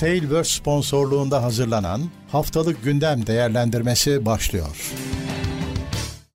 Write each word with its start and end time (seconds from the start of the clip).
Tailverse 0.00 0.58
sponsorluğunda 0.58 1.42
hazırlanan 1.42 2.00
Haftalık 2.32 2.84
Gündem 2.84 3.26
Değerlendirmesi 3.26 4.26
başlıyor. 4.26 4.92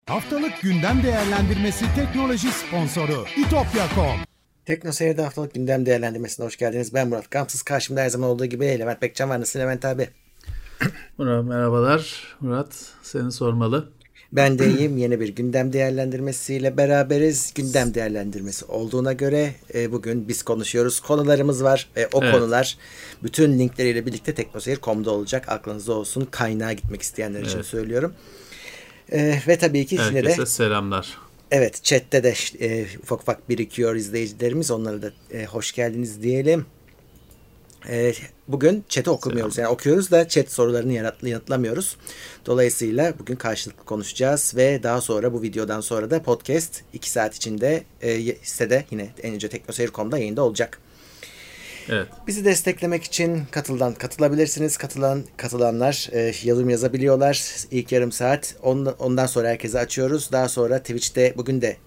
Haftalık 0.05 0.61
Gündem 0.61 1.04
Değerlendirmesi 1.04 1.86
teknoloji 1.96 2.47
sponsoru 2.47 3.25
itopya.com 3.38 4.20
Tekno 4.65 4.91
Seyir'de 4.91 5.21
haftalık 5.21 5.54
gündem 5.54 5.86
değerlendirmesine 5.86 6.46
hoş 6.46 6.57
geldiniz. 6.57 6.93
Ben 6.93 7.09
Murat 7.09 7.32
Gamsız. 7.32 7.61
Karşımda 7.61 8.01
her 8.01 8.09
zaman 8.09 8.29
olduğu 8.29 8.46
gibi 8.46 8.65
Levent 8.65 9.01
Bekcan 9.01 9.29
var. 9.29 9.39
Nasılsın 9.39 9.59
Levent 9.59 9.86
abi? 9.86 10.09
Murat 11.18 11.45
merhabalar. 11.45 12.36
Murat 12.39 12.89
seni 13.02 13.32
sormalı. 13.32 13.89
Ben 14.32 14.60
de 14.60 14.70
iyiyim. 14.70 14.98
Yeni 14.98 15.20
bir 15.20 15.30
gündem 15.30 15.73
değerlendirmesiyle 15.73 16.78
beraberiz. 16.78 17.52
Gündem 17.55 17.94
değerlendirmesi 17.94 18.66
olduğuna 18.66 19.14
göre 19.14 19.55
e, 19.74 19.92
bugün 19.92 20.28
biz 20.28 20.44
konuşuyoruz. 20.44 21.00
Konularımız 21.00 21.64
var. 21.64 21.89
E, 21.97 22.07
o 22.14 22.24
evet. 22.24 22.33
konular 22.33 22.78
bütün 23.24 23.60
linkleriyle 23.60 24.06
birlikte 24.06 24.33
teknoseyir.com'da 24.33 25.11
olacak. 25.11 25.50
Aklınızda 25.50 25.93
olsun. 25.93 26.28
Kaynağa 26.32 26.74
gitmek 26.74 27.02
isteyenler 27.02 27.39
evet. 27.39 27.50
için 27.50 27.61
söylüyorum. 27.61 28.14
E, 29.11 29.39
ve 29.47 29.57
tabii 29.57 29.86
ki 29.86 30.00
yine 30.10 30.24
de 30.25 30.46
selamlar. 30.46 31.18
Evet 31.52 31.83
chatte 31.83 32.23
de 32.23 32.33
e, 32.59 32.86
ufak 33.03 33.22
ufak 33.22 33.50
birikiyor 33.50 33.95
izleyicilerimiz. 33.95 34.72
Onlara 34.72 35.02
da 35.02 35.11
e, 35.33 35.45
hoş 35.45 35.72
geldiniz 35.72 36.23
diyelim. 36.23 36.66
E, 37.89 38.14
bugün 38.48 38.86
chat'i 38.89 39.09
okumuyoruz. 39.09 39.58
Yani 39.58 39.67
okuyoruz 39.67 40.12
da 40.12 40.28
chat 40.28 40.52
sorularını 40.52 40.94
yanıtlamıyoruz. 41.23 41.98
Dolayısıyla 42.45 43.14
bugün 43.20 43.36
karşılıklı 43.36 43.86
konuşacağız 43.86 44.53
ve 44.56 44.84
daha 44.84 45.02
sonra 45.02 45.34
bu 45.34 45.42
videodan 45.42 45.81
sonra 45.81 46.11
da 46.11 46.23
podcast 46.23 46.81
2 46.94 47.09
saat 47.11 47.36
içinde 47.36 47.84
e, 48.02 48.36
sitede 48.44 48.86
yine 48.92 49.09
en 49.23 49.34
önce 49.34 49.50
teknoseyir.com'da 49.50 50.17
yayında 50.17 50.44
olacak. 50.44 50.80
Evet. 51.89 52.08
Bizi 52.28 52.45
desteklemek 52.45 53.03
için 53.03 53.44
katıldan 53.52 53.94
katılabilirsiniz. 53.94 54.77
Katılan 54.77 55.23
katılanlar 55.38 56.09
e, 56.11 56.33
yorum 56.44 56.70
yazabiliyorlar. 56.70 57.66
İlk 57.72 57.92
yarım 57.92 58.11
saat. 58.11 58.55
Ondan, 58.64 58.95
ondan 58.99 59.25
sonra 59.25 59.47
herkese 59.47 59.80
açıyoruz. 59.80 60.31
Daha 60.31 60.49
sonra 60.49 60.80
Twitch'te 60.80 61.33
bugün 61.38 61.61
de 61.61 61.77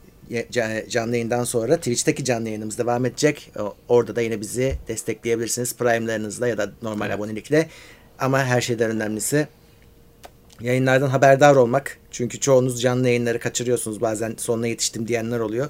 canlı 0.89 1.17
yayından 1.17 1.45
sonra 1.45 1.77
Twitch'teki 1.77 2.25
canlı 2.25 2.49
yayınımız 2.49 2.79
devam 2.79 3.07
edecek. 3.07 3.53
Orada 3.89 4.17
da 4.17 4.21
yine 4.21 4.41
bizi 4.41 4.75
destekleyebilirsiniz. 4.89 5.77
Prime'larınızla 5.77 6.49
ya 6.49 6.59
da 6.59 6.73
normal 6.83 7.07
evet. 7.07 7.17
abonelikle. 7.17 7.69
Ama 8.19 8.45
her 8.45 8.61
şeyden 8.61 8.91
önemlisi 8.91 9.49
yayınlardan 10.61 11.09
haberdar 11.09 11.57
olmak. 11.57 11.99
Çünkü 12.11 12.41
çoğunuz 12.41 12.83
canlı 12.83 13.09
yayınları 13.09 13.39
kaçırıyorsunuz. 13.39 14.01
Bazen 14.01 14.35
sonuna 14.39 14.67
yetiştim 14.67 15.09
diyenler 15.09 15.41
oluyor. 15.41 15.69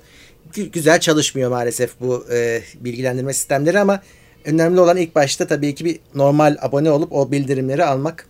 G- 0.55 0.65
güzel 0.65 1.01
çalışmıyor 1.01 1.51
maalesef 1.51 2.01
bu 2.01 2.27
e, 2.33 2.63
bilgilendirme 2.75 3.33
sistemleri 3.33 3.79
ama 3.79 4.03
önemli 4.45 4.81
olan 4.81 4.97
ilk 4.97 5.15
başta 5.15 5.47
tabii 5.47 5.75
ki 5.75 5.85
bir 5.85 6.01
normal 6.15 6.57
abone 6.61 6.91
olup 6.91 7.13
o 7.13 7.31
bildirimleri 7.31 7.85
almak. 7.85 8.27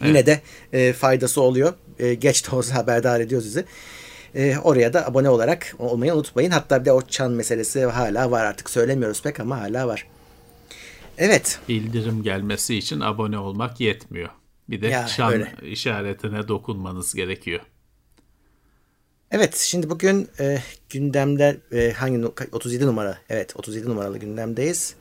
Evet. 0.00 0.08
Yine 0.08 0.26
de 0.26 0.40
e, 0.72 0.92
faydası 0.92 1.40
oluyor. 1.40 1.74
E, 1.98 2.14
geç 2.14 2.50
de 2.50 2.56
olsa 2.56 2.74
haberdar 2.74 3.20
ediyor 3.20 3.42
sizi. 3.42 3.64
E, 4.34 4.58
oraya 4.58 4.92
da 4.92 5.06
abone 5.06 5.28
olarak 5.28 5.74
olmayı 5.78 6.14
unutmayın. 6.14 6.50
Hatta 6.50 6.80
bir 6.80 6.84
de 6.84 6.92
o 6.92 7.02
çan 7.02 7.32
meselesi 7.32 7.84
hala 7.84 8.30
var 8.30 8.44
artık 8.44 8.70
söylemiyoruz 8.70 9.22
pek 9.22 9.40
ama 9.40 9.60
hala 9.60 9.88
var. 9.88 10.06
Evet. 11.18 11.58
Bildirim 11.68 12.22
gelmesi 12.22 12.76
için 12.76 13.00
abone 13.00 13.38
olmak 13.38 13.80
yetmiyor. 13.80 14.28
Bir 14.68 14.82
de 14.82 14.86
ya, 14.86 15.06
çan 15.06 15.32
öyle. 15.32 15.52
işaretine 15.62 16.48
dokunmanız 16.48 17.14
gerekiyor. 17.14 17.60
Evet 19.30 19.56
şimdi 19.56 19.90
bugün 19.90 20.28
e, 20.40 20.58
gündemde 20.90 21.60
e, 21.72 21.92
hangi 21.92 22.26
37 22.52 22.86
numara 22.86 23.18
evet 23.28 23.56
37 23.56 23.88
numaralı 23.88 24.18
gündemdeyiz 24.18 24.94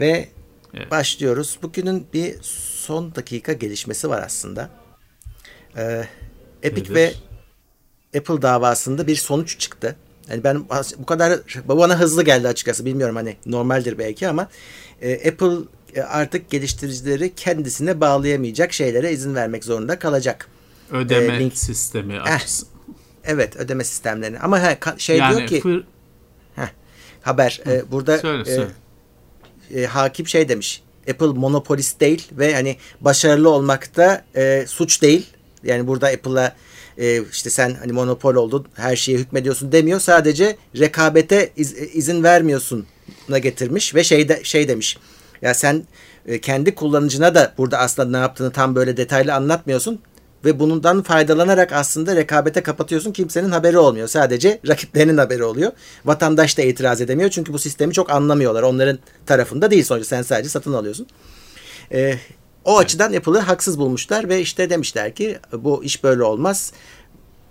ve 0.00 0.28
evet. 0.74 0.90
başlıyoruz. 0.90 1.58
Bugünün 1.62 2.06
bir 2.12 2.36
son 2.42 3.14
dakika 3.14 3.52
gelişmesi 3.52 4.08
var 4.08 4.22
aslında. 4.22 4.70
E, 5.76 6.04
Epic 6.62 6.82
Nedir? 6.82 6.94
ve 6.94 7.12
Apple 8.16 8.42
davasında 8.42 9.06
bir 9.06 9.16
sonuç 9.16 9.58
çıktı. 9.58 9.96
Yani 10.30 10.44
ben 10.44 10.64
bu 10.98 11.06
kadar 11.06 11.40
bana 11.68 12.00
hızlı 12.00 12.22
geldi 12.22 12.48
açıkçası. 12.48 12.84
Bilmiyorum 12.84 13.16
hani 13.16 13.36
normaldir 13.46 13.98
belki 13.98 14.28
ama 14.28 14.48
e, 15.02 15.28
Apple 15.28 15.56
e, 15.94 16.02
artık 16.02 16.50
geliştiricileri 16.50 17.34
kendisine 17.34 18.00
bağlayamayacak 18.00 18.72
şeylere 18.72 19.12
izin 19.12 19.34
vermek 19.34 19.64
zorunda 19.64 19.98
kalacak. 19.98 20.48
Ödeme 20.92 21.36
e, 21.36 21.40
link... 21.40 21.56
sistemi 21.56 22.20
açısından. 22.20 22.78
Evet 23.24 23.56
ödeme 23.56 23.84
sistemlerini. 23.84 24.38
Ama 24.38 24.62
he, 24.62 24.78
şey 24.98 25.18
yani 25.18 25.36
diyor 25.36 25.48
ki 25.48 25.60
fır... 25.60 25.84
heh, 26.56 26.68
haber 27.22 27.60
Hı, 27.64 27.70
e, 27.70 27.90
burada 27.90 28.18
söyle, 28.18 28.42
e, 28.42 28.54
söyle. 28.54 28.70
E, 29.74 29.86
hakim 29.86 30.28
şey 30.28 30.48
demiş. 30.48 30.82
Apple 31.10 31.26
monopolist 31.26 32.00
değil 32.00 32.28
ve 32.32 32.54
hani 32.54 32.76
başarılı 33.00 33.50
olmakta 33.50 34.24
e, 34.36 34.64
suç 34.68 35.02
değil. 35.02 35.26
Yani 35.62 35.86
burada 35.86 36.06
Apple'a 36.06 36.56
e, 36.98 37.22
işte 37.32 37.50
sen 37.50 37.74
hani 37.74 37.92
monopol 37.92 38.34
oldun 38.34 38.66
her 38.74 38.96
şeye 38.96 39.18
hükmediyorsun 39.18 39.72
demiyor. 39.72 40.00
Sadece 40.00 40.56
rekabete 40.78 41.50
iz, 41.56 41.72
izin 41.72 42.22
vermiyorsun 42.22 42.86
na 43.28 43.38
getirmiş 43.38 43.94
ve 43.94 44.04
şey 44.04 44.28
de 44.28 44.40
şey 44.44 44.68
demiş. 44.68 44.98
Ya 45.42 45.54
sen 45.54 45.84
e, 46.26 46.40
kendi 46.40 46.74
kullanıcına 46.74 47.34
da 47.34 47.54
burada 47.58 47.78
aslında 47.78 48.10
ne 48.10 48.16
yaptığını 48.16 48.52
tam 48.52 48.74
böyle 48.74 48.96
detaylı 48.96 49.34
anlatmıyorsun 49.34 50.00
ve 50.44 50.60
bundan 50.60 51.02
faydalanarak 51.02 51.72
aslında 51.72 52.16
rekabete 52.16 52.62
kapatıyorsun. 52.62 53.12
Kimsenin 53.12 53.50
haberi 53.50 53.78
olmuyor. 53.78 54.08
Sadece 54.08 54.60
rakiplerinin 54.68 55.18
haberi 55.18 55.44
oluyor. 55.44 55.72
Vatandaş 56.04 56.58
da 56.58 56.62
itiraz 56.62 57.00
edemiyor. 57.00 57.30
Çünkü 57.30 57.52
bu 57.52 57.58
sistemi 57.58 57.92
çok 57.92 58.10
anlamıyorlar. 58.10 58.62
Onların 58.62 58.98
tarafında 59.26 59.70
değil 59.70 59.84
sonuçta. 59.84 60.16
Sen 60.16 60.22
sadece 60.22 60.48
satın 60.48 60.72
alıyorsun. 60.72 61.06
Ee, 61.92 62.14
o 62.68 62.72
evet. 62.72 62.84
açıdan 62.84 63.12
Apple'ı 63.12 63.38
haksız 63.38 63.78
bulmuşlar 63.78 64.28
ve 64.28 64.40
işte 64.40 64.70
demişler 64.70 65.14
ki 65.14 65.38
bu 65.52 65.84
iş 65.84 66.04
böyle 66.04 66.22
olmaz. 66.22 66.72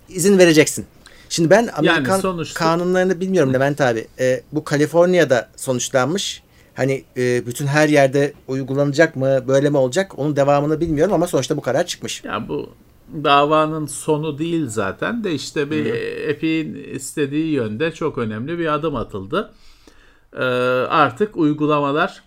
İzin 0.09 0.37
vereceksin. 0.37 0.85
Şimdi 1.29 1.49
ben 1.49 1.69
Amerikan 1.75 2.11
yani 2.11 2.21
sonuçta... 2.21 2.59
kanunlarını 2.59 3.19
bilmiyorum 3.19 3.53
Levent 3.53 3.81
abi. 3.81 4.07
Ee, 4.19 4.43
bu 4.51 4.63
Kaliforniya'da 4.63 5.49
sonuçlanmış. 5.55 6.43
Hani 6.73 7.03
e, 7.17 7.45
bütün 7.45 7.67
her 7.67 7.89
yerde 7.89 8.33
uygulanacak 8.47 9.15
mı, 9.15 9.47
böyle 9.47 9.69
mi 9.69 9.77
olacak 9.77 10.19
onun 10.19 10.35
devamını 10.35 10.79
bilmiyorum 10.79 11.13
ama 11.13 11.27
sonuçta 11.27 11.57
bu 11.57 11.61
karar 11.61 11.85
çıkmış. 11.85 12.23
Ya 12.23 12.49
bu 12.49 12.69
davanın 13.23 13.85
sonu 13.85 14.37
değil 14.37 14.67
zaten 14.67 15.23
de 15.23 15.33
işte 15.33 15.71
bir 15.71 15.85
Epic'in 16.27 16.95
istediği 16.95 17.51
yönde 17.53 17.91
çok 17.91 18.17
önemli 18.17 18.59
bir 18.59 18.73
adım 18.73 18.95
atıldı. 18.95 19.53
Ee, 20.33 20.43
artık 20.89 21.37
uygulamalar 21.37 22.23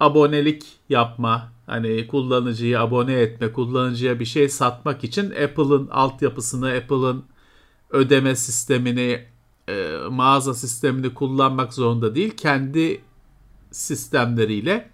abonelik 0.00 0.66
yapma, 0.88 1.52
hani 1.72 2.06
kullanıcıyı 2.06 2.80
abone 2.80 3.14
etme, 3.14 3.52
kullanıcıya 3.52 4.20
bir 4.20 4.24
şey 4.24 4.48
satmak 4.48 5.04
için 5.04 5.30
Apple'ın 5.30 5.88
altyapısını, 5.88 6.68
Apple'ın 6.68 7.24
ödeme 7.90 8.36
sistemini, 8.36 9.24
e, 9.68 9.96
mağaza 10.10 10.54
sistemini 10.54 11.14
kullanmak 11.14 11.74
zorunda 11.74 12.14
değil. 12.14 12.30
Kendi 12.36 13.00
sistemleriyle 13.70 14.90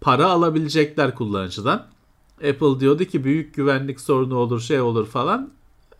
para 0.00 0.26
alabilecekler 0.26 1.14
kullanıcıdan. 1.14 1.86
Apple 2.36 2.80
diyordu 2.80 3.04
ki 3.04 3.24
büyük 3.24 3.54
güvenlik 3.54 4.00
sorunu 4.00 4.36
olur, 4.36 4.60
şey 4.60 4.80
olur 4.80 5.06
falan. 5.06 5.50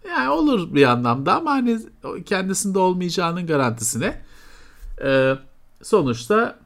Yani 0.09 0.29
olur 0.29 0.75
bir 0.75 0.85
anlamda 0.85 1.35
ama 1.37 1.51
hani 1.51 1.79
kendisinde 2.27 2.79
olmayacağının 2.79 3.47
garantisine. 3.47 4.23
Ee, 5.05 5.35
sonuçta 5.83 6.64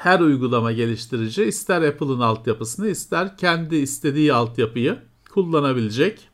her 0.00 0.20
uygulama 0.20 0.72
geliştirici 0.72 1.44
ister 1.44 1.82
Apple'ın 1.82 2.20
altyapısını 2.20 2.88
ister 2.88 3.36
kendi 3.36 3.76
istediği 3.76 4.32
altyapıyı 4.32 4.98
kullanabilecek. 5.30 6.28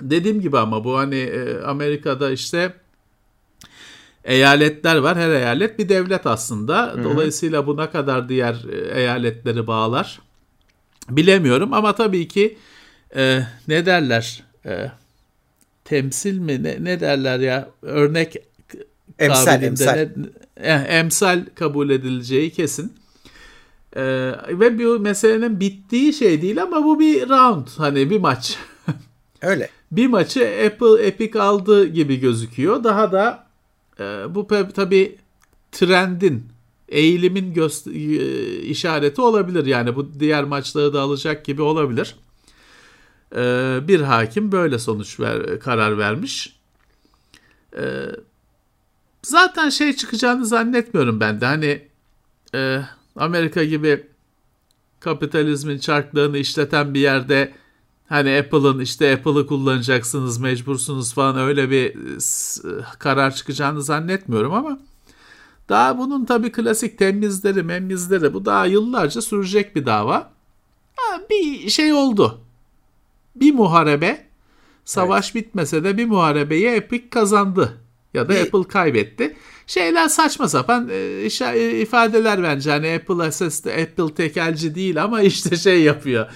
Dediğim 0.00 0.40
gibi 0.40 0.58
ama 0.58 0.84
bu 0.84 0.98
hani 0.98 1.16
e, 1.16 1.60
Amerika'da 1.60 2.30
işte 2.30 2.74
eyaletler 4.24 4.96
var. 4.96 5.16
Her 5.16 5.30
eyalet 5.30 5.78
bir 5.78 5.88
devlet 5.88 6.26
aslında. 6.26 6.94
Dolayısıyla 7.04 7.66
bu 7.66 7.76
ne 7.76 7.90
kadar 7.90 8.28
diğer 8.28 8.64
e, 8.72 9.00
eyaletleri 9.00 9.66
bağlar 9.66 10.20
bilemiyorum 11.08 11.72
ama 11.72 11.94
tabii 11.94 12.28
ki 12.28 12.58
e, 13.16 13.40
ne 13.68 13.86
derler 13.86 14.42
e, 14.66 14.90
temsil 15.84 16.38
mi 16.38 16.62
ne, 16.62 16.84
ne 16.84 17.00
derler 17.00 17.38
ya 17.38 17.68
örnek 17.82 18.36
emsal, 19.18 19.62
emsal. 19.62 19.94
Ne, 19.94 20.08
emsal 20.88 21.44
kabul 21.54 21.90
edileceği 21.90 22.50
kesin. 22.50 22.92
Ee, 23.96 24.02
ve 24.48 24.78
bu 24.78 25.00
meselenin 25.00 25.60
bittiği 25.60 26.12
şey 26.12 26.42
değil 26.42 26.62
ama 26.62 26.84
bu 26.84 27.00
bir 27.00 27.28
round 27.28 27.66
hani 27.76 28.10
bir 28.10 28.20
maç. 28.20 28.58
Öyle. 29.42 29.68
bir 29.92 30.06
maçı 30.06 30.40
Apple 30.66 31.06
Epic 31.06 31.40
aldı 31.40 31.86
gibi 31.86 32.20
gözüküyor. 32.20 32.84
Daha 32.84 33.12
da 33.12 33.46
e, 34.00 34.04
bu 34.34 34.46
tabi 34.74 35.18
trendin 35.72 36.46
eğilimin 36.88 37.54
göster- 37.54 38.60
işareti 38.62 39.20
olabilir. 39.20 39.66
Yani 39.66 39.96
bu 39.96 40.20
diğer 40.20 40.44
maçları 40.44 40.94
da 40.94 41.00
alacak 41.00 41.44
gibi 41.44 41.62
olabilir. 41.62 42.16
Ee, 43.36 43.78
bir 43.88 44.00
hakim 44.00 44.52
böyle 44.52 44.78
sonuç 44.78 45.20
ver, 45.20 45.60
karar 45.60 45.98
vermiş. 45.98 46.56
Ee, 47.78 48.02
zaten 49.24 49.68
şey 49.68 49.96
çıkacağını 49.96 50.46
zannetmiyorum 50.46 51.20
ben 51.20 51.40
de. 51.40 51.46
Hani 51.46 51.88
e, 52.54 52.80
Amerika 53.16 53.64
gibi 53.64 54.06
kapitalizmin 55.00 55.78
çarklığını 55.78 56.38
işleten 56.38 56.94
bir 56.94 57.00
yerde 57.00 57.52
hani 58.08 58.38
Apple'ın 58.38 58.80
işte 58.80 59.14
Apple'ı 59.14 59.46
kullanacaksınız 59.46 60.38
mecbursunuz 60.38 61.14
falan 61.14 61.38
öyle 61.38 61.70
bir 61.70 61.96
karar 62.98 63.34
çıkacağını 63.34 63.82
zannetmiyorum 63.82 64.52
ama 64.52 64.78
daha 65.68 65.98
bunun 65.98 66.24
tabii 66.24 66.52
klasik 66.52 66.98
temizleri 66.98 67.62
memizleri 67.62 68.34
bu 68.34 68.44
daha 68.44 68.66
yıllarca 68.66 69.22
sürecek 69.22 69.76
bir 69.76 69.86
dava. 69.86 70.32
Ha, 70.96 71.20
bir 71.30 71.70
şey 71.70 71.92
oldu. 71.92 72.40
Bir 73.36 73.54
muharebe 73.54 74.26
savaş 74.84 75.26
evet. 75.26 75.34
bitmese 75.34 75.84
de 75.84 75.98
bir 75.98 76.06
muharebeyi 76.06 76.66
Epic 76.66 77.10
kazandı 77.10 77.83
ya 78.14 78.28
da. 78.28 78.34
Apple 78.34 78.68
kaybetti. 78.68 79.36
Şeyler 79.66 80.08
saçma 80.08 80.48
sapan 80.48 80.88
e, 80.88 81.28
e 81.54 81.80
ifadeler 81.80 82.42
bence. 82.42 82.70
Hani 82.70 82.94
Apple 82.94 83.26
esas 83.26 83.66
Apple 83.66 84.14
tekelci 84.14 84.74
değil 84.74 85.02
ama 85.02 85.22
işte 85.32 85.56
şey 85.56 85.82
yapıyor. 85.82 86.26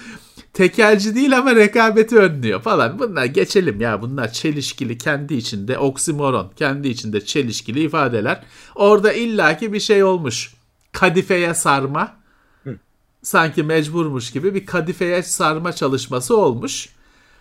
Tekelci 0.53 1.15
değil 1.15 1.39
ama 1.39 1.55
rekabeti 1.55 2.17
önlüyor 2.19 2.61
falan. 2.63 2.99
Bunlar 2.99 3.25
geçelim 3.25 3.81
ya. 3.81 4.03
Bunlar 4.03 4.33
çelişkili 4.33 4.99
kendi 4.99 5.35
içinde 5.35 5.79
oksimoron, 5.79 6.53
kendi 6.57 6.89
içinde 6.89 7.25
çelişkili 7.25 7.83
ifadeler. 7.83 8.45
Orada 8.75 9.13
illaki 9.13 9.73
bir 9.73 9.81
şey 9.81 10.05
olmuş. 10.05 10.55
Kadifeye 10.93 11.55
sarma. 11.55 12.19
Sanki 13.23 13.63
mecburmuş 13.63 14.31
gibi 14.31 14.55
bir 14.55 14.67
kadifeye 14.67 15.23
sarma 15.23 15.73
çalışması 15.73 16.37
olmuş. 16.37 16.89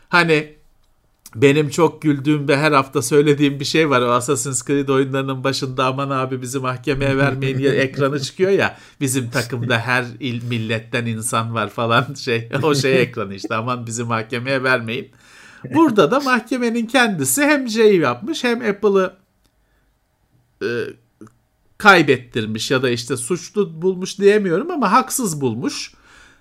Hani 0.09 0.56
benim 1.35 1.69
çok 1.69 2.01
güldüğüm 2.01 2.47
ve 2.47 2.57
her 2.57 2.71
hafta 2.71 3.01
söylediğim 3.01 3.59
bir 3.59 3.65
şey 3.65 3.89
var. 3.89 4.01
O 4.01 4.11
Assassin's 4.11 4.65
Creed 4.65 4.87
oyunlarının 4.87 5.43
başında 5.43 5.85
aman 5.85 6.09
abi 6.09 6.41
bizi 6.41 6.59
mahkemeye 6.59 7.17
vermeyin 7.17 7.57
diye 7.57 7.71
ekranı 7.71 8.19
çıkıyor 8.19 8.51
ya. 8.51 8.77
Bizim 9.01 9.29
takımda 9.29 9.79
her 9.79 10.05
il 10.19 10.43
milletten 10.43 11.05
insan 11.05 11.53
var 11.53 11.69
falan 11.69 12.13
şey. 12.13 12.49
O 12.63 12.75
şey 12.75 13.01
ekranı 13.01 13.35
işte 13.35 13.55
aman 13.55 13.87
bizi 13.87 14.03
mahkemeye 14.03 14.63
vermeyin. 14.63 15.11
Burada 15.73 16.11
da 16.11 16.19
mahkemenin 16.19 16.85
kendisi 16.85 17.43
hem 17.43 17.69
şey 17.69 17.97
yapmış 17.97 18.43
hem 18.43 18.61
Apple'ı 18.61 19.13
e, 20.63 20.67
kaybettirmiş 21.77 22.71
ya 22.71 22.81
da 22.81 22.89
işte 22.89 23.17
suçlu 23.17 23.81
bulmuş 23.81 24.19
diyemiyorum 24.19 24.71
ama 24.71 24.91
haksız 24.91 25.41
bulmuş. 25.41 25.93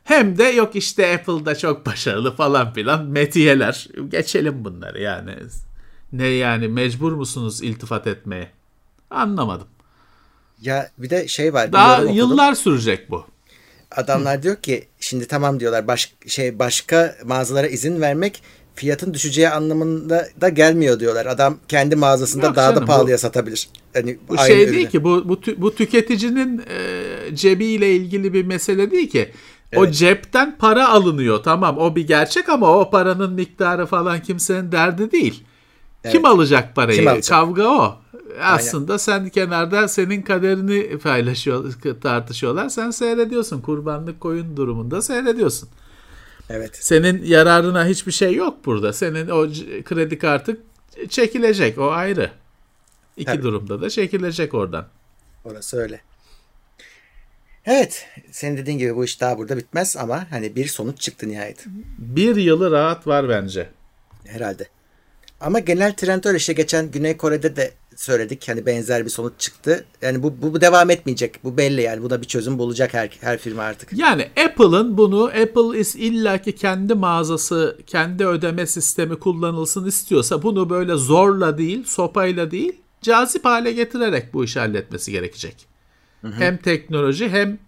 Hem 0.06 0.38
de 0.38 0.44
yok 0.44 0.76
işte 0.76 1.14
Apple'da 1.14 1.58
çok 1.58 1.86
başarılı 1.86 2.36
falan 2.36 2.72
filan 2.72 3.04
metiyeler. 3.04 3.88
Geçelim 4.08 4.64
bunları 4.64 5.02
yani. 5.02 5.34
Ne 6.12 6.26
yani 6.26 6.68
mecbur 6.68 7.12
musunuz 7.12 7.62
iltifat 7.62 8.06
etmeye? 8.06 8.50
Anlamadım. 9.10 9.66
Ya 10.60 10.90
bir 10.98 11.10
de 11.10 11.28
şey 11.28 11.54
var. 11.54 11.72
Daha 11.72 12.02
yıllar 12.02 12.54
sürecek 12.54 13.10
bu. 13.10 13.26
Adamlar 13.90 14.38
Hı. 14.38 14.42
diyor 14.42 14.56
ki 14.56 14.88
şimdi 15.00 15.28
tamam 15.28 15.60
diyorlar 15.60 15.86
baş, 15.86 16.14
şey 16.26 16.58
başka 16.58 17.16
mağazalara 17.24 17.66
izin 17.66 18.00
vermek 18.00 18.42
fiyatın 18.74 19.14
düşeceği 19.14 19.48
anlamında 19.48 20.28
da 20.40 20.48
gelmiyor 20.48 21.00
diyorlar. 21.00 21.26
Adam 21.26 21.58
kendi 21.68 21.96
mağazasında 21.96 22.46
Yok 22.46 22.56
daha 22.56 22.70
canım, 22.70 22.82
da 22.82 22.86
pahalıya 22.86 23.16
bu, 23.16 23.20
satabilir. 23.20 23.68
Hani 23.94 24.18
bu 24.28 24.38
şey 24.38 24.62
ürünü. 24.62 24.76
değil 24.76 24.88
ki 24.88 25.04
bu 25.04 25.28
bu, 25.28 25.40
bu 25.56 25.74
tüketicinin 25.74 26.62
e, 26.70 27.36
cebiyle 27.36 27.94
ilgili 27.96 28.32
bir 28.32 28.44
mesele 28.44 28.90
değil 28.90 29.10
ki. 29.10 29.32
Evet. 29.72 29.88
O 29.88 29.90
cepten 29.90 30.58
para 30.58 30.88
alınıyor 30.88 31.42
tamam 31.42 31.78
o 31.78 31.96
bir 31.96 32.06
gerçek 32.06 32.48
ama 32.48 32.78
o 32.78 32.90
paranın 32.90 33.32
miktarı 33.32 33.86
falan 33.86 34.22
kimsenin 34.22 34.72
derdi 34.72 35.12
değil. 35.12 35.44
Evet. 36.04 36.14
Kim 36.14 36.24
alacak 36.24 36.74
parayı? 36.74 36.98
Kim 36.98 37.08
alacak? 37.08 37.28
Kavga 37.28 37.68
o. 37.68 37.98
Aslında 38.42 38.92
Aynen. 38.92 38.96
sen 38.96 39.28
kenarda 39.28 39.88
senin 39.88 40.22
kaderini 40.22 40.98
paylaşıyor, 40.98 41.72
tartışıyorlar. 42.02 42.68
Sen 42.68 42.90
seyrediyorsun. 42.90 43.60
Kurbanlık 43.60 44.20
koyun 44.20 44.56
durumunda 44.56 45.02
seyrediyorsun. 45.02 45.68
Evet. 46.50 46.76
Senin 46.80 47.24
yararına 47.24 47.86
hiçbir 47.86 48.12
şey 48.12 48.34
yok 48.34 48.66
burada. 48.66 48.92
Senin 48.92 49.28
o 49.28 49.46
kredi 49.84 50.18
kartı 50.18 50.60
çekilecek. 51.08 51.78
O 51.78 51.90
ayrı. 51.90 52.30
İki 53.16 53.26
Tabii. 53.26 53.42
durumda 53.42 53.80
da 53.80 53.90
çekilecek 53.90 54.54
oradan. 54.54 54.86
Orası 55.44 55.76
öyle. 55.76 56.00
Evet. 57.66 58.06
Senin 58.30 58.56
dediğin 58.56 58.78
gibi 58.78 58.96
bu 58.96 59.04
iş 59.04 59.20
daha 59.20 59.38
burada 59.38 59.56
bitmez 59.56 59.96
ama 59.96 60.26
hani 60.30 60.56
bir 60.56 60.66
sonuç 60.66 61.00
çıktı 61.00 61.28
nihayet. 61.28 61.64
Bir 61.98 62.36
yılı 62.36 62.70
rahat 62.70 63.06
var 63.06 63.28
bence. 63.28 63.68
Herhalde. 64.26 64.68
Ama 65.40 65.58
genel 65.58 65.92
trend 65.94 66.24
öyle 66.24 66.36
işte 66.36 66.52
geçen 66.52 66.90
Güney 66.90 67.16
Kore'de 67.16 67.56
de 67.56 67.72
söyledik. 67.96 68.48
Hani 68.48 68.66
benzer 68.66 69.04
bir 69.04 69.10
sonuç 69.10 69.32
çıktı. 69.38 69.84
Yani 70.02 70.22
bu, 70.22 70.42
bu, 70.42 70.54
bu 70.54 70.60
devam 70.60 70.90
etmeyecek. 70.90 71.44
Bu 71.44 71.56
belli 71.56 71.82
yani. 71.82 72.02
Buna 72.02 72.20
bir 72.22 72.26
çözüm 72.26 72.58
bulacak 72.58 72.94
her, 72.94 73.10
her 73.20 73.38
firma 73.38 73.62
artık. 73.62 73.92
Yani 73.92 74.28
Apple'ın 74.46 74.98
bunu 74.98 75.24
Apple 75.24 75.80
is 75.80 75.96
illaki 75.96 76.54
kendi 76.54 76.94
mağazası, 76.94 77.78
kendi 77.86 78.26
ödeme 78.26 78.66
sistemi 78.66 79.18
kullanılsın 79.18 79.86
istiyorsa 79.86 80.42
bunu 80.42 80.70
böyle 80.70 80.94
zorla 80.94 81.58
değil, 81.58 81.84
sopayla 81.84 82.50
değil, 82.50 82.72
cazip 83.02 83.44
hale 83.44 83.72
getirerek 83.72 84.34
bu 84.34 84.44
işi 84.44 84.58
halletmesi 84.58 85.12
gerekecek. 85.12 85.75
Hı 86.22 86.28
hı. 86.28 86.32
Hem 86.32 86.56
teknoloji 86.56 87.28
hem 87.28 87.58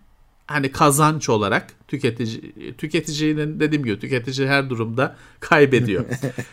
hani 0.46 0.72
kazanç 0.72 1.28
olarak 1.28 1.66
tüketici 1.88 2.54
tüketicinin 2.78 3.60
dediğim 3.60 3.84
gibi 3.84 4.00
tüketici 4.00 4.48
her 4.48 4.70
durumda 4.70 5.16
kaybediyor. 5.40 6.04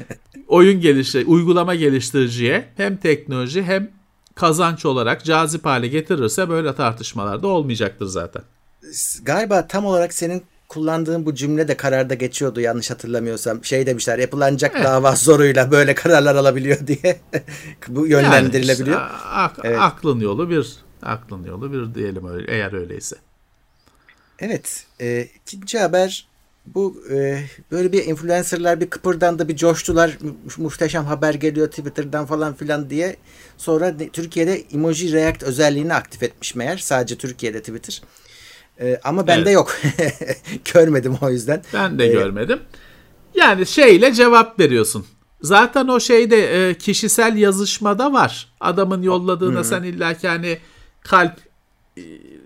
Oyun 0.48 0.82
geliştir 0.82 1.28
uygulama 1.28 1.76
geliştiriciye 1.76 2.66
hem 2.78 2.98
teknoloji 2.98 3.64
hem 3.64 3.92
kazanç 4.36 4.86
olarak 4.86 5.26
cazip 5.26 5.66
hale 5.66 5.88
getirirse 5.88 6.50
böyle 6.50 6.76
tartışmalar 6.76 7.44
da 7.44 7.48
olmayacaktır 7.48 8.06
zaten. 8.06 8.44
Galiba 9.24 9.68
tam 9.68 9.86
olarak 9.86 10.14
senin 10.14 10.44
kullandığın 10.70 11.26
bu 11.26 11.36
cümle 11.36 11.68
de 11.68 11.78
kararda 11.78 12.14
geçiyordu 12.14 12.60
yanlış 12.60 12.92
hatırlamıyorsam. 12.92 13.66
Şey 13.66 13.86
demişler 13.86 14.20
yapılanacak 14.20 14.72
evet. 14.76 14.86
dava 14.86 15.16
zoruyla 15.16 15.72
böyle 15.72 15.96
kararlar 15.96 16.36
alabiliyor 16.36 16.88
diye. 16.88 17.20
bu 17.88 18.08
yönlendirilebiliyor. 18.08 19.00
Yani 19.00 19.12
işte, 19.16 19.30
ak- 19.30 19.60
evet. 19.64 19.80
Aklın 19.82 20.20
yolu 20.20 20.50
bir 20.50 20.85
aklın 21.06 21.44
yolu 21.44 21.74
bir 21.74 21.96
diyelim 21.96 22.28
öyle, 22.28 22.52
eğer 22.52 22.74
öyleyse. 22.74 23.16
Evet. 24.40 24.86
E, 25.02 25.28
ikinci 25.44 25.80
haber 25.80 26.28
bu 26.66 27.04
e, 27.12 27.44
böyle 27.72 27.92
bir 27.92 28.06
influencerlar 28.06 28.82
bir 28.82 28.90
kıpırdandı 28.90 29.48
bir 29.48 29.56
coştular 29.56 30.18
muhteşem 30.58 31.06
haber 31.06 31.34
geliyor 31.34 31.68
Twitter'dan 31.68 32.26
falan 32.26 32.54
filan 32.54 32.90
diye 32.90 33.16
sonra 33.58 34.00
de, 34.00 34.10
Türkiye'de 34.10 34.64
emoji 34.74 35.14
react 35.14 35.44
özelliğini 35.44 35.94
aktif 35.94 36.24
etmiş 36.24 36.56
meğer 36.56 36.78
sadece 36.78 37.16
Türkiye'de 37.16 37.60
Twitter 37.60 38.02
e, 38.80 39.00
ama 39.04 39.28
bende 39.28 39.42
evet. 39.42 39.54
yok 39.54 39.78
görmedim 40.74 41.18
o 41.22 41.30
yüzden 41.30 41.64
ben 41.74 42.00
de 42.00 42.06
ee, 42.06 42.12
görmedim 42.12 42.60
yani 43.36 43.66
şeyle 43.66 44.14
cevap 44.14 44.60
veriyorsun 44.60 45.06
zaten 45.42 45.88
o 45.88 46.00
şeyde 46.00 46.70
e, 46.70 46.74
kişisel 46.78 47.38
yazışmada 47.38 48.14
var 48.14 48.54
adamın 48.60 49.02
yolladığına 49.02 49.58
hmm. 49.58 49.66
sen 49.66 49.84
illa 49.84 50.14
ki 50.14 50.28
hani 50.28 50.58
kalp 51.08 51.40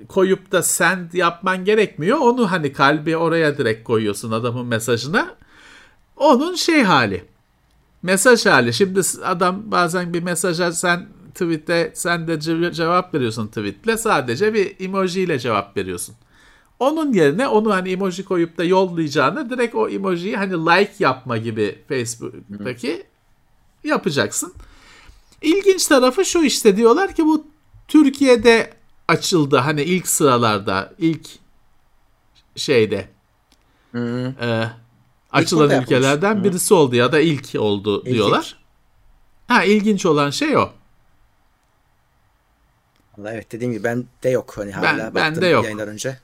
koyup 0.07 0.51
da 0.51 0.63
send 0.63 1.13
yapman 1.13 1.65
gerekmiyor. 1.65 2.17
Onu 2.17 2.51
hani 2.51 2.73
kalbi 2.73 3.17
oraya 3.17 3.57
direkt 3.57 3.83
koyuyorsun 3.83 4.31
adamın 4.31 4.65
mesajına. 4.65 5.35
Onun 6.17 6.55
şey 6.55 6.83
hali. 6.83 7.25
Mesaj 8.03 8.45
hali. 8.45 8.73
Şimdi 8.73 9.01
adam 9.23 9.61
bazen 9.65 10.13
bir 10.13 10.23
mesaja 10.23 10.71
sen 10.71 11.07
tweet'te 11.33 11.91
sen 11.95 12.27
de 12.27 12.39
cevap 12.73 13.13
veriyorsun 13.13 13.47
tweet'le 13.47 13.99
sadece 13.99 14.53
bir 14.53 14.75
emoji 14.79 15.21
ile 15.21 15.39
cevap 15.39 15.77
veriyorsun. 15.77 16.15
Onun 16.79 17.13
yerine 17.13 17.47
onu 17.47 17.73
hani 17.73 17.91
emoji 17.91 18.25
koyup 18.25 18.57
da 18.57 18.63
yollayacağını 18.63 19.49
direkt 19.49 19.75
o 19.75 19.89
emojiyi 19.89 20.37
hani 20.37 20.53
like 20.53 20.93
yapma 20.99 21.37
gibi 21.37 21.79
Facebook'taki 21.87 23.03
yapacaksın. 23.83 24.53
İlginç 25.41 25.87
tarafı 25.87 26.25
şu 26.25 26.43
işte 26.43 26.77
diyorlar 26.77 27.15
ki 27.15 27.25
bu 27.25 27.48
Türkiye'de 27.89 28.73
açıldı 29.07 29.57
hani 29.57 29.83
ilk 29.83 30.07
sıralarda 30.07 30.93
ilk 30.97 31.29
şeyde 32.55 33.09
e, 33.95 34.69
açılan 35.31 35.69
ilk 35.69 35.83
ülkelerden 35.83 36.27
yapmış. 36.27 36.49
birisi 36.49 36.73
oldu 36.73 36.95
ya 36.95 37.11
da 37.11 37.19
ilk 37.19 37.55
oldu 37.55 38.03
ilk 38.05 38.13
diyorlar. 38.13 38.59
Ha 39.47 39.63
ilginç 39.63 40.05
olan 40.05 40.29
şey 40.29 40.57
o. 40.57 40.69
Vallahi 43.17 43.33
evet 43.33 43.51
dediğim 43.51 43.73
gibi 43.73 43.83
ben 43.83 44.05
de 44.23 44.29
yok 44.29 44.57
hani 44.57 44.71
hala 44.71 45.15
ben, 45.15 45.15
ben 45.15 45.41
de 45.41 45.47
yok. 45.47 45.63
yayınlar 45.63 45.87
önce. 45.87 46.19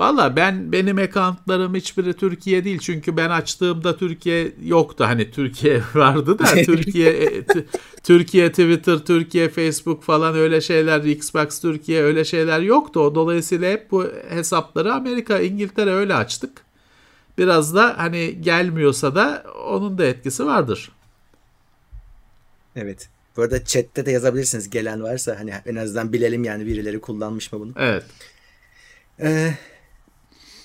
Valla 0.00 0.36
ben 0.36 0.72
benim 0.72 0.98
accountlarım 0.98 1.74
hiçbiri 1.74 2.12
Türkiye 2.12 2.64
değil 2.64 2.78
çünkü 2.78 3.16
ben 3.16 3.30
açtığımda 3.30 3.96
Türkiye 3.96 4.52
yoktu. 4.64 5.04
Hani 5.04 5.30
Türkiye 5.30 5.82
vardı 5.94 6.38
da 6.38 6.44
Türkiye 6.64 7.10
e, 7.10 7.44
Türkiye 8.02 8.50
Twitter, 8.50 8.98
Türkiye 8.98 9.48
Facebook 9.48 10.02
falan 10.02 10.34
öyle 10.34 10.60
şeyler 10.60 11.04
Xbox 11.04 11.60
Türkiye 11.60 12.02
öyle 12.02 12.24
şeyler 12.24 12.60
yoktu. 12.60 13.00
O 13.00 13.14
dolayısıyla 13.14 13.72
hep 13.72 13.90
bu 13.90 14.06
hesapları 14.28 14.94
Amerika, 14.94 15.38
İngiltere 15.38 15.90
öyle 15.90 16.14
açtık. 16.14 16.62
Biraz 17.38 17.74
da 17.74 17.98
hani 17.98 18.42
gelmiyorsa 18.42 19.14
da 19.14 19.44
onun 19.68 19.98
da 19.98 20.04
etkisi 20.04 20.46
vardır. 20.46 20.92
Evet. 22.76 23.08
Bu 23.36 23.42
arada 23.42 23.64
chatte 23.64 24.06
de 24.06 24.10
yazabilirsiniz 24.10 24.70
gelen 24.70 25.02
varsa 25.02 25.36
hani 25.38 25.52
en 25.66 25.76
azından 25.76 26.12
bilelim 26.12 26.44
yani 26.44 26.66
birileri 26.66 27.00
kullanmış 27.00 27.52
mı 27.52 27.60
bunu. 27.60 27.72
Evet. 27.76 28.04
Ee, 29.22 29.54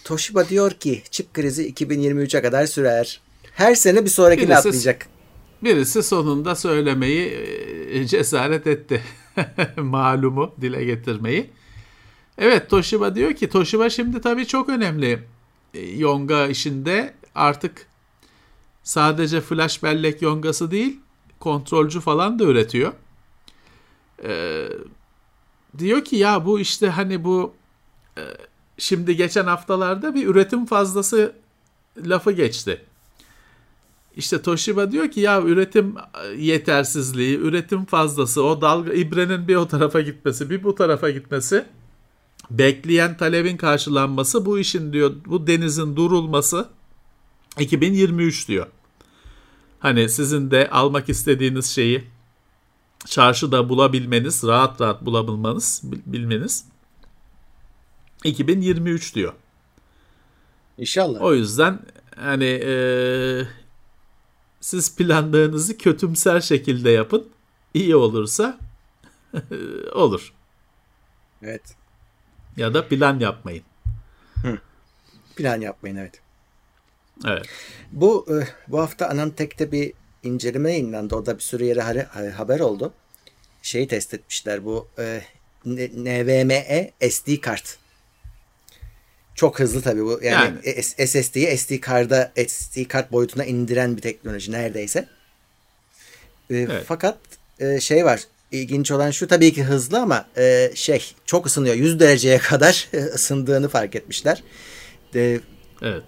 Toshiba 0.05 0.49
diyor 0.49 0.71
ki 0.71 1.03
çip 1.11 1.33
krizi 1.33 1.73
2023'e 1.73 2.41
kadar 2.41 2.65
sürer. 2.65 3.21
Her 3.51 3.75
sene 3.75 4.05
bir 4.05 4.09
sonrakini 4.09 4.49
birisi, 4.49 4.57
atlayacak. 4.57 5.07
Birisi 5.63 6.03
sonunda 6.03 6.55
söylemeyi 6.55 7.27
e, 7.91 8.07
cesaret 8.07 8.67
etti. 8.67 9.01
Malumu 9.77 10.55
dile 10.61 10.83
getirmeyi. 10.83 11.49
Evet 12.37 12.69
Toshiba 12.69 13.15
diyor 13.15 13.33
ki 13.33 13.49
Toshiba 13.49 13.89
şimdi 13.89 14.21
tabii 14.21 14.47
çok 14.47 14.69
önemli. 14.69 15.23
E, 15.73 15.79
yonga 15.79 16.47
işinde 16.47 17.13
artık 17.35 17.87
sadece 18.83 19.41
flash 19.41 19.83
bellek 19.83 20.21
yongası 20.21 20.71
değil 20.71 20.99
kontrolcü 21.39 22.01
falan 22.01 22.39
da 22.39 22.43
üretiyor. 22.43 22.93
Ee, 24.23 24.67
diyor 25.77 26.05
ki 26.05 26.15
ya 26.15 26.45
bu 26.45 26.59
işte 26.59 26.89
hani 26.89 27.23
bu 27.23 27.53
e, 28.17 28.21
şimdi 28.77 29.15
geçen 29.15 29.45
haftalarda 29.45 30.15
bir 30.15 30.27
üretim 30.27 30.65
fazlası 30.65 31.33
lafı 31.97 32.31
geçti. 32.31 32.81
İşte 34.15 34.41
Toshiba 34.41 34.91
diyor 34.91 35.11
ki 35.11 35.19
ya 35.19 35.41
üretim 35.41 35.95
yetersizliği, 36.37 37.37
üretim 37.37 37.85
fazlası, 37.85 38.43
o 38.43 38.61
dalga 38.61 38.93
ibrenin 38.93 39.47
bir 39.47 39.55
o 39.55 39.67
tarafa 39.67 40.01
gitmesi, 40.01 40.49
bir 40.49 40.63
bu 40.63 40.75
tarafa 40.75 41.09
gitmesi, 41.09 41.65
bekleyen 42.51 43.17
talebin 43.17 43.57
karşılanması, 43.57 44.45
bu 44.45 44.59
işin 44.59 44.93
diyor, 44.93 45.13
bu 45.25 45.47
denizin 45.47 45.95
durulması 45.95 46.69
2023 47.59 48.47
diyor. 48.47 48.67
Hani 49.79 50.09
sizin 50.09 50.51
de 50.51 50.69
almak 50.69 51.09
istediğiniz 51.09 51.65
şeyi 51.65 52.03
çarşıda 53.05 53.69
bulabilmeniz, 53.69 54.43
rahat 54.43 54.81
rahat 54.81 55.05
bulabilmeniz, 55.05 55.81
bilmeniz 56.05 56.65
2023 58.25 59.15
diyor. 59.15 59.33
İnşallah. 60.77 61.21
O 61.21 61.33
yüzden 61.33 61.79
hani 62.15 62.45
e, 62.45 62.73
siz 64.61 64.95
planlarınızı 64.95 65.77
kötümser 65.77 66.41
şekilde 66.41 66.89
yapın. 66.89 67.27
İyi 67.73 67.95
olursa 67.95 68.57
olur. 69.93 70.33
Evet. 71.41 71.75
Ya 72.57 72.73
da 72.73 72.87
plan 72.87 73.19
yapmayın. 73.19 73.63
Hı. 74.41 74.57
Plan 75.35 75.61
yapmayın 75.61 75.95
evet. 75.95 76.21
Evet. 77.25 77.45
Bu 77.91 78.25
e, 78.29 78.47
bu 78.67 78.79
hafta 78.79 79.07
Anantek'te 79.09 79.71
bir 79.71 79.93
inceleme 80.23 80.71
yayınlandı. 80.71 81.15
Orada 81.15 81.37
bir 81.37 81.43
sürü 81.43 81.65
yere 81.65 82.31
haber 82.31 82.59
oldu. 82.59 82.93
Şeyi 83.61 83.87
test 83.87 84.13
etmişler 84.13 84.65
bu 84.65 84.87
e, 84.99 85.21
NVMe 85.65 86.91
SD 87.09 87.41
kart. 87.41 87.77
Çok 89.35 89.59
hızlı 89.59 89.81
tabii 89.81 90.03
bu. 90.05 90.19
Yani, 90.23 90.53
yani. 90.65 90.83
SSD'yi 90.83 91.57
SD 91.57 91.79
kart'a 91.79 92.31
SD 92.47 92.85
kart 92.87 93.11
boyutuna 93.11 93.45
indiren 93.45 93.97
bir 93.97 94.01
teknoloji 94.01 94.51
neredeyse. 94.51 95.07
E, 96.49 96.57
evet. 96.57 96.83
Fakat 96.87 97.17
e, 97.59 97.79
şey 97.79 98.05
var. 98.05 98.21
İlginç 98.51 98.91
olan 98.91 99.11
şu 99.11 99.27
tabii 99.27 99.53
ki 99.53 99.63
hızlı 99.63 99.99
ama 99.99 100.25
e, 100.37 100.71
şey 100.75 101.13
çok 101.25 101.45
ısınıyor. 101.45 101.75
100 101.75 101.99
dereceye 101.99 102.37
kadar 102.49 102.89
ısındığını 103.13 103.69
fark 103.69 103.95
etmişler. 103.95 104.43
E, 105.15 105.39
evet. 105.81 106.03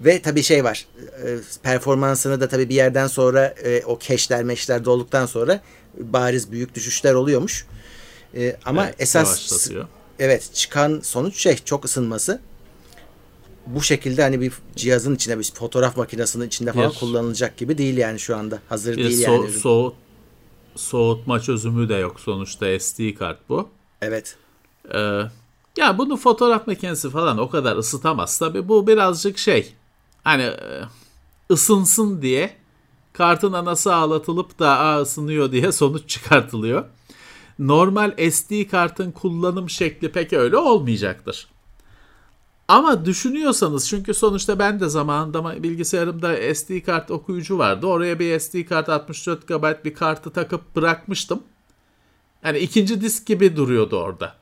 Ve 0.00 0.22
tabii 0.22 0.42
şey 0.42 0.64
var. 0.64 0.86
E, 1.24 1.26
performansını 1.62 2.40
da 2.40 2.48
tabii 2.48 2.68
bir 2.68 2.74
yerden 2.74 3.06
sonra 3.06 3.54
e, 3.64 3.82
o 3.84 3.98
keşler 3.98 4.42
meşler 4.42 4.84
dolduktan 4.84 5.26
sonra 5.26 5.60
bariz 5.98 6.52
büyük 6.52 6.74
düşüşler 6.74 7.14
oluyormuş. 7.14 7.66
E, 8.34 8.56
ama 8.64 8.86
evet, 8.86 8.94
esas 8.98 9.52
evet 10.18 10.50
çıkan 10.54 11.00
sonuç 11.02 11.36
şey 11.36 11.56
çok 11.56 11.84
ısınması. 11.84 12.40
Bu 13.66 13.82
şekilde 13.82 14.22
hani 14.22 14.40
bir 14.40 14.52
cihazın 14.76 15.14
içinde 15.14 15.38
bir 15.38 15.44
fotoğraf 15.54 15.96
makinesinin 15.96 16.46
içinde 16.46 16.72
falan 16.72 16.90
bir, 16.90 16.98
kullanılacak 16.98 17.56
gibi 17.56 17.78
değil 17.78 17.96
yani 17.96 18.20
şu 18.20 18.36
anda. 18.36 18.58
Hazır 18.68 18.96
değil 18.96 19.18
so- 19.18 19.30
yani. 19.30 19.52
Soğut, 19.52 19.94
soğutma 20.76 21.40
çözümü 21.40 21.88
de 21.88 21.94
yok 21.94 22.20
sonuçta 22.20 22.78
SD 22.80 23.14
kart 23.14 23.48
bu. 23.48 23.68
Evet. 24.02 24.36
Ee, 24.94 25.22
ya 25.76 25.98
bunu 25.98 26.16
fotoğraf 26.16 26.66
makinesi 26.66 27.10
falan 27.10 27.38
o 27.38 27.50
kadar 27.50 27.76
ısıtamaz. 27.76 28.38
Tabii 28.38 28.68
bu 28.68 28.86
birazcık 28.86 29.38
şey 29.38 29.72
hani 30.24 30.42
e, 30.42 30.82
ısınsın 31.50 32.22
diye 32.22 32.56
kartın 33.12 33.52
anası 33.52 33.94
ağlatılıp 33.94 34.58
da 34.58 34.78
Aa, 34.78 35.00
ısınıyor 35.00 35.52
diye 35.52 35.72
sonuç 35.72 36.08
çıkartılıyor. 36.08 36.84
Normal 37.58 38.30
SD 38.30 38.68
kartın 38.70 39.10
kullanım 39.10 39.70
şekli 39.70 40.12
pek 40.12 40.32
öyle 40.32 40.56
olmayacaktır. 40.56 41.48
Ama 42.68 43.04
düşünüyorsanız 43.04 43.88
çünkü 43.88 44.14
sonuçta 44.14 44.58
ben 44.58 44.80
de 44.80 44.88
zamanında 44.88 45.62
bilgisayarımda 45.62 46.54
SD 46.54 46.80
kart 46.80 47.10
okuyucu 47.10 47.58
vardı. 47.58 47.86
Oraya 47.86 48.18
bir 48.18 48.38
SD 48.38 48.64
kart 48.68 48.88
64 48.88 49.48
GB 49.48 49.84
bir 49.84 49.94
kartı 49.94 50.30
takıp 50.30 50.76
bırakmıştım. 50.76 51.42
Yani 52.44 52.58
ikinci 52.58 53.00
disk 53.00 53.26
gibi 53.26 53.56
duruyordu 53.56 53.96
orada. 53.96 54.34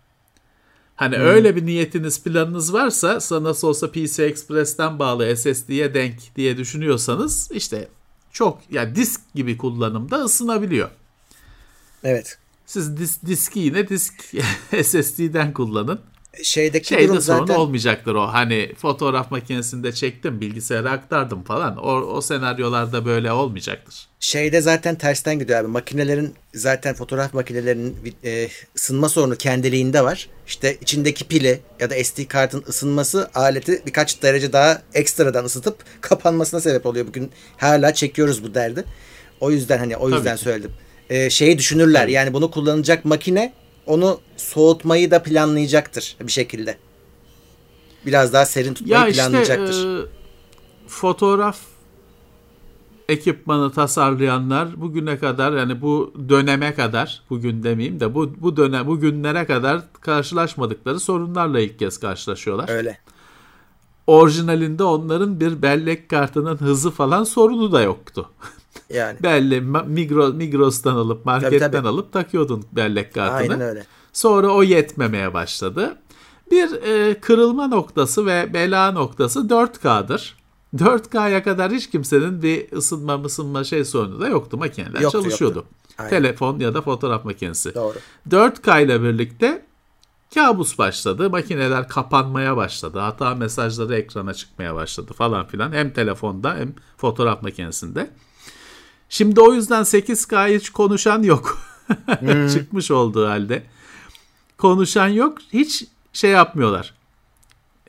Hani 0.97 1.17
hmm. 1.17 1.25
öyle 1.25 1.57
bir 1.57 1.67
niyetiniz 1.67 2.23
planınız 2.23 2.73
varsa 2.73 3.19
nasıl 3.43 3.69
olsa 3.69 3.93
PC 3.93 4.25
Express'ten 4.25 4.99
bağlı 4.99 5.37
SSD'ye 5.37 5.95
denk 5.95 6.37
diye 6.37 6.57
düşünüyorsanız 6.57 7.51
işte 7.53 7.89
çok 8.33 8.59
yani 8.71 8.95
disk 8.97 9.21
gibi 9.35 9.57
kullanımda 9.57 10.17
ısınabiliyor. 10.17 10.91
Evet. 12.05 12.39
Siz 12.67 12.97
dis, 12.97 13.23
diski 13.27 13.61
yine 13.61 13.89
disk 13.89 14.15
SSD'den 14.83 15.53
kullanın 15.53 16.01
şeydeki 16.43 16.89
Şeyde 16.89 17.09
durum 17.09 17.21
zaten... 17.21 17.47
sorun 17.47 17.61
olmayacaktır 17.61 18.15
o. 18.15 18.27
Hani 18.27 18.75
fotoğraf 18.75 19.31
makinesinde 19.31 19.93
çektim, 19.93 20.41
bilgisayara 20.41 20.91
aktardım 20.91 21.43
falan. 21.43 21.77
O, 21.77 21.91
o 21.91 22.21
senaryolarda 22.21 23.05
böyle 23.05 23.33
olmayacaktır. 23.33 24.07
Şeyde 24.21 24.61
zaten 24.61 24.95
tersten 24.95 25.39
gidiyor 25.39 25.61
abi. 25.61 25.69
Makinelerin 25.69 26.35
zaten 26.55 26.95
fotoğraf 26.95 27.35
makinelerinin 27.35 27.97
e, 28.25 28.49
ısınma 28.77 29.09
sorunu 29.09 29.37
kendiliğinde 29.37 30.05
var. 30.05 30.29
İşte 30.47 30.77
içindeki 30.81 31.25
pili 31.25 31.61
ya 31.81 31.91
da 31.91 32.05
SD 32.05 32.27
kartın 32.29 32.65
ısınması 32.69 33.31
aleti 33.35 33.83
birkaç 33.87 34.23
derece 34.23 34.53
daha 34.53 34.83
ekstradan 34.95 35.45
ısıtıp 35.45 35.85
kapanmasına 36.01 36.61
sebep 36.61 36.87
oluyor. 36.87 37.07
Bugün 37.07 37.31
hala 37.57 37.95
çekiyoruz 37.95 38.45
bu 38.45 38.55
derdi. 38.55 38.85
O 39.41 39.51
yüzden 39.51 39.79
hani 39.79 39.97
o 39.97 40.11
yüzden 40.11 40.37
Tabii 40.37 40.45
söyledim. 40.45 40.73
Ee, 41.11 41.31
şeyi 41.31 41.59
düşünürler. 41.59 42.09
Yani 42.09 42.33
bunu 42.33 42.51
kullanacak 42.51 43.05
makine 43.05 43.53
onu 43.87 44.21
soğutmayı 44.37 45.11
da 45.11 45.23
planlayacaktır 45.23 46.17
bir 46.21 46.33
şekilde. 46.33 46.79
Biraz 48.07 48.33
daha 48.33 48.47
serin 48.47 48.75
tutmayı 48.75 49.01
ya 49.01 49.13
planlayacaktır. 49.13 49.73
Işte, 49.73 49.89
e, 49.89 50.89
fotoğraf 50.89 51.59
ekipmanı 53.09 53.73
tasarlayanlar 53.73 54.81
bugüne 54.81 55.19
kadar 55.19 55.53
yani 55.53 55.81
bu 55.81 56.15
döneme 56.29 56.75
kadar 56.75 57.23
bugün 57.31 57.63
demeyeyim 57.63 58.01
de 58.01 58.15
bu 58.15 58.35
bu 58.39 58.57
dönem 58.57 58.87
bugünlere 58.87 59.47
kadar 59.47 59.81
karşılaşmadıkları 60.01 61.01
sorunlarla 61.01 61.61
ilk 61.61 61.79
kez 61.79 61.99
karşılaşıyorlar. 61.99 62.69
Öyle. 62.69 62.99
Orijinalinde 64.07 64.85
onların 64.85 65.41
bir 65.41 65.63
bellek 65.63 66.09
kartının 66.09 66.57
hızı 66.57 66.91
falan 66.91 67.25
sorunu 67.25 67.73
da 67.73 67.83
yoktu. 67.83 68.31
Yani. 68.91 69.23
Belli 69.23 69.61
Migros, 69.87 70.35
Migros'tan 70.35 70.97
alıp 70.97 71.27
marketten 71.27 71.59
tabii, 71.59 71.73
tabii. 71.73 71.89
alıp 71.89 72.13
takıyordun 72.13 72.65
bellek 72.73 73.15
kartını. 73.15 73.53
Aynen 73.53 73.61
öyle. 73.61 73.87
Sonra 74.13 74.49
o 74.49 74.63
yetmemeye 74.63 75.35
başladı. 75.35 75.97
Bir 76.51 76.83
e, 76.83 77.21
kırılma 77.21 77.67
noktası 77.67 78.27
ve 78.27 78.55
bela 78.55 78.93
noktası 78.93 79.41
4K'dır. 79.41 80.37
4K'ya 80.77 81.43
kadar 81.43 81.73
hiç 81.73 81.91
kimsenin 81.91 82.43
bir 82.43 82.73
ısınma 82.73 83.23
ısınma 83.25 83.65
şey 83.65 83.85
sorunu 83.85 84.21
da 84.21 84.29
yoktu. 84.29 84.57
Makineler 84.57 85.01
yoktu, 85.01 85.23
çalışıyordu. 85.23 85.57
Yoktu. 85.57 86.11
Telefon 86.11 86.59
ya 86.59 86.75
da 86.75 86.83
fotoğraf 86.83 87.25
makinesi. 87.25 87.75
Doğru. 87.75 87.97
4K 88.31 88.85
ile 88.85 89.03
birlikte 89.03 89.67
kabus 90.35 90.79
başladı. 90.79 91.31
Makineler 91.31 91.89
kapanmaya 91.89 92.57
başladı. 92.57 92.99
Hata 92.99 93.35
mesajları 93.35 93.97
ekrana 93.97 94.35
çıkmaya 94.35 94.75
başladı 94.75 95.13
falan 95.13 95.47
filan. 95.47 95.73
Hem 95.73 95.91
telefonda 95.91 96.55
hem 96.55 96.75
fotoğraf 96.97 97.43
makinesinde. 97.43 98.11
Şimdi 99.09 99.41
o 99.41 99.53
yüzden 99.53 99.83
8K 99.83 100.57
hiç 100.59 100.71
konuşan 100.71 101.23
yok. 101.23 101.59
Hmm. 102.21 102.49
Çıkmış 102.49 102.91
olduğu 102.91 103.29
halde. 103.29 103.63
Konuşan 104.59 105.09
yok. 105.09 105.39
Hiç 105.53 105.85
şey 106.13 106.31
yapmıyorlar. 106.31 106.95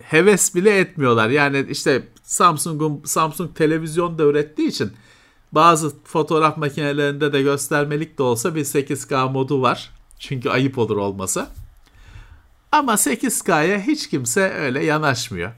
Heves 0.02 0.56
bile 0.56 0.80
etmiyorlar. 0.80 1.30
Yani 1.30 1.66
işte 1.70 2.08
Samsung'un 2.24 3.02
Samsung 3.06 3.56
televizyon 3.56 4.18
da 4.18 4.24
ürettiği 4.24 4.68
için 4.68 4.92
bazı 5.52 6.04
fotoğraf 6.04 6.58
makinelerinde 6.58 7.34
de 7.34 7.42
göstermelik 7.42 8.18
de 8.18 8.24
olsa 8.24 8.56
bir 8.56 8.66
8K 8.66 9.32
modu 9.32 9.62
var. 9.62 9.92
Çünkü 10.20 10.50
ayıp 10.50 10.78
olur 10.78 10.98
olmasa. 10.98 11.52
Ama 12.72 12.94
8K'ya 12.94 13.80
hiç 13.80 14.10
kimse 14.10 14.54
öyle 14.54 14.86
yanaşmıyor. 14.86 15.52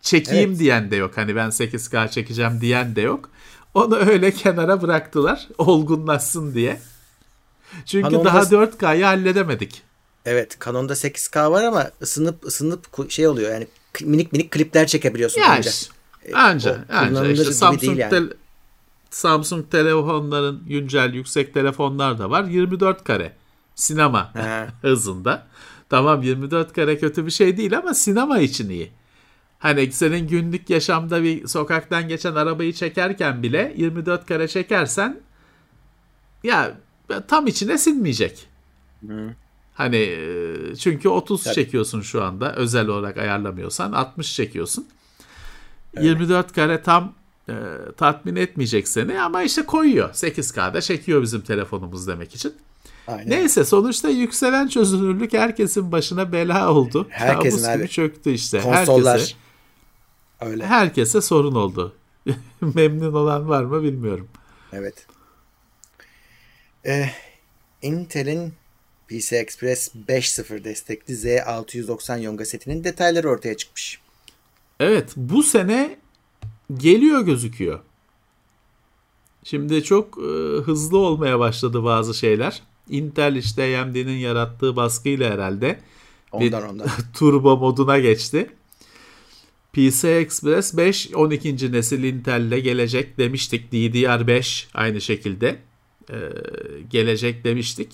Çekeyim 0.00 0.50
evet. 0.50 0.58
diyen 0.58 0.90
de 0.90 0.96
yok. 0.96 1.16
Hani 1.16 1.36
ben 1.36 1.48
8K 1.48 2.10
çekeceğim 2.10 2.60
diyen 2.60 2.96
de 2.96 3.00
yok. 3.00 3.30
Onu 3.76 3.96
öyle 3.96 4.30
kenara 4.30 4.82
bıraktılar 4.82 5.48
olgunlaşsın 5.58 6.54
diye. 6.54 6.80
Çünkü 7.86 8.10
Canon'da... 8.10 8.28
daha 8.28 8.40
4K'yı 8.40 9.04
halledemedik. 9.04 9.82
Evet 10.24 10.56
Canon'da 10.64 10.92
8K 10.92 11.50
var 11.50 11.64
ama 11.64 11.90
ısınıp 12.02 12.44
ısınıp 12.44 13.10
şey 13.10 13.28
oluyor 13.28 13.52
yani 13.52 13.66
minik 14.00 14.32
minik 14.32 14.50
klipler 14.50 14.86
çekebiliyorsun. 14.86 15.40
Ya 15.40 15.50
anca. 15.50 15.70
Anca. 16.34 16.84
anca. 16.92 17.26
İşte 17.26 17.52
Samsung, 17.52 17.98
yani. 17.98 18.10
tel 18.10 18.30
Samsung 19.10 19.70
telefonların 19.70 20.62
güncel 20.66 21.14
yüksek 21.14 21.54
telefonlar 21.54 22.18
da 22.18 22.30
var. 22.30 22.44
24 22.44 23.04
kare 23.04 23.32
sinema 23.74 24.32
hızında. 24.82 25.46
Tamam 25.88 26.22
24 26.22 26.72
kare 26.72 26.98
kötü 26.98 27.26
bir 27.26 27.30
şey 27.30 27.56
değil 27.56 27.78
ama 27.78 27.94
sinema 27.94 28.38
için 28.38 28.70
iyi. 28.70 28.92
Hani 29.66 29.92
senin 29.92 30.28
günlük 30.28 30.70
yaşamda 30.70 31.22
bir 31.22 31.46
sokaktan 31.46 32.08
geçen 32.08 32.34
arabayı 32.34 32.72
çekerken 32.72 33.42
bile 33.42 33.74
24 33.76 34.26
kare 34.26 34.48
çekersen 34.48 35.20
ya 36.44 36.74
tam 37.28 37.46
içine 37.46 37.78
sinmeyecek. 37.78 38.46
Hı. 39.06 39.34
Hani 39.74 39.96
e, 39.96 40.76
çünkü 40.76 41.08
30 41.08 41.42
Tabii. 41.42 41.54
çekiyorsun 41.54 42.00
şu 42.00 42.22
anda 42.22 42.54
özel 42.54 42.88
olarak 42.88 43.16
ayarlamıyorsan 43.16 43.92
60 43.92 44.34
çekiyorsun. 44.34 44.86
Evet. 45.94 46.04
24 46.04 46.52
kare 46.52 46.82
tam 46.82 47.14
e, 47.48 47.54
tatmin 47.96 48.36
etmeyecek 48.36 48.88
seni 48.88 49.20
ama 49.20 49.42
işte 49.42 49.62
koyuyor. 49.62 50.10
8K'da 50.10 50.80
çekiyor 50.80 51.22
bizim 51.22 51.40
telefonumuz 51.40 52.08
demek 52.08 52.34
için. 52.34 52.52
Aynen. 53.06 53.30
Neyse 53.30 53.64
sonuçta 53.64 54.08
yükselen 54.08 54.68
çözünürlük 54.68 55.32
herkesin 55.32 55.92
başına 55.92 56.32
bela 56.32 56.72
oldu. 56.72 57.06
Herkesin 57.10 57.62
Kabus 57.62 57.78
gibi 57.78 57.88
çöktü 57.88 58.30
işte. 58.30 58.60
Konsollar. 58.60 59.18
Herkese, 59.18 59.45
Öyle. 60.40 60.66
Herkese 60.66 61.20
sorun 61.20 61.54
oldu. 61.54 61.94
Memnun 62.60 63.12
olan 63.12 63.48
var 63.48 63.64
mı 63.64 63.82
bilmiyorum. 63.82 64.28
Evet. 64.72 65.06
Ee, 66.86 67.10
Intel'in 67.82 68.52
PC 69.08 69.36
Express 69.36 69.94
5.0 70.08 70.64
destekli 70.64 71.14
Z690 71.14 72.20
Yonga 72.20 72.44
setinin 72.44 72.84
detayları 72.84 73.30
ortaya 73.30 73.56
çıkmış. 73.56 74.00
Evet 74.80 75.12
bu 75.16 75.42
sene 75.42 75.98
geliyor 76.76 77.20
gözüküyor. 77.20 77.80
Şimdi 79.44 79.84
çok 79.84 80.18
e, 80.18 80.30
hızlı 80.62 80.98
olmaya 80.98 81.38
başladı 81.38 81.84
bazı 81.84 82.14
şeyler. 82.14 82.62
Intel 82.90 83.36
işte 83.36 83.78
AMD'nin 83.78 84.16
yarattığı 84.16 84.76
baskıyla 84.76 85.30
herhalde 85.30 85.80
ondan, 86.32 86.62
bir 86.62 86.68
ondan. 86.68 86.88
turbo 87.14 87.56
moduna 87.56 87.98
geçti. 87.98 88.50
PC 89.76 90.08
Express 90.08 90.76
5 90.76 91.14
12. 91.14 91.72
nesil 91.72 92.02
Intel'le 92.04 92.58
gelecek 92.60 93.18
demiştik. 93.18 93.72
DDR5 93.72 94.66
aynı 94.74 95.00
şekilde 95.00 95.58
e, 96.10 96.16
gelecek 96.90 97.44
demiştik. 97.44 97.92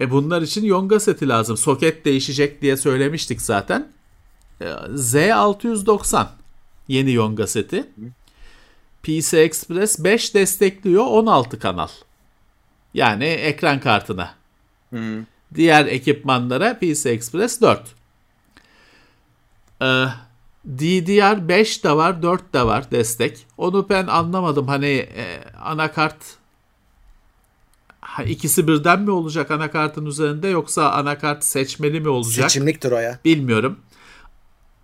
E 0.00 0.10
bunlar 0.10 0.42
için 0.42 0.64
Yonga 0.64 1.00
seti 1.00 1.28
lazım. 1.28 1.56
Soket 1.56 2.04
değişecek 2.04 2.62
diye 2.62 2.76
söylemiştik 2.76 3.42
zaten. 3.42 3.92
E, 4.60 4.64
Z690 4.64 6.26
yeni 6.88 7.12
Yonga 7.12 7.46
seti. 7.46 7.86
PC 9.02 9.38
Express 9.38 10.04
5 10.04 10.34
destekliyor 10.34 11.04
16 11.04 11.58
kanal. 11.58 11.88
Yani 12.94 13.24
ekran 13.24 13.80
kartına. 13.80 14.34
Hmm. 14.90 15.24
Diğer 15.54 15.86
ekipmanlara 15.86 16.78
PC 16.78 17.10
Express 17.10 17.60
4. 17.60 17.82
Ee, 19.82 20.06
DDR5 20.68 21.82
de 21.82 21.96
var 21.96 22.22
4 22.22 22.54
de 22.54 22.66
var 22.66 22.90
destek. 22.90 23.46
Onu 23.58 23.86
ben 23.88 24.06
anlamadım. 24.06 24.68
Hani 24.68 24.86
e, 24.86 25.44
anakart 25.60 26.16
ikisi 28.26 28.68
birden 28.68 29.00
mi 29.00 29.10
olacak 29.10 29.50
anakartın 29.50 30.06
üzerinde 30.06 30.48
yoksa 30.48 30.90
anakart 30.90 31.44
seçmeli 31.44 32.00
mi 32.00 32.08
olacak? 32.08 32.50
Seçimliktir 32.50 32.92
o 32.92 32.98
ya. 32.98 33.18
Bilmiyorum. 33.24 33.78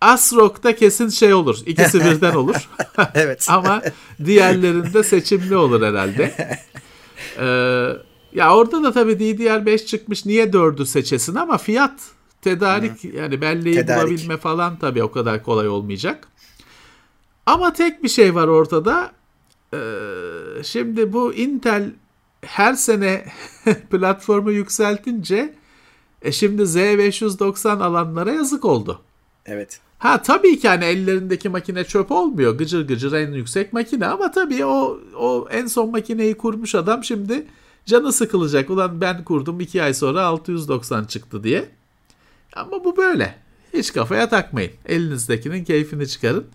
Asrock'ta 0.01 0.77
kesin 0.77 1.09
şey 1.09 1.35
olur. 1.35 1.59
İkisi 1.67 2.01
birden 2.01 2.35
olur. 2.35 2.69
evet. 3.15 3.47
Ama 3.51 3.83
diğerlerinde 4.25 5.03
seçimli 5.03 5.57
olur 5.57 5.83
herhalde. 5.83 6.59
Ee, 7.41 7.89
ya 8.33 8.57
orada 8.57 8.83
da 8.83 8.93
tabii 8.93 9.13
DDR5 9.13 9.87
çıkmış. 9.87 10.27
Niye 10.27 10.45
4'ü 10.45 10.87
seçesin 10.87 11.35
ama 11.35 11.59
fiyat 11.59 12.01
tedarik 12.47 13.05
Hı. 13.05 13.17
yani 13.17 13.41
belleği 13.41 13.75
tedarik. 13.75 14.09
bulabilme 14.09 14.37
falan 14.37 14.79
tabii 14.79 15.03
o 15.03 15.13
kadar 15.13 15.43
kolay 15.43 15.69
olmayacak. 15.69 16.29
Ama 17.47 17.73
tek 17.73 18.03
bir 18.03 18.09
şey 18.09 18.35
var 18.35 18.49
ortada. 18.49 19.13
Ee, 19.75 19.79
şimdi 20.63 21.13
bu 21.13 21.35
Intel 21.35 21.91
her 22.41 22.75
sene 22.75 23.25
platformu 23.91 24.53
yükseltince 24.53 25.55
e 26.23 26.33
şimdi 26.33 26.63
Z590 26.63 27.83
alanlara 27.83 28.33
yazık 28.33 28.65
oldu. 28.65 29.01
Evet. 29.47 29.81
Ha 29.99 30.23
tabii 30.23 30.59
ki 30.59 30.69
hani 30.69 30.85
ellerindeki 30.85 31.49
makine 31.49 31.85
çöp 31.85 32.11
olmuyor. 32.11 32.59
Gıcır 32.59 32.89
gıcır 32.89 33.13
en 33.13 33.33
yüksek 33.33 33.73
makine 33.73 34.07
ama 34.07 34.31
tabii 34.31 34.65
o 34.65 35.01
o 35.19 35.49
en 35.51 35.67
son 35.67 35.91
makineyi 35.91 36.35
kurmuş 36.35 36.75
adam 36.75 37.05
şimdi 37.05 37.47
canı 37.87 38.13
sıkılacak. 38.13 38.71
Ulan 38.71 39.01
ben 39.01 39.25
kurdum 39.25 39.61
2 39.61 39.83
ay 39.83 39.95
sonra 39.95 40.25
690 40.25 41.05
çıktı 41.05 41.45
diye. 41.45 41.76
Ama 42.57 42.85
bu 42.85 42.97
böyle. 42.97 43.35
Hiç 43.75 43.93
kafaya 43.93 44.29
takmayın. 44.29 44.73
Elinizdekinin 44.87 45.65
keyfini 45.65 46.09
çıkarın. 46.09 46.47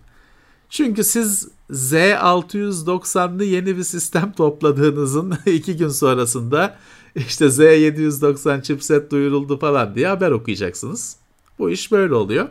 Çünkü 0.70 1.04
siz 1.04 1.48
Z690'lı 1.70 3.44
yeni 3.44 3.76
bir 3.76 3.82
sistem 3.82 4.32
topladığınızın 4.36 5.34
iki 5.46 5.76
gün 5.76 5.88
sonrasında 5.88 6.78
işte 7.14 7.44
Z790 7.44 8.62
chipset 8.62 9.10
duyuruldu 9.10 9.58
falan 9.58 9.94
diye 9.94 10.08
haber 10.08 10.30
okuyacaksınız. 10.30 11.16
Bu 11.58 11.70
iş 11.70 11.92
böyle 11.92 12.14
oluyor. 12.14 12.48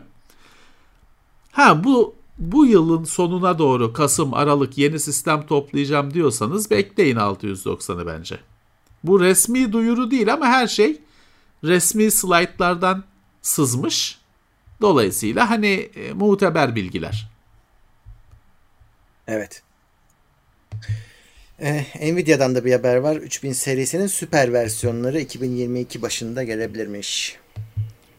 Ha 1.52 1.84
bu 1.84 2.14
bu 2.38 2.66
yılın 2.66 3.04
sonuna 3.04 3.58
doğru 3.58 3.92
Kasım, 3.92 4.34
Aralık 4.34 4.78
yeni 4.78 5.00
sistem 5.00 5.46
toplayacağım 5.46 6.14
diyorsanız 6.14 6.70
bekleyin 6.70 7.16
690'ı 7.16 8.06
bence. 8.06 8.38
Bu 9.04 9.20
resmi 9.20 9.72
duyuru 9.72 10.10
değil 10.10 10.32
ama 10.32 10.46
her 10.46 10.66
şey 10.66 11.00
resmi 11.64 12.10
slaytlardan 12.10 13.04
sızmış. 13.42 14.18
Dolayısıyla 14.80 15.50
hani 15.50 15.90
e, 15.94 16.12
muteber 16.12 16.74
bilgiler. 16.74 17.28
Evet. 19.28 19.62
Ee, 21.60 21.84
Nvidia'dan 22.00 22.54
da 22.54 22.64
bir 22.64 22.72
haber 22.72 22.96
var. 22.96 23.16
3000 23.16 23.52
serisinin 23.52 24.06
süper 24.06 24.52
versiyonları 24.52 25.20
2022 25.20 26.02
başında 26.02 26.42
gelebilirmiş. 26.44 27.36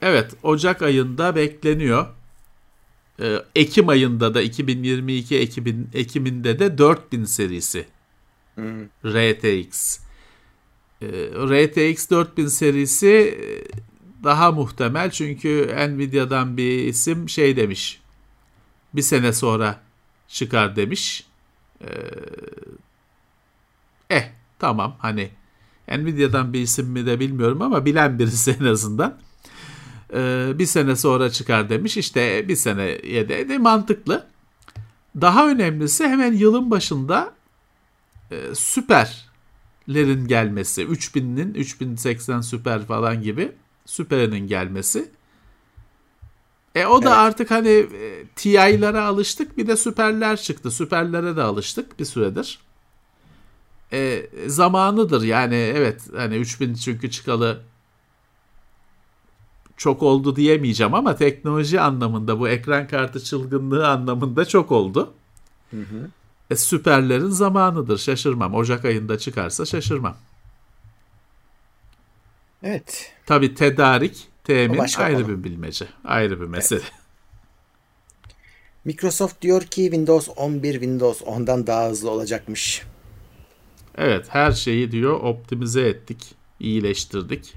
Evet, 0.02 0.32
Ocak 0.44 0.82
ayında 0.82 1.36
bekleniyor. 1.36 2.08
Ee, 3.22 3.36
Ekim 3.56 3.90
ayında 3.90 4.34
da 4.34 4.42
2022 4.42 5.38
Ekim, 5.40 5.90
Ekim'inde 5.94 6.60
de 6.60 6.78
4000 6.78 7.26
serisi. 7.26 7.86
Hmm. 8.56 8.86
RTX. 9.06 10.00
Ee, 11.02 11.08
RTX 11.36 12.10
4000 12.10 12.48
serisi 12.48 13.38
daha 14.24 14.52
muhtemel 14.52 15.12
çünkü 15.12 15.76
Nvidia'dan 15.90 16.58
bir 16.58 16.84
isim 16.84 17.30
şey 17.30 17.58
demiş. 17.58 18.02
Bir 18.94 19.02
sene 19.02 19.34
sonra 19.34 19.80
çıkar 20.28 20.76
demiş. 20.76 21.28
Ee, 21.82 21.88
eh 24.10 24.30
tamam 24.60 24.96
hani 25.00 25.30
Nvidia'dan 25.88 26.54
bir 26.54 26.60
isim 26.62 26.88
mi 26.88 27.06
de 27.06 27.20
bilmiyorum 27.20 27.62
ama 27.62 27.86
bilen 27.86 28.20
birisi 28.20 28.58
en 28.62 28.66
azından. 28.66 29.18
Ee, 30.14 30.52
bir 30.56 30.66
sene 30.66 30.96
sonra 30.96 31.30
çıkar 31.30 31.70
demiş. 31.70 31.98
İşte 31.98 32.48
bir 32.48 32.56
seneye 32.56 33.30
de, 33.30 33.50
de 33.50 33.58
mantıklı. 33.58 34.28
Daha 35.22 35.50
önemlisi 35.50 36.08
hemen 36.08 36.34
yılın 36.34 36.72
başında 36.72 37.34
e, 38.32 38.56
süperlerin 38.56 40.28
gelmesi. 40.28 40.84
3000'nin 40.84 41.54
3080 41.54 42.42
süper 42.42 42.86
falan 42.86 43.22
gibi 43.22 43.52
süperinin 43.86 44.48
gelmesi. 44.48 45.12
E 46.76 46.86
o 46.86 47.04
da 47.04 47.10
evet. 47.10 47.18
artık 47.18 47.52
hani 47.52 47.70
e, 47.70 48.26
TI'lara 48.36 49.06
alıştık 49.06 49.58
bir 49.58 49.68
de 49.68 49.78
süperler 49.78 50.38
çıktı. 50.38 50.72
Süperlere 50.72 51.36
de 51.36 51.42
alıştık 51.42 52.00
bir 52.00 52.06
süredir. 52.06 52.60
E, 53.94 54.30
zamanıdır 54.48 55.24
yani 55.24 55.56
evet 55.56 56.02
hani 56.16 56.36
3000 56.36 56.74
çünkü 56.74 57.12
çıkalı 57.12 57.62
çok 59.78 60.04
oldu 60.04 60.36
diyemeyeceğim 60.36 60.94
ama 60.94 61.16
teknoloji 61.16 61.82
anlamında 61.82 62.40
bu 62.40 62.50
ekran 62.50 62.88
kartı 62.88 63.24
çılgınlığı 63.24 63.88
anlamında 63.88 64.46
çok 64.46 64.72
oldu. 64.72 65.14
Hı 65.72 65.78
hı. 65.78 66.10
E, 66.50 66.56
süperlerin 66.56 67.30
zamanıdır 67.30 67.98
şaşırmam. 67.98 68.54
Ocak 68.54 68.86
ayında 68.86 69.18
çıkarsa 69.18 69.66
şaşırmam. 69.66 70.16
Evet. 72.64 73.12
Tabi 73.26 73.56
tedarik 73.56 74.28
Temin 74.44 74.80
ayrı 74.98 75.24
konu. 75.24 75.28
bir 75.28 75.44
bilmece. 75.44 75.86
Ayrı 76.06 76.42
bir 76.42 76.46
mesele. 76.46 76.80
Evet. 76.80 76.92
Microsoft 78.86 79.42
diyor 79.42 79.62
ki 79.62 79.82
Windows 79.82 80.30
11 80.36 80.74
Windows 80.74 81.22
10'dan 81.22 81.68
daha 81.68 81.90
hızlı 81.90 82.10
olacakmış. 82.10 82.84
Evet 83.98 84.26
her 84.30 84.52
şeyi 84.52 84.92
diyor 84.92 85.20
optimize 85.20 85.82
ettik, 85.82 86.36
iyileştirdik. 86.60 87.54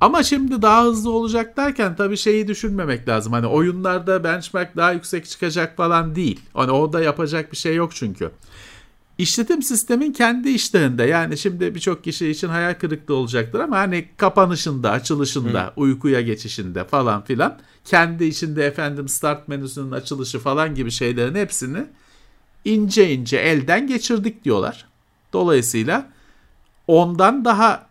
Ama 0.00 0.22
şimdi 0.22 0.62
daha 0.62 0.84
hızlı 0.84 1.10
olacak 1.10 1.56
derken 1.56 1.96
tabii 1.96 2.16
şeyi 2.16 2.48
düşünmemek 2.48 3.08
lazım. 3.08 3.32
Hani 3.32 3.46
oyunlarda 3.46 4.24
benchmark 4.24 4.76
daha 4.76 4.92
yüksek 4.92 5.26
çıkacak 5.26 5.76
falan 5.76 6.14
değil. 6.14 6.40
Hani 6.54 6.70
orada 6.70 7.00
yapacak 7.00 7.52
bir 7.52 7.56
şey 7.56 7.74
yok 7.74 7.94
çünkü. 7.94 8.30
İşletim 9.18 9.62
sistemin 9.62 10.12
kendi 10.12 10.48
işlerinde 10.50 11.02
yani 11.02 11.38
şimdi 11.38 11.74
birçok 11.74 12.04
kişi 12.04 12.28
için 12.28 12.48
hayal 12.48 12.74
kırıklığı 12.74 13.14
olacaktır 13.14 13.60
ama 13.60 13.78
hani 13.78 14.08
kapanışında, 14.16 14.90
açılışında, 14.90 15.66
Hı. 15.66 15.72
uykuya 15.76 16.20
geçişinde 16.20 16.84
falan 16.84 17.24
filan 17.24 17.58
kendi 17.84 18.24
içinde 18.24 18.66
efendim 18.66 19.08
start 19.08 19.48
menüsünün 19.48 19.90
açılışı 19.90 20.38
falan 20.38 20.74
gibi 20.74 20.90
şeylerin 20.90 21.34
hepsini 21.34 21.86
ince 22.64 23.10
ince 23.14 23.36
elden 23.36 23.86
geçirdik 23.86 24.44
diyorlar. 24.44 24.88
Dolayısıyla 25.32 26.10
ondan 26.86 27.44
daha 27.44 27.86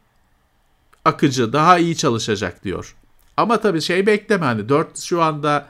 akıcı, 1.05 1.53
daha 1.53 1.77
iyi 1.77 1.97
çalışacak 1.97 2.63
diyor. 2.63 2.95
Ama 3.37 3.61
tabii 3.61 3.81
şey 3.81 4.05
bekleme 4.05 4.45
hani 4.45 4.69
4 4.69 4.99
şu 4.99 5.21
anda 5.21 5.67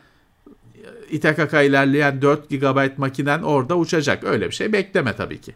İTKK 1.09 1.53
ilerleyen 1.53 2.21
4 2.21 2.49
GB 2.49 2.97
makinen 2.97 3.41
orada 3.41 3.77
uçacak. 3.77 4.23
Öyle 4.23 4.47
bir 4.47 4.55
şey 4.55 4.73
bekleme 4.73 5.15
tabii 5.15 5.41
ki. 5.41 5.53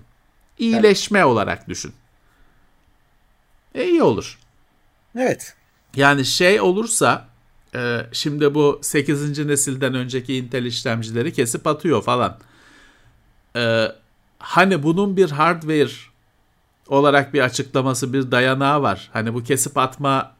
İyileşme 0.57 1.19
evet. 1.19 1.27
olarak 1.27 1.69
düşün. 1.69 1.93
E 3.75 3.85
iyi 3.85 4.03
olur. 4.03 4.39
Evet. 5.15 5.55
Yani 5.95 6.25
şey 6.25 6.61
olursa 6.61 7.27
e, 7.75 7.99
şimdi 8.11 8.55
bu 8.55 8.79
8. 8.81 9.45
nesilden 9.45 9.93
önceki 9.93 10.35
Intel 10.35 10.65
işlemcileri 10.65 11.33
kesip 11.33 11.67
atıyor 11.67 12.03
falan. 12.03 12.37
E, 13.55 13.85
hani 14.39 14.83
bunun 14.83 15.17
bir 15.17 15.31
hardware 15.31 15.91
olarak 16.87 17.33
bir 17.33 17.39
açıklaması, 17.39 18.13
bir 18.13 18.31
dayanağı 18.31 18.81
var. 18.81 19.09
Hani 19.13 19.33
bu 19.33 19.43
kesip 19.43 19.77
atma 19.77 20.35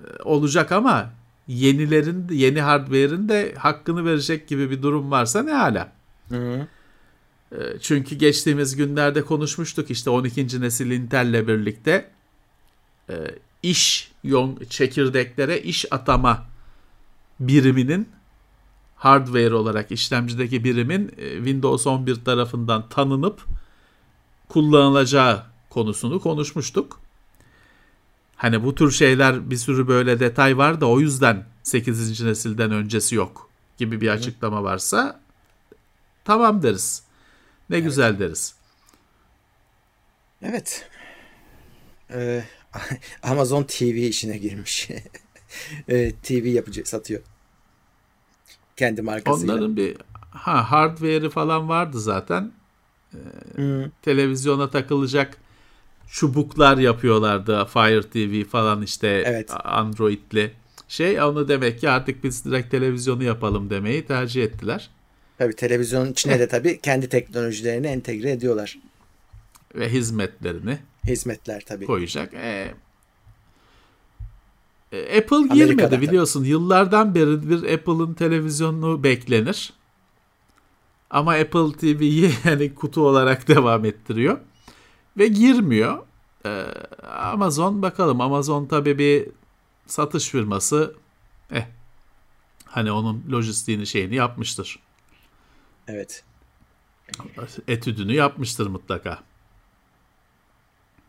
e, 0.00 0.22
olacak 0.22 0.72
ama 0.72 1.10
yenilerin 1.48 2.28
yeni 2.30 2.60
hardware'in 2.60 3.28
de 3.28 3.54
hakkını 3.54 4.04
verecek 4.04 4.48
gibi 4.48 4.70
bir 4.70 4.82
durum 4.82 5.10
varsa 5.10 5.42
ne 5.42 5.52
hala. 5.52 5.92
Hı 6.28 6.36
hı. 6.36 6.66
E, 7.52 7.78
çünkü 7.80 8.16
geçtiğimiz 8.16 8.76
günlerde 8.76 9.22
konuşmuştuk 9.22 9.90
işte 9.90 10.10
12. 10.10 10.60
nesil 10.60 10.90
Intel'le 10.90 11.48
birlikte 11.48 12.10
e, 13.10 13.14
iş 13.62 14.12
çekirdeklere 14.70 15.60
iş 15.60 15.92
atama 15.92 16.46
biriminin 17.40 18.08
hardware 18.96 19.54
olarak 19.54 19.92
işlemcideki 19.92 20.64
birimin 20.64 21.08
Windows 21.36 21.86
11 21.86 22.24
tarafından 22.24 22.88
tanınıp 22.88 23.44
kullanılacağı 24.48 25.42
konusunu 25.70 26.20
konuşmuştuk. 26.20 27.00
Hani 28.38 28.64
bu 28.64 28.74
tür 28.74 28.90
şeyler 28.90 29.50
bir 29.50 29.56
sürü 29.56 29.88
böyle 29.88 30.20
detay 30.20 30.58
var 30.58 30.80
da 30.80 30.86
o 30.88 31.00
yüzden 31.00 31.44
8. 31.62 32.20
nesilden 32.20 32.70
öncesi 32.70 33.14
yok 33.14 33.50
gibi 33.78 34.00
bir 34.00 34.08
açıklama 34.08 34.64
varsa 34.64 35.20
tamam 36.24 36.62
deriz. 36.62 37.02
Ne 37.70 37.76
evet. 37.76 37.86
güzel 37.86 38.18
deriz. 38.18 38.54
Evet. 40.42 40.88
Ee, 42.10 42.44
Amazon 43.22 43.62
TV 43.62 43.82
işine 43.82 44.38
girmiş. 44.38 44.88
ee, 45.88 46.12
TV 46.22 46.46
yapıcı 46.46 46.82
satıyor. 46.84 47.22
Kendi 48.76 49.02
markasıyla. 49.02 49.54
Onların 49.54 49.76
bir 49.76 49.96
ha 50.30 50.70
hardware'ı 50.70 51.30
falan 51.30 51.68
vardı 51.68 52.00
zaten. 52.00 52.52
Ee, 53.14 53.18
hmm. 53.54 53.90
Televizyona 54.02 54.70
takılacak 54.70 55.38
çubuklar 56.10 56.78
yapıyorlardı. 56.78 57.64
Fire 57.64 58.02
TV 58.02 58.50
falan 58.50 58.82
işte 58.82 59.22
evet. 59.26 59.50
Android'li 59.64 60.52
şey. 60.88 61.22
Onu 61.22 61.48
demek 61.48 61.80
ki 61.80 61.90
artık 61.90 62.24
biz 62.24 62.44
direkt 62.44 62.70
televizyonu 62.70 63.24
yapalım 63.24 63.70
demeyi 63.70 64.06
tercih 64.06 64.42
ettiler. 64.44 64.90
Tabii 65.38 65.56
televizyonun 65.56 66.12
içine 66.12 66.40
de 66.40 66.48
tabii 66.48 66.80
kendi 66.80 67.08
teknolojilerini 67.08 67.86
entegre 67.86 68.30
ediyorlar. 68.30 68.78
Ve 69.74 69.92
hizmetlerini. 69.92 70.78
Hizmetler 71.06 71.64
tabii. 71.66 71.86
Koyacak. 71.86 72.34
Ee, 72.34 72.74
Apple 74.92 75.36
Amerika'da 75.36 75.54
girmedi 75.54 75.90
tabii. 75.90 76.06
biliyorsun. 76.06 76.44
Yıllardan 76.44 77.14
beri 77.14 77.50
bir 77.50 77.74
Apple'ın 77.74 78.14
televizyonunu 78.14 79.04
beklenir. 79.04 79.72
Ama 81.10 81.32
Apple 81.32 81.72
TV'yi 81.72 82.30
yani 82.44 82.74
kutu 82.74 83.06
olarak 83.06 83.48
devam 83.48 83.84
ettiriyor 83.84 84.38
ve 85.18 85.26
girmiyor. 85.26 85.98
Ee, 86.46 86.64
Amazon 87.08 87.82
bakalım. 87.82 88.20
Amazon 88.20 88.66
tabii 88.66 88.98
bir 88.98 89.28
satış 89.86 90.28
firması. 90.28 90.94
Eh. 91.52 91.66
Hani 92.64 92.92
onun 92.92 93.24
lojistiğini 93.30 93.86
şeyini 93.86 94.14
yapmıştır. 94.14 94.78
Evet. 95.88 96.24
Etüdünü 97.68 98.14
yapmıştır 98.14 98.66
mutlaka. 98.66 99.18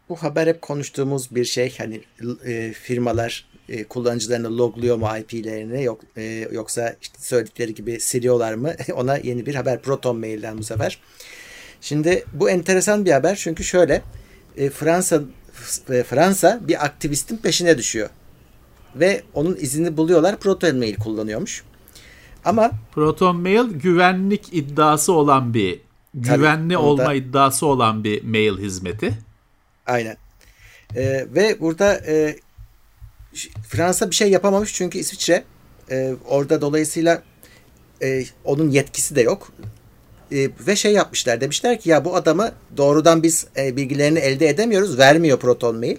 Bu 0.10 0.16
haber 0.16 0.48
hep 0.48 0.62
konuştuğumuz 0.62 1.36
bir 1.36 1.46
şey. 1.46 1.78
Hani 1.78 2.02
e, 2.46 2.74
firmalar 2.74 3.50
e, 3.70 3.84
kullanıcılarını 3.84 4.58
logluyor 4.58 4.98
mu 4.98 5.10
IP'lerini 5.18 5.84
yok 5.84 6.02
e, 6.18 6.48
yoksa 6.52 6.96
işte 7.02 7.20
söyledikleri 7.20 7.74
gibi 7.74 8.00
siliyorlar 8.00 8.54
mı? 8.54 8.74
Ona 8.94 9.18
yeni 9.18 9.46
bir 9.46 9.56
haber 9.56 9.82
Proton 9.82 10.18
Mail'den 10.18 10.58
bu 10.58 10.64
sefer. 10.64 11.00
Şimdi 11.82 12.26
bu 12.34 12.50
enteresan 12.50 13.06
bir 13.06 13.12
haber 13.12 13.36
çünkü 13.36 13.64
şöyle 13.64 14.02
e, 14.58 14.70
Fransa 14.70 15.22
e, 15.90 16.04
Fransa 16.04 16.60
bir 16.68 16.86
aktivistin 16.86 17.38
peşine 17.38 17.78
düşüyor. 17.78 18.10
Ve 18.96 19.24
onun 19.34 19.56
izini 19.56 19.98
buluyorlar. 19.98 20.40
Proton 20.40 20.78
Mail 20.78 20.96
kullanıyormuş. 20.96 21.64
Ama 22.46 22.72
Proton 22.92 23.36
Mail 23.36 23.70
güvenlik 23.70 24.54
iddiası 24.54 25.14
olan 25.14 25.54
bir 25.54 25.80
güvenli 26.14 26.74
tabii, 26.74 26.78
olma 26.78 27.14
iddiası 27.14 27.66
olan 27.66 28.04
bir 28.04 28.24
mail 28.24 28.58
hizmeti. 28.58 29.14
Aynen. 29.86 30.18
E, 30.96 31.28
ve 31.36 31.60
burada 31.60 31.94
e, 32.08 32.36
Fransa 33.68 34.10
bir 34.10 34.16
şey 34.16 34.32
yapamamış 34.32 34.74
çünkü 34.74 34.98
İsviçre 34.98 35.44
e, 35.92 36.16
orada 36.28 36.62
dolayısıyla 36.62 37.24
e, 38.02 38.24
onun 38.44 38.70
yetkisi 38.70 39.16
de 39.16 39.22
yok 39.22 39.52
e, 40.32 40.50
ve 40.68 40.76
şey 40.76 40.94
yapmışlar 40.94 41.42
demişler 41.42 41.80
ki 41.80 41.90
ya 41.90 42.06
bu 42.06 42.16
adamı 42.16 42.52
doğrudan 42.78 43.24
biz 43.24 43.48
e, 43.58 43.76
bilgilerini 43.76 44.20
elde 44.20 44.50
edemiyoruz 44.50 44.98
vermiyor 44.98 45.40
Proton 45.40 45.76
Mail. 45.76 45.98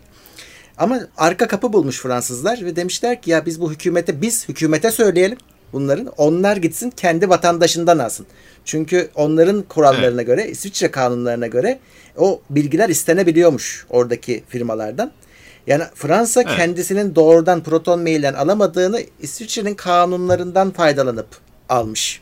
Ama 0.78 1.00
arka 1.16 1.48
kapı 1.48 1.72
bulmuş 1.72 2.00
Fransızlar 2.00 2.64
ve 2.64 2.76
demişler 2.76 3.22
ki 3.22 3.30
ya 3.30 3.46
biz 3.46 3.60
bu 3.60 3.72
hükümete 3.72 4.22
biz 4.22 4.48
hükümete 4.48 4.90
söyleyelim 4.90 5.38
bunların 5.72 6.06
onlar 6.16 6.56
gitsin 6.56 6.90
kendi 6.90 7.28
vatandaşından 7.28 7.98
alsın. 7.98 8.26
Çünkü 8.64 9.08
onların 9.14 9.62
kurallarına 9.62 10.22
göre 10.22 10.48
İsviçre 10.48 10.90
kanunlarına 10.90 11.46
göre 11.46 11.78
o 12.16 12.40
bilgiler 12.50 12.88
istenebiliyormuş 12.88 13.86
oradaki 13.90 14.42
firmalardan. 14.48 15.12
Yani 15.66 15.84
Fransa 15.94 16.42
evet. 16.42 16.56
kendisinin 16.56 17.14
doğrudan 17.14 17.62
Proton 17.62 18.00
Mail'den 18.00 18.34
alamadığını 18.34 19.00
İsviçre'nin 19.20 19.74
kanunlarından 19.74 20.70
faydalanıp 20.70 21.28
almış. 21.68 22.20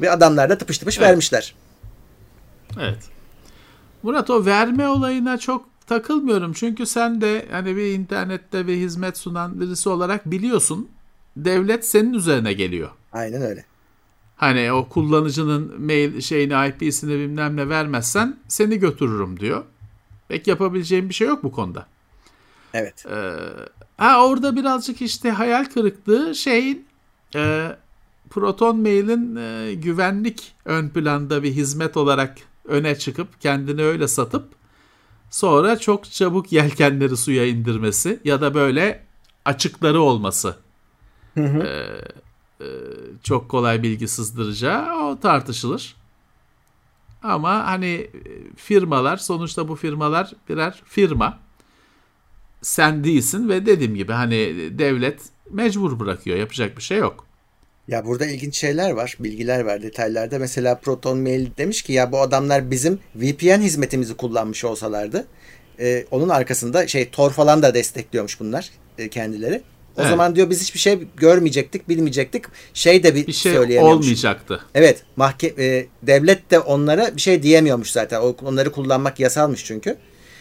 Ve 0.00 0.10
adamlar 0.10 0.50
da 0.50 0.58
tıpış 0.58 0.78
tıpış 0.78 0.98
evet. 0.98 1.08
vermişler. 1.08 1.54
Evet. 2.80 2.98
Murat 4.02 4.30
o 4.30 4.46
verme 4.46 4.88
olayına 4.88 5.38
çok 5.38 5.68
takılmıyorum. 5.86 6.52
Çünkü 6.52 6.86
sen 6.86 7.20
de 7.20 7.46
hani 7.50 7.76
bir 7.76 7.92
internette 7.92 8.66
bir 8.66 8.76
hizmet 8.76 9.18
sunan 9.18 9.60
birisi 9.60 9.88
olarak 9.88 10.30
biliyorsun. 10.30 10.88
Devlet 11.36 11.86
senin 11.88 12.12
üzerine 12.12 12.52
geliyor. 12.52 12.90
Aynen 13.12 13.42
öyle. 13.42 13.64
Hani 14.36 14.72
o 14.72 14.88
kullanıcının 14.88 15.80
mail 15.82 16.20
şeyini 16.20 16.68
IP'sini 16.68 17.18
bilmem 17.18 17.56
ne 17.56 17.68
vermezsen 17.68 18.36
seni 18.48 18.78
götürürüm 18.78 19.40
diyor. 19.40 19.64
Pek 20.28 20.46
yapabileceğim 20.46 21.08
bir 21.08 21.14
şey 21.14 21.28
yok 21.28 21.44
bu 21.44 21.52
konuda. 21.52 21.86
Evet. 22.74 23.06
Ee, 23.06 23.34
ha 23.96 24.26
orada 24.26 24.56
birazcık 24.56 25.02
işte 25.02 25.30
hayal 25.30 25.64
kırıklığı 25.64 26.34
şeyin 26.34 26.86
e, 27.34 27.76
Proton 28.30 28.80
Mail'in 28.80 29.36
e, 29.36 29.74
güvenlik 29.74 30.54
ön 30.64 30.88
planda 30.88 31.42
bir 31.42 31.52
hizmet 31.52 31.96
olarak 31.96 32.38
öne 32.64 32.98
çıkıp 32.98 33.40
kendini 33.40 33.82
öyle 33.82 34.08
satıp 34.08 34.44
sonra 35.30 35.78
çok 35.78 36.10
çabuk 36.10 36.52
yelkenleri 36.52 37.16
suya 37.16 37.46
indirmesi 37.46 38.20
ya 38.24 38.40
da 38.40 38.54
böyle 38.54 39.04
açıkları 39.44 40.00
olması 40.00 40.56
hı 41.34 41.44
hı. 41.44 41.58
E, 41.58 42.00
e, 42.60 42.66
çok 43.22 43.48
kolay 43.48 43.82
bilgi 43.82 44.08
sızdıracağı 44.08 45.06
o 45.06 45.20
tartışılır. 45.20 45.96
Ama 47.22 47.66
hani 47.66 48.10
firmalar 48.56 49.16
sonuçta 49.16 49.68
bu 49.68 49.76
firmalar 49.76 50.32
birer 50.48 50.82
firma. 50.84 51.38
Sen 52.62 53.04
değilsin 53.04 53.48
ve 53.48 53.66
dediğim 53.66 53.94
gibi 53.94 54.12
hani 54.12 54.38
devlet 54.78 55.22
mecbur 55.50 56.00
bırakıyor. 56.00 56.38
Yapacak 56.38 56.76
bir 56.76 56.82
şey 56.82 56.98
yok. 56.98 57.27
Ya 57.88 58.04
burada 58.04 58.26
ilginç 58.26 58.58
şeyler 58.58 58.90
var, 58.90 59.16
bilgiler 59.20 59.60
var 59.60 59.82
detaylarda. 59.82 60.38
Mesela 60.38 60.78
Proton 60.78 61.18
Mail 61.18 61.46
demiş 61.58 61.82
ki 61.82 61.92
ya 61.92 62.12
bu 62.12 62.20
adamlar 62.20 62.70
bizim 62.70 62.98
VPN 63.16 63.60
hizmetimizi 63.60 64.16
kullanmış 64.16 64.64
olsalardı 64.64 65.26
e, 65.80 66.04
onun 66.10 66.28
arkasında 66.28 66.86
şey 66.86 67.08
Tor 67.10 67.30
falan 67.30 67.62
da 67.62 67.74
destekliyormuş 67.74 68.40
bunlar 68.40 68.70
e, 68.98 69.08
kendileri. 69.08 69.62
O 69.96 70.00
evet. 70.00 70.10
zaman 70.10 70.36
diyor 70.36 70.50
biz 70.50 70.62
hiçbir 70.62 70.78
şey 70.78 70.98
görmeyecektik, 71.16 71.88
bilmeyecektik. 71.88 72.44
Şey 72.74 73.02
de 73.02 73.14
bir, 73.14 73.26
bir 73.26 73.32
şey 73.32 73.58
olmayacaktı. 73.58 74.60
Evet, 74.74 75.02
mahke 75.16 75.54
e, 75.58 75.86
devlet 76.02 76.50
de 76.50 76.58
onlara 76.58 77.16
bir 77.16 77.20
şey 77.20 77.42
diyemiyormuş 77.42 77.90
zaten. 77.90 78.20
Onları 78.20 78.72
kullanmak 78.72 79.20
yasalmış 79.20 79.64
çünkü. 79.64 79.96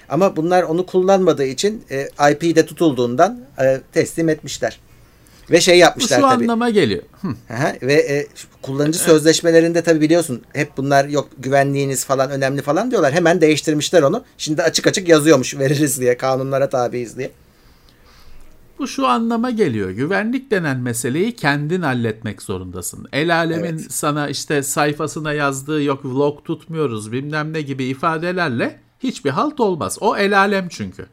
Ama 0.09 0.35
bunlar 0.35 0.63
onu 0.63 0.85
kullanmadığı 0.85 1.45
için 1.45 1.83
e, 1.91 2.09
IP'de 2.31 2.65
tutulduğundan 2.65 3.39
e, 3.61 3.81
teslim 3.93 4.29
etmişler. 4.29 4.79
Ve 5.51 5.61
şey 5.61 5.77
yapmışlar 5.77 6.19
Bu 6.19 6.23
şu 6.23 6.29
tabii. 6.29 6.43
anlama 6.43 6.69
geliyor. 6.69 7.03
Aha, 7.49 7.73
ve 7.81 7.93
e, 7.93 8.27
kullanıcı 8.61 8.99
sözleşmelerinde 8.99 9.81
tabii 9.81 10.01
biliyorsun 10.01 10.41
hep 10.53 10.77
bunlar 10.77 11.05
yok 11.05 11.29
güvenliğiniz 11.37 12.05
falan 12.05 12.31
önemli 12.31 12.61
falan 12.61 12.91
diyorlar. 12.91 13.13
Hemen 13.13 13.41
değiştirmişler 13.41 14.01
onu. 14.01 14.23
Şimdi 14.37 14.63
açık 14.63 14.87
açık 14.87 15.09
yazıyormuş 15.09 15.57
veririz 15.57 15.99
diye 16.01 16.17
kanunlara 16.17 16.69
tabiiz 16.69 17.17
diye. 17.17 17.31
Bu 18.79 18.87
şu 18.87 19.07
anlama 19.07 19.49
geliyor. 19.49 19.89
Güvenlik 19.89 20.51
denen 20.51 20.79
meseleyi 20.79 21.35
kendin 21.35 21.81
halletmek 21.81 22.41
zorundasın. 22.41 23.07
El 23.13 23.35
alemin 23.35 23.77
evet. 23.77 23.91
sana 23.91 24.29
işte 24.29 24.63
sayfasına 24.63 25.33
yazdığı 25.33 25.83
yok 25.83 26.05
vlog 26.05 26.45
tutmuyoruz 26.45 27.11
bilmem 27.11 27.53
ne 27.53 27.61
gibi 27.61 27.85
ifadelerle 27.85 28.79
hiçbir 28.99 29.29
halt 29.29 29.59
olmaz. 29.59 29.97
O 30.01 30.17
el 30.17 30.37
alem 30.37 30.67
çünkü. 30.69 31.05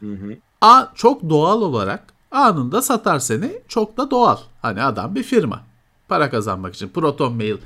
Hı 0.00 0.12
hı. 0.12 0.36
A 0.60 0.86
çok 0.94 1.30
doğal 1.30 1.62
olarak 1.62 2.04
anında 2.30 2.82
satar 2.82 3.18
seni. 3.18 3.62
Çok 3.68 3.96
da 3.96 4.10
doğal. 4.10 4.38
Hani 4.62 4.82
adam 4.82 5.14
bir 5.14 5.22
firma. 5.22 5.62
Para 6.08 6.30
kazanmak 6.30 6.74
için. 6.74 6.88
Proton 6.88 7.32
Mail 7.32 7.56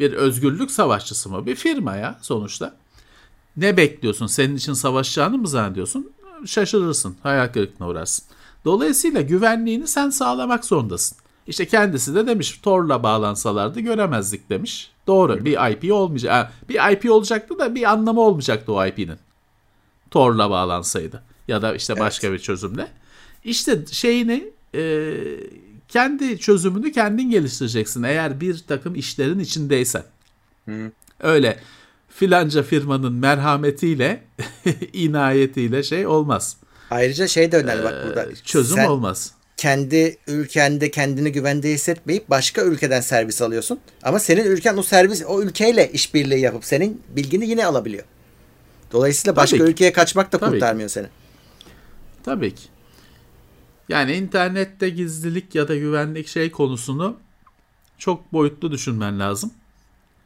bir 0.00 0.12
özgürlük 0.12 0.70
savaşçısı 0.70 1.28
mı? 1.28 1.46
Bir 1.46 1.54
firma 1.54 1.96
ya 1.96 2.18
sonuçta. 2.22 2.74
Ne 3.56 3.76
bekliyorsun? 3.76 4.26
Senin 4.26 4.56
için 4.56 4.72
savaşacağını 4.72 5.38
mı 5.38 5.48
zannediyorsun? 5.48 6.10
Şaşırırsın. 6.46 7.16
Hayal 7.22 7.48
kırıklığına 7.48 7.88
uğrarsın. 7.88 8.24
Dolayısıyla 8.64 9.20
güvenliğini 9.20 9.86
sen 9.86 10.10
sağlamak 10.10 10.64
zorundasın. 10.64 11.18
İşte 11.46 11.66
kendisi 11.66 12.14
de 12.14 12.26
demiş 12.26 12.60
Tor'la 12.62 13.02
bağlansalardı 13.02 13.80
göremezdik 13.80 14.50
demiş. 14.50 14.90
Doğru 15.06 15.44
bir 15.44 15.70
IP 15.70 15.92
olmayacak. 15.92 16.52
Bir 16.68 16.92
IP 16.92 17.10
olacaktı 17.10 17.58
da 17.58 17.74
bir 17.74 17.90
anlamı 17.92 18.20
olmayacaktı 18.20 18.72
o 18.72 18.86
IP'nin. 18.86 19.18
Tor'la 20.10 20.50
bağlansaydı 20.50 21.22
ya 21.48 21.62
da 21.62 21.74
işte 21.74 22.00
başka 22.00 22.26
evet. 22.26 22.38
bir 22.38 22.42
çözümle. 22.42 22.88
İşte 23.44 23.78
şeyini 23.92 24.50
e, 24.74 25.12
kendi 25.88 26.38
çözümünü 26.38 26.92
kendin 26.92 27.30
geliştireceksin 27.30 28.02
eğer 28.02 28.40
bir 28.40 28.58
takım 28.68 28.94
işlerin 28.94 29.38
içindeysen. 29.38 30.02
Hı. 30.68 30.90
Öyle 31.20 31.58
filanca 32.08 32.62
firmanın 32.62 33.12
merhametiyle, 33.12 34.22
inayetiyle 34.92 35.82
şey 35.82 36.06
olmaz. 36.06 36.56
Ayrıca 36.90 37.28
şey 37.28 37.52
de 37.52 37.56
önemli 37.56 37.84
bak 37.84 37.94
burada. 38.06 38.22
Ee, 38.24 38.34
çözüm 38.34 38.76
Sen 38.76 38.86
olmaz. 38.86 39.32
Kendi 39.56 40.16
ülkende 40.26 40.90
kendini 40.90 41.32
güvende 41.32 41.70
hissetmeyip 41.70 42.30
başka 42.30 42.62
ülkeden 42.62 43.00
servis 43.00 43.42
alıyorsun. 43.42 43.80
Ama 44.02 44.18
senin 44.18 44.44
ülken 44.44 44.76
o 44.76 44.82
servis 44.82 45.22
o 45.26 45.42
ülkeyle 45.42 45.92
işbirliği 45.92 46.40
yapıp 46.40 46.64
senin 46.64 47.02
bilgini 47.08 47.48
yine 47.48 47.66
alabiliyor. 47.66 48.04
Dolayısıyla 48.92 49.36
başka 49.36 49.58
Tabii 49.58 49.70
ülkeye 49.70 49.92
kaçmak 49.92 50.32
da 50.32 50.38
Tabii 50.38 50.50
kurtarmıyor 50.50 50.88
ki. 50.88 50.92
seni. 50.92 51.06
Tabii 52.24 52.54
ki. 52.54 52.62
Yani 53.90 54.12
internette 54.12 54.88
gizlilik 54.88 55.54
ya 55.54 55.68
da 55.68 55.76
güvenlik 55.76 56.28
şey 56.28 56.50
konusunu 56.50 57.16
çok 57.98 58.32
boyutlu 58.32 58.72
düşünmen 58.72 59.20
lazım. 59.20 59.52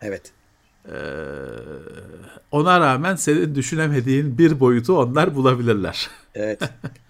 Evet. 0.03 0.33
Ee, 0.89 0.95
ona 2.51 2.81
rağmen 2.81 3.17
senin 3.17 3.55
düşünemediğin 3.55 4.39
bir 4.39 4.61
boyutu 4.61 4.99
onlar 4.99 5.35
bulabilirler. 5.35 6.11
Evet. 6.37 6.61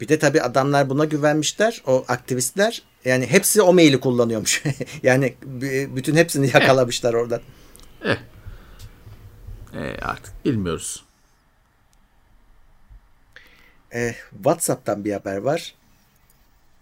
Bir 0.01 0.09
de 0.09 0.19
tabii 0.19 0.43
adamlar 0.43 0.91
buna 0.91 1.05
güvenmişler. 1.05 1.83
O 1.87 2.05
aktivistler 2.09 2.83
yani 3.05 3.27
hepsi 3.27 3.63
o 3.63 3.73
maili 3.73 4.01
kullanıyormuş. 4.01 4.63
yani 5.03 5.35
bütün 5.97 6.17
hepsini 6.17 6.47
yakalamışlar 6.47 7.15
oradan. 7.15 7.41
Eh. 8.05 8.17
eh 9.75 10.09
artık 10.09 10.45
bilmiyoruz. 10.45 11.05
Eh, 13.93 14.15
WhatsApp'tan 14.35 15.05
bir 15.05 15.13
haber 15.13 15.37
var. 15.37 15.75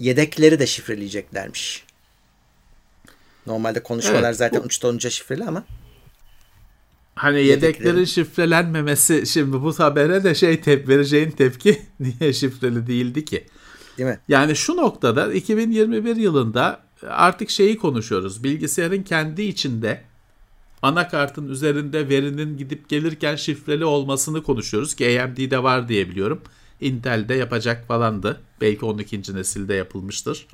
Yedekleri 0.03 0.59
de 0.59 0.67
şifreleyeceklermiş. 0.67 1.85
Normalde 3.47 3.83
konuşmalar 3.83 4.23
evet, 4.23 4.37
zaten 4.37 4.61
bu... 4.61 4.67
uçta 4.67 4.89
olunca 4.89 5.11
şifreli 5.11 5.45
ama 5.45 5.65
hani 7.15 7.45
yedeklerin 7.45 8.05
şifrelenmemesi 8.05 9.27
şimdi 9.27 9.53
bu 9.53 9.79
habere 9.79 10.25
de 10.25 10.35
şey 10.35 10.61
tep 10.61 10.89
vereceğin 10.89 11.31
tepki 11.31 11.83
niye 12.01 12.33
şifreli 12.33 12.87
değildi 12.87 13.25
ki? 13.25 13.45
Değil 13.99 14.09
mi? 14.09 14.19
Yani 14.29 14.57
şu 14.57 14.77
noktada 14.77 15.33
2021 15.33 16.17
yılında 16.17 16.83
artık 17.09 17.51
şeyi 17.51 17.79
konuşuyoruz. 17.79 18.45
Bilgisayarın 18.45 19.03
kendi 19.03 19.43
içinde 19.43 20.03
anakartın 20.83 21.49
üzerinde 21.49 22.09
verinin 22.09 22.57
gidip 22.57 22.89
gelirken 22.89 23.37
şifreli 23.37 23.85
olmasını 23.85 24.43
konuşuyoruz 24.43 24.95
ki 24.95 25.23
AMD'de 25.23 25.63
var 25.63 25.89
diye 25.89 26.09
biliyorum. 26.09 26.43
Intel'de 26.81 27.35
yapacak 27.35 27.87
falandı. 27.87 28.41
Belki 28.63 28.85
12. 28.85 29.35
nesilde 29.35 29.75
yapılmıştır. 29.75 30.47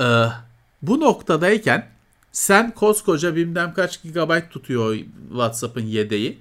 Ee, 0.00 0.24
bu 0.82 1.00
noktadayken 1.00 1.90
sen 2.32 2.70
koskoca 2.70 3.36
bilmem 3.36 3.74
kaç 3.74 4.02
gigabayt 4.02 4.50
tutuyor 4.50 4.98
WhatsApp'ın 5.28 5.86
yedeği. 5.86 6.38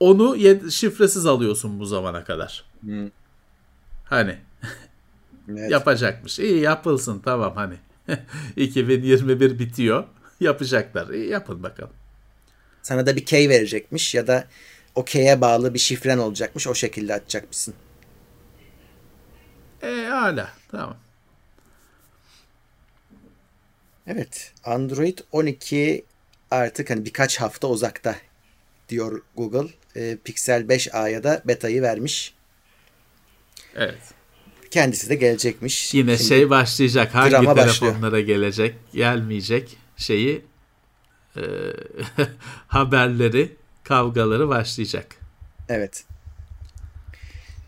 Onu 0.00 0.36
yed- 0.36 0.70
şifresiz 0.70 1.26
alıyorsun 1.26 1.80
bu 1.80 1.86
zamana 1.86 2.24
kadar. 2.24 2.64
Hmm. 2.80 3.10
Hani 4.04 4.38
evet. 5.48 5.70
yapacakmış. 5.70 6.38
İyi 6.38 6.60
yapılsın 6.60 7.18
tamam 7.24 7.54
hani. 7.56 7.74
2021 8.56 9.58
bitiyor. 9.58 10.04
Yapacaklar. 10.40 11.08
İyi 11.08 11.28
yapın 11.28 11.62
bakalım. 11.62 11.92
Sana 12.82 13.06
da 13.06 13.16
bir 13.16 13.24
key 13.24 13.48
verecekmiş 13.48 14.14
ya 14.14 14.26
da 14.26 14.44
o 14.94 15.04
key'e 15.04 15.40
bağlı 15.40 15.74
bir 15.74 15.78
şifren 15.78 16.18
olacakmış. 16.18 16.66
O 16.66 16.74
şekilde 16.74 17.14
açacak 17.14 17.48
mısın? 17.48 17.74
E 19.82 20.06
hala 20.10 20.50
tamam. 20.70 20.96
Evet. 24.06 24.52
Android 24.64 25.18
12 25.32 26.04
artık 26.50 26.90
hani 26.90 27.04
birkaç 27.04 27.40
hafta 27.40 27.68
uzakta 27.68 28.16
diyor 28.88 29.22
Google. 29.36 29.68
E, 29.96 30.16
Pixel 30.24 30.62
5A'ya 30.62 31.24
da 31.24 31.42
beta'yı 31.44 31.82
vermiş. 31.82 32.34
Evet. 33.74 33.98
Kendisi 34.70 35.10
de 35.10 35.14
gelecekmiş. 35.14 35.94
Yine 35.94 36.16
Şimdi 36.16 36.28
şey 36.28 36.50
başlayacak. 36.50 37.14
Hangi 37.14 37.30
telefonlara 37.30 37.66
başlıyor. 38.02 38.18
gelecek, 38.18 38.74
gelmeyecek 38.92 39.78
şeyi 39.96 40.44
e, 41.36 41.42
haberleri, 42.68 43.56
kavgaları 43.84 44.48
başlayacak. 44.48 45.16
Evet. 45.68 46.04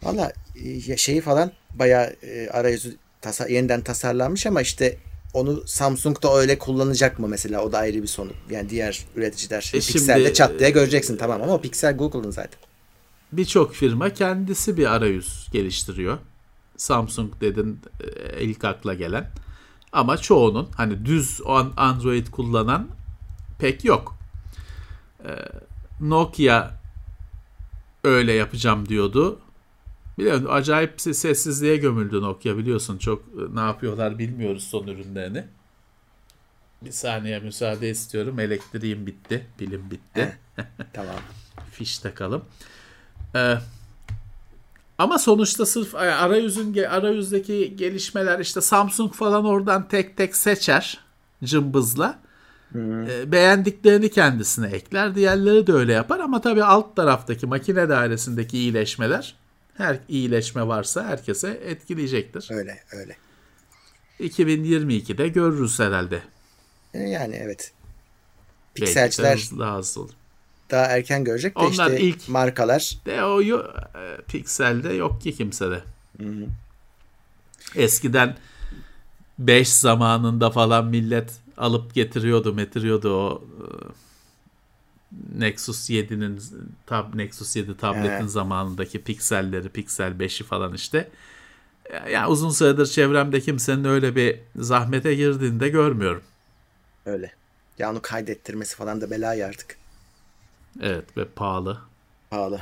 Valla 0.03 0.33
e, 0.65 0.97
şeyi 0.97 1.21
falan 1.21 1.53
bayağı 1.75 2.17
e, 2.23 2.49
arayüzü 2.49 2.97
tasa 3.21 3.49
yeniden 3.49 3.81
tasarlanmış 3.81 4.47
ama 4.47 4.61
işte 4.61 4.99
onu 5.35 5.63
Samsung 5.67 6.23
da 6.23 6.35
öyle 6.35 6.59
kullanacak 6.59 7.19
mı 7.19 7.29
mesela 7.29 7.63
o 7.63 7.73
da 7.73 7.79
ayrı 7.79 8.03
bir 8.03 8.09
sonu. 8.09 8.31
Yani 8.51 8.71
diğer 8.71 9.05
üreticiler 9.17 9.71
e 9.75 9.79
Pixel'de 9.79 10.35
çat 10.35 10.59
diye 10.59 10.71
göreceksin 10.71 11.17
tamam 11.17 11.43
ama 11.43 11.55
o 11.55 11.61
Pixel 11.61 11.97
Google'ın 11.97 12.31
zaten. 12.31 12.61
Birçok 13.33 13.75
firma 13.75 14.15
kendisi 14.15 14.77
bir 14.77 14.95
arayüz 14.95 15.49
geliştiriyor. 15.53 16.19
Samsung 16.77 17.41
dedin 17.41 17.81
e, 18.01 18.41
ilk 18.45 18.65
akla 18.65 18.95
gelen. 18.95 19.31
Ama 19.93 20.17
çoğunun 20.17 20.69
hani 20.77 21.07
düz 21.07 21.41
Android 21.77 22.27
kullanan 22.27 22.89
pek 23.59 23.85
yok. 23.85 24.19
E, 25.25 25.31
Nokia 26.01 26.71
öyle 28.05 28.33
yapacağım 28.33 28.89
diyordu. 28.89 29.41
Biliyorum 30.19 30.47
acayip 30.51 31.01
sessizliğe 31.01 31.77
gömüldü 31.77 32.23
Nokia 32.23 32.59
biliyorsun. 32.59 32.99
Çok 32.99 33.23
e, 33.23 33.55
ne 33.57 33.61
yapıyorlar 33.61 34.19
bilmiyoruz 34.19 34.65
son 34.65 34.87
ürünlerini. 34.87 35.45
Bir 36.83 36.93
saniye 36.93 37.39
müsaade 37.39 37.91
istiyorum. 37.91 38.41
Elektriğim 38.41 39.07
bitti. 39.07 39.47
Pilim 39.59 39.91
bitti. 39.91 40.39
tamam. 40.93 41.15
Fiş 41.73 41.99
takalım. 41.99 42.45
Ee, 43.35 43.55
ama 44.99 45.19
sonuçta 45.19 45.67
sırf 45.67 45.95
arayüzün 45.95 46.75
arayüzdeki 46.75 47.77
gelişmeler 47.77 48.39
işte 48.39 48.61
Samsung 48.61 49.13
falan 49.13 49.45
oradan 49.45 49.89
tek 49.89 50.17
tek 50.17 50.37
seçer 50.37 50.99
cımbızla. 51.45 52.19
E, 52.75 53.33
beğendiklerini 53.33 54.11
kendisine 54.11 54.67
ekler. 54.67 55.15
Diğerleri 55.15 55.67
de 55.67 55.73
öyle 55.73 55.93
yapar 55.93 56.21
ama 56.21 56.41
tabii 56.41 56.65
alt 56.65 56.97
taraftaki 56.97 57.47
makine 57.47 57.89
dairesindeki 57.89 58.59
iyileşmeler 58.59 59.35
her 59.79 59.99
iyileşme 60.09 60.67
varsa 60.67 61.05
herkese 61.05 61.49
etkileyecektir. 61.49 62.49
Öyle 62.53 62.81
öyle. 62.93 63.17
2022'de 64.21 65.29
görürüz 65.29 65.81
herhalde. 65.81 66.23
E, 66.95 66.99
yani 66.99 67.37
evet. 67.37 67.73
Pikselciler 68.75 69.41
daha 69.59 69.79
hızlı 69.79 70.03
olur. 70.03 70.11
daha 70.71 70.87
erken 70.87 71.25
görecek 71.25 71.55
de 71.55 71.59
Onlar 71.59 71.91
işte 71.91 72.01
ilk 72.01 72.29
markalar. 72.29 72.99
De 73.07 73.25
o 73.25 73.43
yo, 73.43 73.61
e, 73.95 74.23
Pixel'de 74.29 74.93
yok 74.93 75.21
ki 75.21 75.37
kimsede. 75.37 75.83
Hı 76.21 76.29
hı. 76.29 76.47
Eskiden 77.75 78.37
5 79.39 79.69
zamanında 79.69 80.51
falan 80.51 80.87
millet 80.87 81.33
alıp 81.57 81.95
getiriyordu, 81.95 82.55
metiriyordu 82.55 83.15
o 83.15 83.45
e, 83.59 83.65
Nexus 85.39 85.91
7'nin 85.91 86.43
tab 86.87 87.15
Nexus 87.15 87.57
7 87.57 87.77
tabletin 87.77 88.09
evet. 88.09 88.31
zamanındaki 88.31 89.03
pikselleri, 89.03 89.69
Pixel 89.69 90.13
5'i 90.13 90.47
falan 90.47 90.75
işte. 90.75 91.09
Yani 92.11 92.27
uzun 92.27 92.51
süredir 92.51 92.87
çevremde 92.87 93.41
kimsenin 93.41 93.85
öyle 93.85 94.17
bir 94.17 94.41
zahmete 94.57 95.15
girdiğini 95.15 95.61
de 95.61 95.69
görmüyorum. 95.69 96.23
Öyle. 97.07 97.33
Ya 97.79 97.91
onu 97.91 98.03
kaydettirmesi 98.03 98.77
falan 98.77 99.01
da 99.01 99.11
bela 99.11 99.47
artık. 99.47 99.77
Evet 100.81 101.17
ve 101.17 101.25
pahalı. 101.25 101.79
Pahalı. 102.31 102.61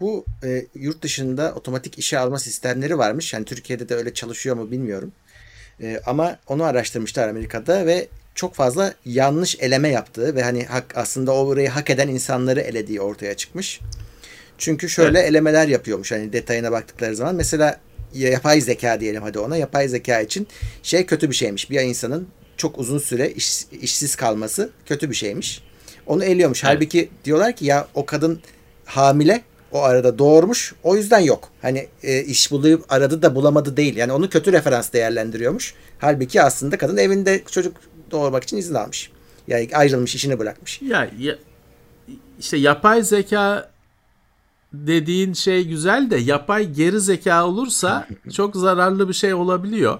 Bu 0.00 0.24
e, 0.44 0.66
yurt 0.74 1.02
dışında 1.02 1.54
otomatik 1.54 1.98
işe 1.98 2.18
alma 2.18 2.38
sistemleri 2.38 2.98
varmış. 2.98 3.32
Yani 3.32 3.44
Türkiye'de 3.44 3.88
de 3.88 3.94
öyle 3.94 4.14
çalışıyor 4.14 4.56
mu 4.56 4.70
bilmiyorum. 4.70 5.12
E, 5.80 6.00
ama 6.06 6.38
onu 6.46 6.64
araştırmışlar 6.64 7.28
Amerika'da 7.28 7.86
ve 7.86 8.08
çok 8.34 8.54
fazla 8.54 8.94
yanlış 9.04 9.56
eleme 9.60 9.88
yaptığı 9.88 10.34
ve 10.34 10.42
hani 10.42 10.64
hak, 10.64 10.96
aslında 10.96 11.34
orayı 11.34 11.68
hak 11.68 11.90
eden 11.90 12.08
insanları 12.08 12.60
elediği 12.60 13.00
ortaya 13.00 13.34
çıkmış. 13.34 13.80
Çünkü 14.58 14.88
şöyle 14.88 15.18
evet. 15.18 15.30
elemeler 15.30 15.68
yapıyormuş 15.68 16.12
hani 16.12 16.32
detayına 16.32 16.72
baktıkları 16.72 17.16
zaman. 17.16 17.34
Mesela 17.34 17.80
yapay 18.14 18.60
zeka 18.60 19.00
diyelim 19.00 19.22
hadi 19.22 19.38
ona. 19.38 19.56
Yapay 19.56 19.88
zeka 19.88 20.20
için 20.20 20.46
şey 20.82 21.06
kötü 21.06 21.30
bir 21.30 21.34
şeymiş. 21.34 21.70
Bir 21.70 21.80
insanın 21.80 22.28
çok 22.56 22.78
uzun 22.78 22.98
süre 22.98 23.30
iş, 23.30 23.64
işsiz 23.80 24.16
kalması 24.16 24.70
kötü 24.86 25.10
bir 25.10 25.14
şeymiş. 25.14 25.62
Onu 26.06 26.24
eliyormuş. 26.24 26.64
Evet. 26.64 26.74
Halbuki 26.74 27.08
diyorlar 27.24 27.56
ki 27.56 27.64
ya 27.64 27.88
o 27.94 28.06
kadın 28.06 28.40
hamile 28.84 29.42
o 29.72 29.82
arada 29.82 30.18
doğurmuş. 30.18 30.74
O 30.82 30.96
yüzden 30.96 31.20
yok. 31.20 31.48
Hani 31.62 31.88
e, 32.02 32.22
iş 32.22 32.50
bulup 32.50 32.92
aradı 32.92 33.22
da 33.22 33.34
bulamadı 33.34 33.76
değil. 33.76 33.96
Yani 33.96 34.12
onu 34.12 34.30
kötü 34.30 34.52
referans 34.52 34.92
değerlendiriyormuş. 34.92 35.74
Halbuki 35.98 36.42
aslında 36.42 36.78
kadın 36.78 36.96
evinde 36.96 37.42
çocuk 37.50 37.76
doğurmak 38.10 38.42
için 38.42 38.56
izin 38.56 38.74
almış. 38.74 39.10
Yani 39.48 39.68
ayrılmış, 39.74 40.14
işini 40.14 40.38
bırakmış. 40.38 40.82
Ya, 40.82 41.10
ya 41.18 41.38
işte 42.40 42.56
yapay 42.56 43.02
zeka 43.02 43.70
dediğin 44.72 45.32
şey 45.32 45.64
güzel 45.68 46.10
de 46.10 46.16
yapay 46.16 46.72
geri 46.72 47.00
zeka 47.00 47.46
olursa 47.46 48.08
çok 48.32 48.56
zararlı 48.56 49.08
bir 49.08 49.14
şey 49.14 49.34
olabiliyor. 49.34 49.98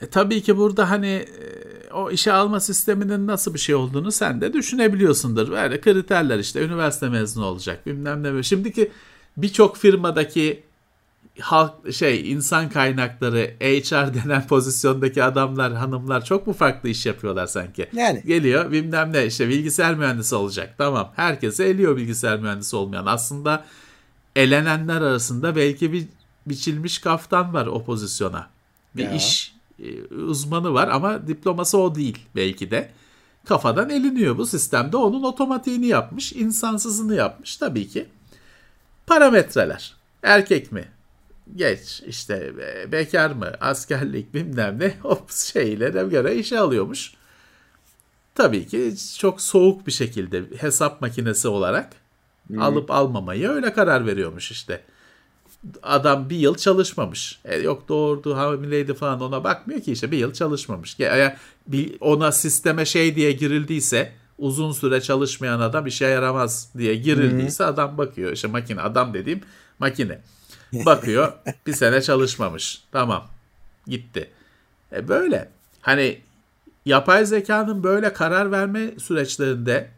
E, 0.00 0.06
tabii 0.06 0.42
ki 0.42 0.56
burada 0.56 0.90
hani 0.90 1.06
e, 1.06 1.92
o 1.92 2.10
işe 2.10 2.32
alma 2.32 2.60
sisteminin 2.60 3.26
nasıl 3.26 3.54
bir 3.54 3.58
şey 3.58 3.74
olduğunu 3.74 4.12
sen 4.12 4.40
de 4.40 4.52
düşünebiliyorsundur. 4.52 5.50
Böyle 5.50 5.80
kriterler 5.80 6.38
işte 6.38 6.64
üniversite 6.64 7.08
mezunu 7.08 7.44
olacak 7.44 7.86
bilmem 7.86 8.22
ne. 8.22 8.42
Şimdiki 8.42 8.90
birçok 9.36 9.76
firmadaki 9.76 10.62
halk 11.40 11.92
şey 11.92 12.32
insan 12.32 12.68
kaynakları 12.68 13.54
HR 13.60 14.14
denen 14.14 14.46
pozisyondaki 14.48 15.24
adamlar 15.24 15.74
hanımlar 15.74 16.24
çok 16.24 16.46
mu 16.46 16.52
farklı 16.52 16.88
iş 16.88 17.06
yapıyorlar 17.06 17.46
sanki? 17.46 17.88
Yani. 17.92 18.22
Geliyor 18.26 18.72
bilmem 18.72 19.12
ne 19.12 19.26
işte 19.26 19.48
bilgisayar 19.48 19.94
mühendisi 19.94 20.34
olacak 20.34 20.74
tamam 20.78 21.12
herkese 21.16 21.64
eliyor 21.64 21.96
bilgisayar 21.96 22.38
mühendisi 22.38 22.76
olmayan 22.76 23.06
aslında 23.06 23.64
elenenler 24.36 25.00
arasında 25.00 25.56
belki 25.56 25.92
bir 25.92 26.06
biçilmiş 26.46 26.98
kaftan 26.98 27.54
var 27.54 27.66
o 27.66 27.84
pozisyona. 27.84 28.48
Bir 28.96 29.04
ya. 29.04 29.12
iş 29.12 29.54
e, 29.78 30.14
uzmanı 30.14 30.74
var 30.74 30.88
ama 30.88 31.28
diploması 31.28 31.78
o 31.78 31.94
değil 31.94 32.18
belki 32.36 32.70
de. 32.70 32.90
Kafadan 33.44 33.90
eliniyor 33.90 34.38
bu 34.38 34.46
sistemde 34.46 34.96
onun 34.96 35.22
otomatiğini 35.22 35.86
yapmış 35.86 36.32
insansızını 36.32 37.14
yapmış 37.14 37.56
tabii 37.56 37.88
ki. 37.88 38.06
Parametreler 39.06 39.94
erkek 40.22 40.72
mi 40.72 40.88
geç 41.56 42.02
işte 42.06 42.52
bekar 42.92 43.30
mı 43.30 43.52
askerlik 43.60 44.34
bilmem 44.34 44.78
ne 44.78 44.94
o 45.04 45.18
şeylere 45.30 46.02
göre 46.08 46.36
işe 46.36 46.58
alıyormuş. 46.58 47.14
Tabii 48.34 48.66
ki 48.66 48.94
çok 49.18 49.40
soğuk 49.40 49.86
bir 49.86 49.92
şekilde 49.92 50.42
hesap 50.56 51.00
makinesi 51.00 51.48
olarak 51.48 51.92
hmm. 52.46 52.62
alıp 52.62 52.90
almamayı 52.90 53.48
öyle 53.48 53.72
karar 53.72 54.06
veriyormuş 54.06 54.50
işte. 54.50 54.80
Adam 55.82 56.30
bir 56.30 56.36
yıl 56.36 56.54
çalışmamış. 56.54 57.40
E, 57.44 57.56
yok 57.56 57.88
doğurdu 57.88 58.36
hamileydi 58.36 58.94
falan 58.94 59.20
ona 59.20 59.44
bakmıyor 59.44 59.80
ki 59.80 59.92
işte 59.92 60.10
bir 60.10 60.18
yıl 60.18 60.32
çalışmamış. 60.32 60.98
Yani 60.98 61.34
bir, 61.66 61.96
ona 62.00 62.32
sisteme 62.32 62.84
şey 62.84 63.16
diye 63.16 63.32
girildiyse 63.32 64.12
uzun 64.38 64.72
süre 64.72 65.00
çalışmayan 65.00 65.60
adam 65.60 65.86
işe 65.86 66.06
yaramaz 66.06 66.70
diye 66.78 66.94
girildiyse 66.94 67.64
hmm. 67.64 67.72
adam 67.72 67.98
bakıyor. 67.98 68.32
işte 68.32 68.48
makine 68.48 68.80
adam 68.80 69.14
dediğim 69.14 69.40
makine. 69.78 70.20
Bakıyor 70.72 71.32
bir 71.66 71.72
sene 71.72 72.02
çalışmamış. 72.02 72.82
Tamam 72.92 73.28
gitti. 73.86 74.30
E 74.92 75.08
böyle 75.08 75.48
hani 75.80 76.20
yapay 76.86 77.26
zekanın 77.26 77.82
böyle 77.82 78.12
karar 78.12 78.52
verme 78.52 78.98
süreçlerinde 78.98 79.90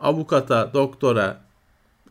avukata, 0.00 0.74
doktora, 0.74 1.40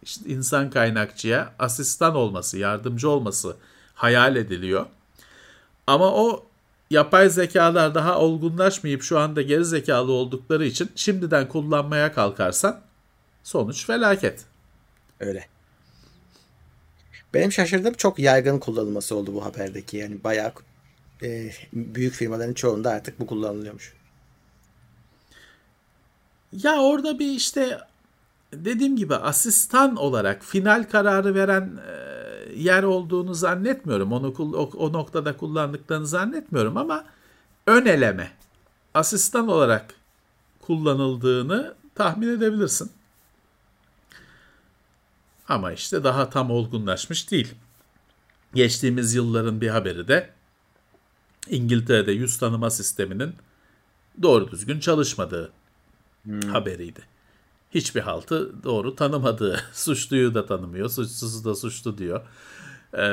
işte 0.03 0.29
insan 0.29 0.69
kaynakçıya 0.69 1.53
asistan 1.59 2.15
olması, 2.15 2.57
yardımcı 2.57 3.09
olması 3.09 3.55
hayal 3.93 4.35
ediliyor. 4.35 4.85
Ama 5.87 6.13
o 6.13 6.45
yapay 6.89 7.29
zekalar 7.29 7.95
daha 7.95 8.19
olgunlaşmayıp 8.19 9.03
şu 9.03 9.19
anda 9.19 9.41
geri 9.41 9.65
zekalı 9.65 10.11
oldukları 10.11 10.65
için 10.65 10.91
şimdiden 10.95 11.47
kullanmaya 11.47 12.13
kalkarsan 12.13 12.81
sonuç 13.43 13.85
felaket. 13.85 14.45
Öyle. 15.19 15.52
Benim 17.33 17.51
şaşırdığım 17.51 17.93
çok 17.93 18.19
yaygın 18.19 18.59
kullanılması 18.59 19.15
oldu 19.15 19.33
bu 19.33 19.45
haberdeki. 19.45 19.97
Yani 19.97 20.23
bayağı 20.23 20.53
e, 21.23 21.51
büyük 21.73 22.13
firmaların 22.13 22.53
çoğunda 22.53 22.89
artık 22.89 23.19
bu 23.19 23.27
kullanılıyormuş. 23.27 23.93
Ya 26.51 26.81
orada 26.81 27.19
bir 27.19 27.31
işte 27.31 27.79
dediğim 28.53 28.95
gibi 28.95 29.15
asistan 29.15 29.95
olarak 29.95 30.43
final 30.43 30.83
kararı 30.91 31.35
veren 31.35 31.79
e, 31.87 32.13
yer 32.55 32.83
olduğunu 32.83 33.33
zannetmiyorum. 33.33 34.11
Onu 34.11 34.33
o, 34.39 34.69
o 34.77 34.93
noktada 34.93 35.37
kullandıklarını 35.37 36.07
zannetmiyorum 36.07 36.77
ama 36.77 37.05
ön 37.67 37.85
eleme 37.85 38.31
asistan 38.93 39.47
olarak 39.47 39.95
kullanıldığını 40.61 41.73
tahmin 41.95 42.27
edebilirsin. 42.27 42.91
Ama 45.47 45.71
işte 45.71 46.03
daha 46.03 46.29
tam 46.29 46.51
olgunlaşmış 46.51 47.31
değil. 47.31 47.53
Geçtiğimiz 48.53 49.15
yılların 49.15 49.61
bir 49.61 49.69
haberi 49.69 50.07
de 50.07 50.29
İngiltere'de 51.49 52.11
yüz 52.11 52.37
tanıma 52.37 52.69
sisteminin 52.69 53.35
doğru 54.21 54.51
düzgün 54.51 54.79
çalışmadığı 54.79 55.51
hmm. 56.23 56.41
haberiydi. 56.41 57.01
Hiçbir 57.71 58.01
haltı 58.01 58.63
doğru 58.63 58.95
tanımadığı, 58.95 59.59
suçluyu 59.73 60.33
da 60.33 60.45
tanımıyor, 60.45 60.89
suçsuzu 60.89 61.43
da 61.45 61.55
suçlu 61.55 61.97
diyor. 61.97 62.21
Ee, 62.93 63.07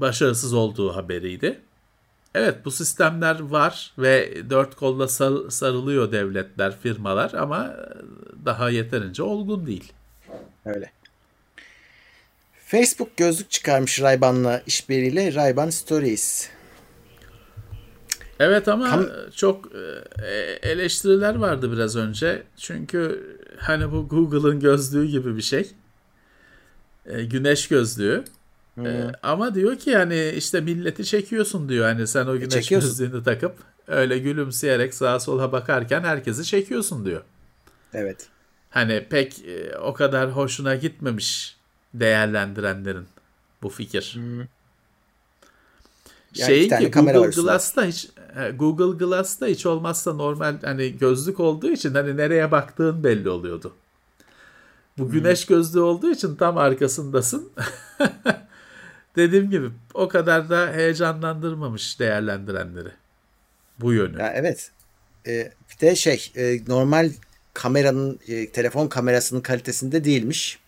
başarısız 0.00 0.52
olduğu 0.54 0.96
haberiydi. 0.96 1.60
Evet 2.34 2.64
bu 2.64 2.70
sistemler 2.70 3.40
var 3.40 3.92
ve 3.98 4.42
dört 4.50 4.74
kolla 4.74 5.08
sar, 5.08 5.50
sarılıyor 5.50 6.12
devletler, 6.12 6.78
firmalar 6.78 7.32
ama 7.32 7.76
daha 8.44 8.70
yeterince 8.70 9.22
olgun 9.22 9.66
değil. 9.66 9.92
Öyle. 10.66 10.90
Facebook 12.66 13.16
gözlük 13.16 13.50
çıkarmış 13.50 14.00
Ray-Ban'la 14.00 14.62
işbirliğiyle 14.66 15.28
Ray-Ban 15.28 15.70
Stories. 15.70 16.48
Evet 18.40 18.68
ama 18.68 18.90
Kam 18.90 19.06
çok 19.34 19.72
e, 20.22 20.68
eleştiriler 20.68 21.34
vardı 21.34 21.72
biraz 21.72 21.96
önce. 21.96 22.42
Çünkü 22.56 23.26
hani 23.58 23.92
bu 23.92 24.08
Google'ın 24.08 24.60
gözlüğü 24.60 25.06
gibi 25.06 25.36
bir 25.36 25.42
şey. 25.42 25.70
E, 27.06 27.24
güneş 27.24 27.68
gözlüğü. 27.68 28.24
Hmm. 28.74 28.86
Ama 29.22 29.54
diyor 29.54 29.78
ki 29.78 29.96
hani 29.96 30.28
işte 30.36 30.60
milleti 30.60 31.04
çekiyorsun 31.04 31.68
diyor. 31.68 31.84
Hani 31.86 32.06
sen 32.06 32.26
o 32.26 32.38
güneş 32.38 32.72
e, 32.72 32.74
gözlüğünü 32.74 33.24
takıp 33.24 33.54
öyle 33.88 34.18
gülümseyerek 34.18 34.94
sağa 34.94 35.20
sola 35.20 35.52
bakarken 35.52 36.00
herkesi 36.00 36.44
çekiyorsun 36.44 37.06
diyor. 37.06 37.22
Evet 37.94 38.28
hani 38.76 39.06
pek 39.10 39.38
e, 39.38 39.78
o 39.78 39.94
kadar 39.94 40.30
hoşuna 40.30 40.74
gitmemiş 40.74 41.56
değerlendirenlerin 41.94 43.06
bu 43.62 43.68
fikir. 43.68 44.12
Hmm. 44.14 44.38
Yani 44.38 44.48
Şeyin 46.46 46.68
ki 46.68 46.90
Google 46.90 47.42
Glass'ta 47.42 47.84
hiç 47.84 48.08
Google 48.54 49.04
Glass'ta 49.04 49.46
hiç 49.46 49.66
olmazsa 49.66 50.12
normal 50.12 50.62
hani 50.62 50.98
gözlük 50.98 51.40
olduğu 51.40 51.70
için 51.70 51.94
hani 51.94 52.16
nereye 52.16 52.50
baktığın 52.50 53.04
belli 53.04 53.28
oluyordu. 53.28 53.74
Bu 54.98 55.04
hmm. 55.04 55.12
güneş 55.12 55.46
gözlüğü 55.46 55.80
olduğu 55.80 56.10
için 56.10 56.36
tam 56.36 56.58
arkasındasın. 56.58 57.52
Dediğim 59.16 59.50
gibi 59.50 59.70
o 59.94 60.08
kadar 60.08 60.50
da 60.50 60.72
heyecanlandırmamış 60.72 62.00
değerlendirenleri. 62.00 62.90
Bu 63.80 63.92
yönü. 63.92 64.20
Ya 64.20 64.32
evet. 64.36 64.70
e, 65.26 65.52
bir 65.70 65.80
de 65.80 65.96
şey 65.96 66.32
e, 66.36 66.58
normal 66.68 67.10
kameranın 67.56 68.18
e, 68.28 68.50
telefon 68.50 68.88
kamerasının 68.88 69.40
kalitesinde 69.40 70.04
değilmiş. 70.04 70.58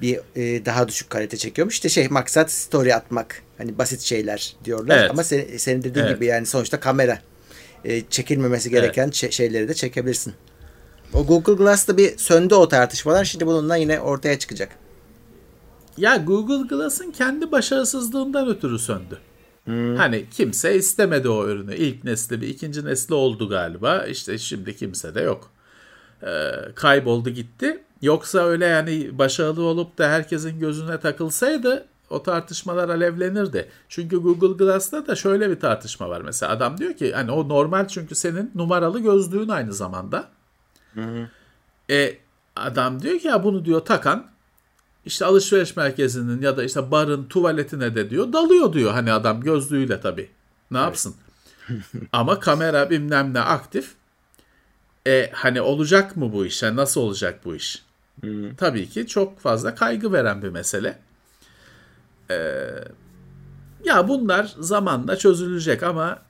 Bir 0.00 0.20
e, 0.36 0.64
daha 0.64 0.88
düşük 0.88 1.10
kalite 1.10 1.36
çekiyormuş. 1.36 1.74
İşte 1.74 1.88
şey 1.88 2.08
maksat 2.08 2.52
story 2.52 2.94
atmak. 2.94 3.42
Hani 3.58 3.78
basit 3.78 4.00
şeyler 4.00 4.56
diyorlar. 4.64 4.98
Evet. 4.98 5.10
Ama 5.10 5.24
sen, 5.24 5.56
senin 5.56 5.82
dediğin 5.82 6.06
evet. 6.06 6.14
gibi 6.14 6.26
yani 6.26 6.46
sonuçta 6.46 6.80
kamera 6.80 7.18
e, 7.84 8.02
çekilmemesi 8.10 8.70
gereken 8.70 9.04
evet. 9.04 9.14
şey, 9.14 9.30
şeyleri 9.30 9.68
de 9.68 9.74
çekebilirsin. 9.74 10.34
O 11.14 11.26
Google 11.26 11.54
Glass'ta 11.54 11.96
bir 11.96 12.18
söndü 12.18 12.54
o 12.54 12.68
tartışmalar. 12.68 13.24
Şimdi 13.24 13.46
bununla 13.46 13.76
yine 13.76 14.00
ortaya 14.00 14.38
çıkacak. 14.38 14.68
Ya 15.96 16.16
Google 16.16 16.68
Glass'ın 16.68 17.10
kendi 17.10 17.52
başarısızlığından 17.52 18.48
ötürü 18.48 18.78
söndü. 18.78 19.18
Hmm. 19.68 19.96
Hani 19.96 20.26
kimse 20.30 20.76
istemedi 20.76 21.28
o 21.28 21.48
ürünü. 21.48 21.74
İlk 21.74 22.04
nesli 22.04 22.40
bir 22.40 22.48
ikinci 22.48 22.84
nesli 22.84 23.14
oldu 23.14 23.48
galiba. 23.48 24.04
İşte 24.04 24.38
şimdi 24.38 24.76
kimse 24.76 25.14
de 25.14 25.20
yok. 25.20 25.50
Ee, 26.22 26.52
kayboldu 26.74 27.30
gitti. 27.30 27.82
Yoksa 28.02 28.38
öyle 28.38 28.66
yani 28.66 29.18
başarılı 29.18 29.62
olup 29.62 29.98
da 29.98 30.08
herkesin 30.08 30.60
gözüne 30.60 31.00
takılsaydı 31.00 31.86
o 32.10 32.22
tartışmalar 32.22 32.88
alevlenirdi. 32.88 33.68
Çünkü 33.88 34.16
Google 34.16 34.64
Glass'ta 34.64 35.06
da 35.06 35.14
şöyle 35.14 35.50
bir 35.50 35.60
tartışma 35.60 36.08
var. 36.08 36.20
Mesela 36.20 36.52
adam 36.52 36.78
diyor 36.78 36.94
ki 36.94 37.12
hani 37.12 37.30
o 37.30 37.48
normal 37.48 37.88
çünkü 37.88 38.14
senin 38.14 38.50
numaralı 38.54 39.00
gözlüğün 39.00 39.48
aynı 39.48 39.72
zamanda. 39.72 40.28
Hı 40.94 41.00
hı. 41.00 41.28
E, 41.90 42.18
adam 42.56 43.02
diyor 43.02 43.18
ki 43.18 43.28
ya 43.28 43.44
bunu 43.44 43.64
diyor 43.64 43.80
takan 43.80 44.26
işte 45.08 45.24
alışveriş 45.24 45.76
merkezinin 45.76 46.42
ya 46.42 46.56
da 46.56 46.64
işte 46.64 46.90
barın 46.90 47.24
tuvaletine 47.24 47.94
de 47.94 48.10
diyor 48.10 48.32
dalıyor 48.32 48.72
diyor 48.72 48.92
hani 48.92 49.12
adam 49.12 49.40
gözlüğüyle 49.40 50.00
tabii. 50.00 50.30
Ne 50.70 50.78
yapsın? 50.78 51.14
Ama 52.12 52.40
kamera 52.40 52.90
bilmem 52.90 53.34
ne 53.34 53.40
aktif. 53.40 53.94
E 55.06 55.30
hani 55.32 55.60
olacak 55.60 56.16
mı 56.16 56.32
bu 56.32 56.46
iş? 56.46 56.62
Yani 56.62 56.76
nasıl 56.76 57.00
olacak 57.00 57.40
bu 57.44 57.54
iş? 57.54 57.82
Hmm. 58.20 58.54
Tabii 58.54 58.88
ki 58.88 59.06
çok 59.06 59.40
fazla 59.40 59.74
kaygı 59.74 60.12
veren 60.12 60.42
bir 60.42 60.48
mesele. 60.48 60.98
Ee, 62.30 62.68
ya 63.84 64.08
bunlar 64.08 64.54
zamanla 64.58 65.16
çözülecek 65.16 65.82
ama 65.82 66.22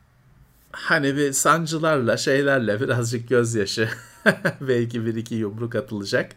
hani 0.72 1.16
bir 1.16 1.32
sancılarla 1.32 2.16
şeylerle 2.16 2.80
birazcık 2.80 3.28
gözyaşı 3.28 3.88
belki 4.60 5.06
bir 5.06 5.14
iki 5.14 5.34
yumruk 5.34 5.74
atılacak. 5.74 6.32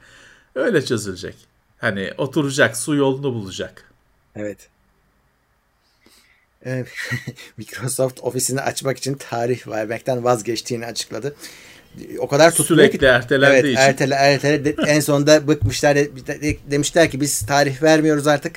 Öyle 0.56 0.86
çözülecek. 0.86 1.51
Hani 1.82 2.12
oturacak, 2.18 2.78
su 2.78 2.96
yolunu 2.96 3.34
bulacak. 3.34 3.92
Evet. 4.36 4.70
Microsoft 7.58 8.20
ofisini 8.24 8.62
açmak 8.62 8.98
için 8.98 9.14
tarih 9.14 9.68
vermekten 9.68 10.24
vazgeçtiğini 10.24 10.86
açıkladı. 10.86 11.36
O 12.20 12.28
kadar 12.28 12.52
tutmuyor 12.56 12.84
Sürekli 12.84 13.00
ki. 13.00 13.06
ertelendiği 13.06 13.60
evet, 13.62 13.74
için. 13.74 13.82
Ertele, 13.82 14.16
ertele, 14.16 14.76
en 14.88 15.00
sonunda 15.00 15.48
bıkmışlar 15.48 15.98
demişler 16.72 17.12
ki 17.12 17.22
biz 17.22 17.46
tarih 17.46 17.84
vermiyoruz 17.84 18.28
artık. 18.28 18.56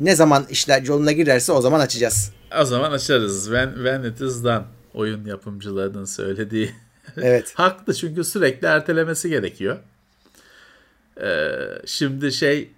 Ne 0.00 0.16
zaman 0.16 0.46
işler 0.50 0.82
yoluna 0.82 1.12
girerse 1.12 1.52
o 1.52 1.60
zaman 1.60 1.80
açacağız. 1.80 2.32
O 2.60 2.64
zaman 2.64 2.92
açarız. 2.92 3.44
When, 3.44 3.74
when 3.74 4.02
it 4.02 4.20
is 4.20 4.44
done. 4.44 4.64
Oyun 4.94 5.24
yapımcılarının 5.24 6.04
söylediği. 6.04 6.70
Evet. 7.16 7.52
Haklı 7.54 7.94
çünkü 7.94 8.24
sürekli 8.24 8.66
ertelemesi 8.66 9.28
gerekiyor. 9.28 9.78
Ee, 11.20 11.58
şimdi 11.86 12.32
şey 12.32 12.70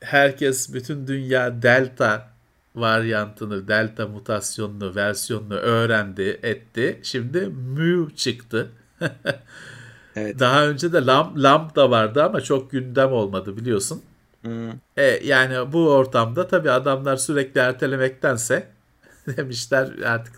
herkes 0.00 0.72
bütün 0.74 1.06
dünya 1.06 1.62
delta 1.62 2.28
varyantını, 2.74 3.68
delta 3.68 4.06
mutasyonunu, 4.06 4.94
versiyonunu 4.94 5.54
öğrendi, 5.54 6.40
etti. 6.42 7.00
Şimdi 7.02 7.46
mu 7.46 8.10
çıktı. 8.16 8.70
evet. 10.16 10.38
Daha 10.38 10.66
önce 10.66 10.92
de 10.92 11.06
lam, 11.06 11.42
lambda 11.42 11.90
vardı 11.90 12.24
ama 12.24 12.40
çok 12.40 12.70
gündem 12.70 13.12
olmadı 13.12 13.56
biliyorsun. 13.56 14.02
Hmm. 14.42 14.70
E, 14.96 15.02
yani 15.24 15.72
bu 15.72 15.90
ortamda 15.90 16.48
tabii 16.48 16.70
adamlar 16.70 17.16
sürekli 17.16 17.60
ertelemektense 17.60 18.68
demişler 19.26 19.98
artık 20.04 20.34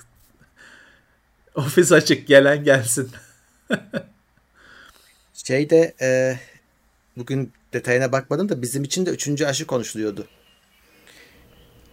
ofis 1.54 1.92
açık 1.92 2.26
gelen 2.26 2.64
gelsin. 2.64 3.10
Şeyde 5.34 5.94
e, 6.00 6.38
bugün 7.20 7.52
detayına 7.72 8.12
bakmadım 8.12 8.48
da 8.48 8.62
bizim 8.62 8.84
için 8.84 9.06
de 9.06 9.10
üçüncü 9.10 9.46
aşı 9.46 9.66
konuşuluyordu. 9.66 10.26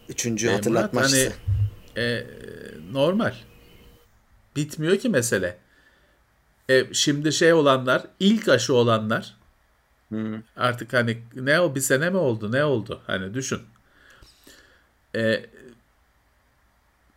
Üçüncü 0.09 0.47
e, 0.47 0.51
hatırlatma 0.51 0.99
Murat, 0.99 1.13
aşısı. 1.13 1.33
Hani, 1.95 2.05
e, 2.05 2.25
normal. 2.91 3.33
Bitmiyor 4.55 4.97
ki 4.97 5.09
mesele. 5.09 5.57
E, 6.69 6.93
şimdi 6.93 7.33
şey 7.33 7.53
olanlar, 7.53 8.07
ilk 8.19 8.49
aşı 8.49 8.73
olanlar 8.73 9.35
hmm. 10.09 10.41
artık 10.55 10.93
hani 10.93 11.17
ne 11.35 11.59
o 11.59 11.75
bir 11.75 11.81
sene 11.81 12.09
mi 12.09 12.17
oldu 12.17 12.51
ne 12.51 12.63
oldu? 12.63 13.01
Hani 13.07 13.33
düşün. 13.33 13.61
E, 15.15 15.45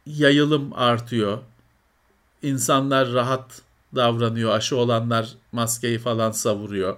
yayılım 0.06 0.72
artıyor. 0.74 1.38
İnsanlar 2.42 3.12
rahat 3.12 3.62
davranıyor. 3.94 4.50
Aşı 4.50 4.76
olanlar 4.76 5.28
maskeyi 5.52 5.98
falan 5.98 6.30
savuruyor. 6.30 6.96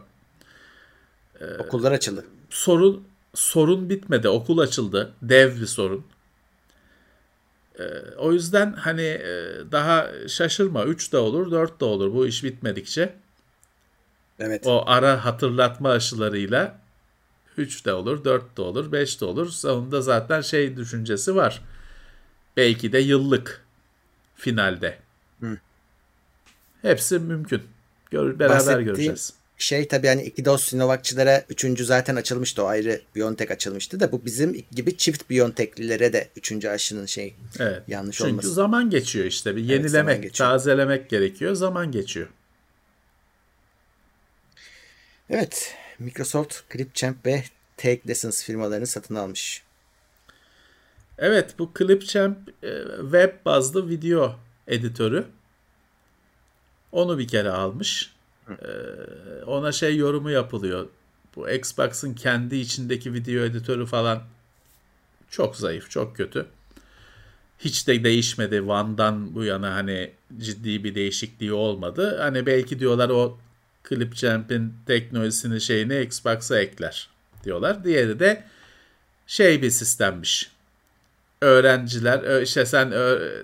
Okullar 1.59 1.93
açıldı. 1.93 2.25
Sorun 2.51 3.05
sorun 3.35 3.91
bitmedi. 3.91 4.29
Okul 4.29 4.59
açıldı. 4.59 5.13
Dev 5.23 5.61
bir 5.61 5.67
sorun. 5.67 6.07
Ee, 7.79 7.85
o 8.19 8.33
yüzden 8.33 8.73
hani 8.73 9.03
e, 9.03 9.55
daha 9.73 10.11
şaşırma 10.29 10.85
3 10.85 11.13
de 11.13 11.19
olur 11.19 11.51
4 11.51 11.81
de 11.81 11.85
olur 11.85 12.15
bu 12.15 12.27
iş 12.27 12.45
bitmedikçe. 12.45 13.15
Evet. 14.39 14.67
O 14.67 14.85
ara 14.87 15.25
hatırlatma 15.25 15.91
aşılarıyla 15.91 16.81
3 17.57 17.87
de 17.87 17.93
olur 17.93 18.25
4 18.25 18.57
de 18.57 18.63
olur 18.63 18.93
5 18.93 19.21
de 19.21 19.25
olur. 19.25 19.49
Sonunda 19.49 20.01
zaten 20.01 20.41
şey 20.41 20.77
düşüncesi 20.77 21.35
var. 21.37 21.63
Belki 22.57 22.93
de 22.93 22.99
yıllık 22.99 23.65
finalde. 24.35 24.99
Hı. 25.41 25.59
Hepsi 26.83 27.19
mümkün. 27.19 27.63
Gör, 28.11 28.39
beraber 28.39 28.81
göreceğiz 28.81 29.42
şey 29.63 29.89
tabii 29.89 30.07
hani 30.07 30.23
iki 30.23 30.45
doz 30.45 30.63
Sinovac'çılara 30.63 31.45
üçüncü 31.49 31.85
zaten 31.85 32.17
açılmıştı 32.17 32.65
o 32.65 32.67
ayrı 32.67 33.01
Biontech 33.17 33.51
açılmıştı 33.51 34.01
da 34.01 34.13
bu 34.13 34.25
bizim 34.25 34.65
gibi 34.73 34.97
çift 34.97 35.31
Biontech'lilere 35.31 36.13
de 36.13 36.29
üçüncü 36.37 36.69
aşının 36.69 37.07
şey 37.07 37.35
evet. 37.59 37.83
yanlış 37.89 38.17
Çünkü 38.17 38.31
olması. 38.31 38.47
Çünkü 38.47 38.55
zaman 38.55 38.91
geçiyor 38.91 39.27
işte 39.27 39.57
bir 39.57 39.65
yenilemek, 39.65 40.25
evet, 40.25 40.35
tazelemek 40.35 41.11
gerekiyor 41.11 41.55
zaman 41.55 41.93
geçiyor. 41.93 42.29
Evet 45.31 45.75
Microsoft 45.99 46.73
Clipchamp 46.73 47.27
ve 47.27 47.45
Take 47.77 48.09
Lessons 48.09 48.45
firmalarını 48.45 48.87
satın 48.87 49.15
almış. 49.15 49.63
Evet 51.19 51.55
bu 51.59 51.73
Clipchamp 51.79 52.65
e, 52.65 52.71
web 53.03 53.33
bazlı 53.45 53.89
video 53.89 54.37
editörü. 54.67 55.27
Onu 56.93 57.19
bir 57.19 57.29
kere 57.29 57.51
almış. 57.51 58.13
Ee, 58.65 59.45
ona 59.45 59.73
şey 59.73 59.97
yorumu 59.97 60.31
yapılıyor. 60.31 60.89
Bu 61.37 61.51
Xbox'ın 61.51 62.15
kendi 62.15 62.57
içindeki 62.57 63.15
video 63.15 63.45
editörü 63.45 63.87
falan 63.87 64.23
çok 65.31 65.57
zayıf, 65.57 65.91
çok 65.91 66.17
kötü. 66.17 66.47
Hiç 67.59 67.89
de 67.89 68.05
değişmedi. 68.05 68.61
One'dan 68.61 69.35
bu 69.35 69.45
yana 69.45 69.75
hani 69.75 70.11
ciddi 70.39 70.85
bir 70.85 70.95
değişikliği 70.95 71.53
olmadı. 71.53 72.19
Hani 72.21 72.47
belki 72.47 72.79
diyorlar 72.79 73.09
o 73.09 73.39
Clipchamp'in 73.89 74.75
teknolojisini 74.87 75.61
şeyini 75.61 76.01
Xbox'a 76.01 76.59
ekler 76.59 77.09
diyorlar. 77.45 77.85
Diğeri 77.85 78.21
de 78.21 78.45
şey 79.27 79.63
bir 79.63 79.71
sistemmiş. 79.71 80.51
Öğrenciler 81.41 82.43
işte 82.43 82.67
sen 82.67 82.93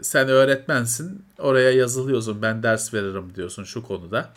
sen 0.02 0.28
öğretmensin 0.28 1.24
oraya 1.38 1.70
yazılıyorsun 1.70 2.42
ben 2.42 2.62
ders 2.62 2.94
veririm 2.94 3.32
diyorsun 3.36 3.64
şu 3.64 3.82
konuda 3.82 4.32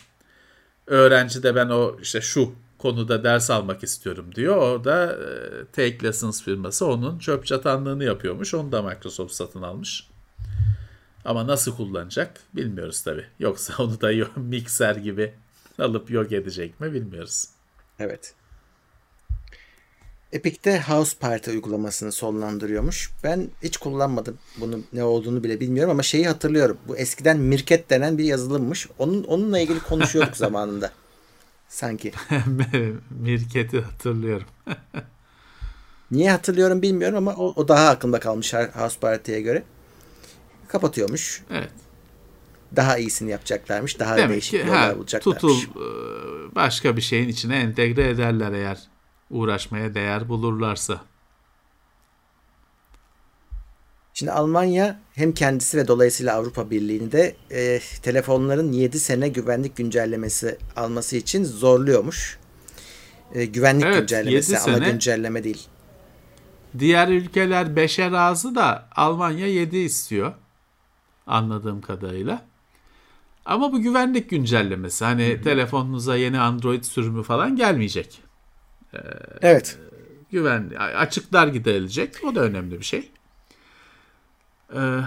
öğrenci 0.92 1.44
de 1.44 1.56
ben 1.56 1.70
o 1.70 1.98
işte 2.02 2.22
şu 2.22 2.52
konuda 2.78 3.24
ders 3.24 3.50
almak 3.50 3.84
istiyorum 3.84 4.26
diyor. 4.36 4.56
Orada 4.58 5.14
e, 5.14 5.66
Take 5.66 6.04
Lessons 6.04 6.44
firması 6.44 6.86
onun 6.86 7.20
çöp 7.20 7.46
çatanlığını 7.46 8.04
yapıyormuş. 8.04 8.54
Onu 8.54 8.72
da 8.72 8.82
Microsoft 8.82 9.34
satın 9.34 9.62
almış. 9.62 10.08
Ama 11.26 11.48
nasıl 11.48 11.76
kullanacak 11.76 12.39
bilmiyoruz 12.54 13.02
tabi. 13.02 13.26
Yoksa 13.39 13.74
onu 13.84 14.02
da 14.02 14.12
mikser 14.36 14.96
gibi 14.96 15.34
alıp 15.80 16.12
yok 16.12 16.32
edecek 16.32 16.80
mi 16.80 16.94
bilmiyoruz. 16.94 17.46
Evet. 18.00 18.34
Epic'te 20.34 20.82
House 20.82 21.17
Party 21.19 21.51
uygulamasını 21.51 22.11
sonlandırıyormuş. 22.11 23.11
Ben 23.23 23.47
hiç 23.63 23.77
kullanmadım. 23.77 24.38
Bunun 24.57 24.86
ne 24.93 25.03
olduğunu 25.03 25.43
bile 25.43 25.59
bilmiyorum 25.59 25.91
ama 25.91 26.03
şeyi 26.03 26.27
hatırlıyorum. 26.27 26.77
Bu 26.88 26.97
eskiden 26.97 27.38
Mirket 27.39 27.89
denen 27.89 28.17
bir 28.17 28.23
yazılımmış. 28.23 28.88
Onun 28.99 29.23
onunla 29.23 29.59
ilgili 29.59 29.79
konuşuyorduk 29.79 30.38
zamanında. 30.38 30.91
Sanki. 31.69 32.11
Mirket'i 33.09 33.82
hatırlıyorum. 33.82 34.47
Niye 36.11 36.32
hatırlıyorum 36.32 36.82
bilmiyorum 36.82 37.17
ama 37.17 37.36
o, 37.36 37.53
o 37.55 37.67
daha 37.67 37.89
aklımda 37.89 38.19
kalmış 38.19 38.53
House 38.53 38.99
Party'ye 38.99 39.41
göre. 39.41 39.63
Kapatıyormuş. 40.67 41.43
Evet. 41.51 41.69
daha 42.75 42.97
iyisini 42.97 43.32
yapacaklarmış. 43.32 43.99
Daha 43.99 44.17
Demek 44.17 44.32
değişik 44.32 44.61
ki, 44.61 44.67
yollar 44.67 44.97
bulacaklarmış. 44.97 45.41
Tutul 45.41 45.82
e, 45.82 46.55
başka 46.55 46.97
bir 46.97 47.01
şeyin 47.01 47.29
içine 47.29 47.55
entegre 47.59 48.09
ederler 48.09 48.51
eğer 48.51 48.77
uğraşmaya 49.32 49.93
değer 49.93 50.29
bulurlarsa. 50.29 51.01
Şimdi 54.13 54.32
Almanya 54.32 54.99
hem 55.13 55.32
kendisi 55.32 55.77
ve 55.77 55.88
dolayısıyla 55.88 56.36
Avrupa 56.36 56.69
Birliği'ni 56.69 57.11
de 57.11 57.36
e, 57.51 57.79
telefonların 58.01 58.71
7 58.71 58.99
sene 58.99 59.29
güvenlik 59.29 59.75
güncellemesi 59.75 60.57
alması 60.75 61.15
için 61.15 61.43
zorluyormuş. 61.43 62.39
E, 63.34 63.45
güvenlik 63.45 63.86
evet, 63.86 63.99
güncellemesi 63.99 64.57
ama 64.57 64.77
sene, 64.77 64.91
güncelleme 64.91 65.43
değil. 65.43 65.67
Diğer 66.79 67.07
ülkeler 67.07 67.65
5'e 67.65 68.11
razı 68.11 68.55
da 68.55 68.89
Almanya 68.95 69.47
7 69.47 69.77
istiyor. 69.77 70.34
Anladığım 71.27 71.82
kadarıyla. 71.82 72.45
Ama 73.45 73.73
bu 73.73 73.82
güvenlik 73.82 74.29
güncellemesi. 74.29 75.05
Hani 75.05 75.34
Hı-hı. 75.34 75.41
telefonunuza 75.41 76.17
yeni 76.17 76.39
Android 76.39 76.84
sürümü 76.84 77.23
falan 77.23 77.55
gelmeyecek. 77.55 78.21
Ee, 78.94 78.98
evet. 79.42 79.80
Güven 80.32 80.70
açıklar 80.98 81.48
giderilecek. 81.48 82.16
O 82.24 82.36
da 82.36 82.39
önemli 82.39 82.80
bir 82.80 82.86
şey. 82.86 83.12
Ee, 84.76 85.00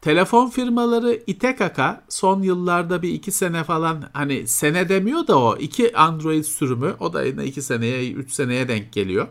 telefon 0.00 0.50
firmaları 0.50 1.22
ite 1.26 1.56
kaka 1.56 2.04
son 2.08 2.42
yıllarda 2.42 3.02
bir 3.02 3.08
iki 3.08 3.32
sene 3.32 3.64
falan 3.64 4.04
hani 4.12 4.48
sene 4.48 4.88
demiyor 4.88 5.26
da 5.26 5.38
o 5.38 5.56
iki 5.56 5.96
Android 5.96 6.44
sürümü 6.44 6.94
o 7.00 7.12
da 7.12 7.22
yine 7.24 7.44
iki 7.44 7.62
seneye 7.62 8.12
üç 8.12 8.32
seneye 8.32 8.68
denk 8.68 8.92
geliyor. 8.92 9.28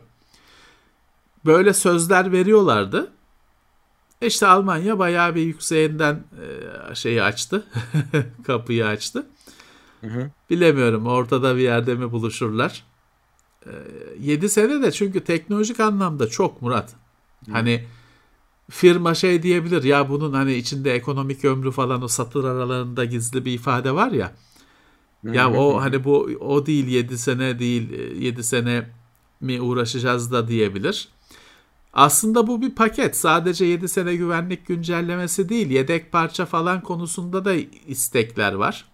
Böyle 1.45 1.73
sözler 1.73 2.31
veriyorlardı. 2.31 3.11
İşte 4.21 4.47
Almanya 4.47 4.99
bayağı 4.99 5.35
bir 5.35 5.41
yükseğinden 5.41 6.23
e, 6.91 6.95
şeyi 6.95 7.23
açtı. 7.23 7.67
kapıyı 8.47 8.85
açtı. 8.85 9.25
Hı 10.01 10.07
hı. 10.07 10.29
Bilemiyorum 10.49 11.07
ortada 11.07 11.55
bir 11.55 11.61
yerde 11.61 11.95
mi 11.95 12.11
buluşurlar. 12.11 12.83
E, 13.65 13.71
7 14.19 14.49
sene 14.49 14.81
de 14.81 14.91
çünkü 14.91 15.23
teknolojik 15.23 15.79
anlamda 15.79 16.27
çok 16.27 16.61
Murat. 16.61 16.93
Hı. 17.45 17.51
Hani 17.51 17.83
firma 18.69 19.15
şey 19.15 19.43
diyebilir 19.43 19.83
ya 19.83 20.09
bunun 20.09 20.33
hani 20.33 20.53
içinde 20.53 20.93
ekonomik 20.93 21.45
ömrü 21.45 21.71
falan 21.71 22.03
o 22.03 22.07
satır 22.07 22.43
aralarında 22.43 23.05
gizli 23.05 23.45
bir 23.45 23.53
ifade 23.53 23.91
var 23.91 24.11
ya. 24.11 24.33
Ya 25.23 25.53
o 25.53 25.81
hani 25.81 26.03
bu 26.03 26.17
o 26.39 26.65
değil 26.65 26.87
7 26.87 27.17
sene 27.17 27.59
değil 27.59 27.89
7 28.19 28.43
sene 28.43 28.89
mi 29.41 29.61
uğraşacağız 29.61 30.31
da 30.31 30.47
diyebilir. 30.47 31.09
Aslında 31.93 32.47
bu 32.47 32.61
bir 32.61 32.75
paket. 32.75 33.17
Sadece 33.17 33.65
7 33.65 33.87
sene 33.87 34.15
güvenlik 34.15 34.67
güncellemesi 34.67 35.49
değil, 35.49 35.69
yedek 35.69 36.11
parça 36.11 36.45
falan 36.45 36.81
konusunda 36.81 37.45
da 37.45 37.53
istekler 37.87 38.53
var. 38.53 38.85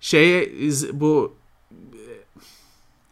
Şeye 0.00 0.52
bu 0.92 1.36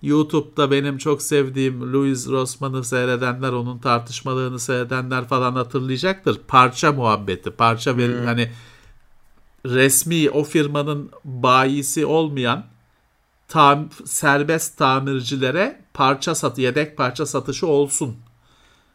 YouTube'da 0.03 0.71
benim 0.71 0.99
çok 0.99 1.23
sevdiğim 1.23 1.93
Louis 1.93 2.29
Rossman'ı 2.29 2.85
seyredenler, 2.85 3.53
onun 3.53 3.79
tartışmalarını 3.79 4.59
seyredenler 4.59 5.29
falan 5.29 5.53
hatırlayacaktır. 5.53 6.41
Parça 6.49 6.93
muhabbeti, 6.93 7.51
parça 7.51 7.99
bir 7.99 8.09
hmm. 8.09 8.25
hani 8.25 8.51
resmi 9.67 10.31
o 10.31 10.45
firmanın 10.45 11.11
bayisi 11.25 12.07
olmayan 12.07 12.65
tam, 13.49 13.89
serbest 14.05 14.79
tamircilere 14.79 15.85
parça 15.95 16.35
satı, 16.35 16.61
yedek 16.61 16.97
parça 16.97 17.27
satışı 17.27 17.67
olsun. 17.67 18.17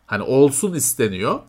Hani 0.05 0.23
olsun 0.23 0.73
isteniyor. 0.73 1.39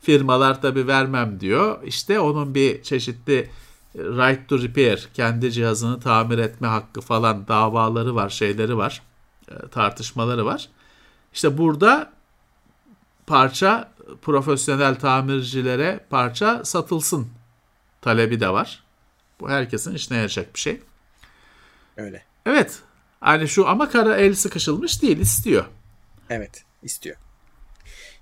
Firmalar 0.00 0.62
tabi 0.62 0.86
vermem 0.86 1.40
diyor. 1.40 1.82
İşte 1.84 2.20
onun 2.20 2.54
bir 2.54 2.82
çeşitli 2.82 3.50
right 3.94 4.48
to 4.48 4.62
repair, 4.62 5.08
kendi 5.14 5.52
cihazını 5.52 6.00
tamir 6.00 6.38
etme 6.38 6.66
hakkı 6.66 7.00
falan 7.00 7.48
davaları 7.48 8.14
var, 8.14 8.28
şeyleri 8.28 8.76
var, 8.76 9.02
e, 9.48 9.68
tartışmaları 9.68 10.46
var. 10.46 10.68
İşte 11.32 11.58
burada 11.58 12.12
parça 13.26 13.92
profesyonel 14.22 14.94
tamircilere 14.94 16.00
parça 16.10 16.64
satılsın 16.64 17.28
talebi 18.00 18.40
de 18.40 18.48
var. 18.48 18.82
Bu 19.40 19.50
herkesin 19.50 19.94
işine 19.94 20.16
yarayacak 20.16 20.54
bir 20.54 20.60
şey. 20.60 20.80
Öyle. 21.96 22.24
Evet. 22.46 22.78
Hani 23.20 23.48
şu 23.48 23.68
ama 23.68 23.90
kara 23.90 24.16
el 24.16 24.34
sıkışılmış 24.34 25.02
değil 25.02 25.18
istiyor. 25.18 25.64
Evet 26.30 26.64
istiyor. 26.82 27.16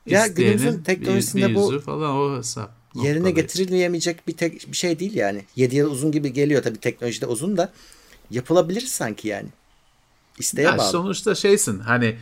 Ya 0.06 0.26
günümüzün 0.26 0.82
teknolojisinde 0.82 1.44
bir, 1.44 1.50
bir 1.50 1.54
bu 1.54 1.80
falan 1.80 2.10
o 2.16 2.36
hesap 2.36 2.77
yerine 2.94 3.30
getirilemeyecek 3.30 4.28
bir 4.28 4.36
tek 4.36 4.72
bir 4.72 4.76
şey 4.76 4.98
değil 4.98 5.14
yani. 5.14 5.44
7 5.56 5.76
yıl 5.76 5.90
uzun 5.90 6.12
gibi 6.12 6.32
geliyor 6.32 6.62
tabii 6.62 6.78
teknolojide 6.78 7.26
uzun 7.26 7.56
da 7.56 7.72
yapılabilir 8.30 8.80
sanki 8.80 9.28
yani. 9.28 9.48
İsteğe 10.38 10.62
ya 10.62 10.78
bağlı. 10.78 10.90
Sonuçta 10.90 11.34
şeysin 11.34 11.78
hani 11.78 12.16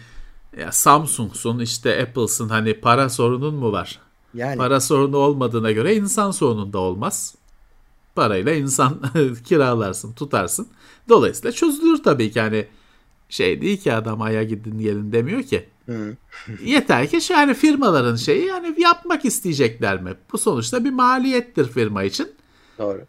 ya 0.60 0.72
Samsung'sun 0.72 1.58
işte 1.58 2.02
Apple'sın 2.02 2.48
hani 2.48 2.80
para 2.80 3.08
sorunun 3.08 3.54
mu 3.54 3.72
var? 3.72 4.00
Yani. 4.34 4.56
Para 4.56 4.80
sorunu 4.80 5.16
olmadığına 5.16 5.72
göre 5.72 5.96
insan 5.96 6.30
sorunun 6.30 6.72
da 6.72 6.78
olmaz. 6.78 7.34
Parayla 8.14 8.52
insan 8.52 9.02
kiralarsın, 9.44 10.12
tutarsın. 10.12 10.68
Dolayısıyla 11.08 11.52
çözülür 11.52 12.02
tabii 12.02 12.30
ki 12.30 12.40
hani 12.40 12.66
şey 13.28 13.60
değil 13.60 13.78
ki 13.78 13.92
adam 13.92 14.22
aya 14.22 14.42
gidin 14.42 14.78
gelin 14.78 15.12
demiyor 15.12 15.42
ki. 15.42 15.68
Yeter 16.62 17.08
ki 17.08 17.32
yani 17.32 17.54
firmaların 17.54 18.16
şeyi 18.16 18.46
yani 18.46 18.74
yapmak 18.80 19.24
isteyecekler 19.24 20.02
mi? 20.02 20.14
Bu 20.32 20.38
sonuçta 20.38 20.84
bir 20.84 20.90
maliyettir 20.90 21.68
firma 21.68 22.02
için. 22.02 22.34
Doğru. 22.78 23.06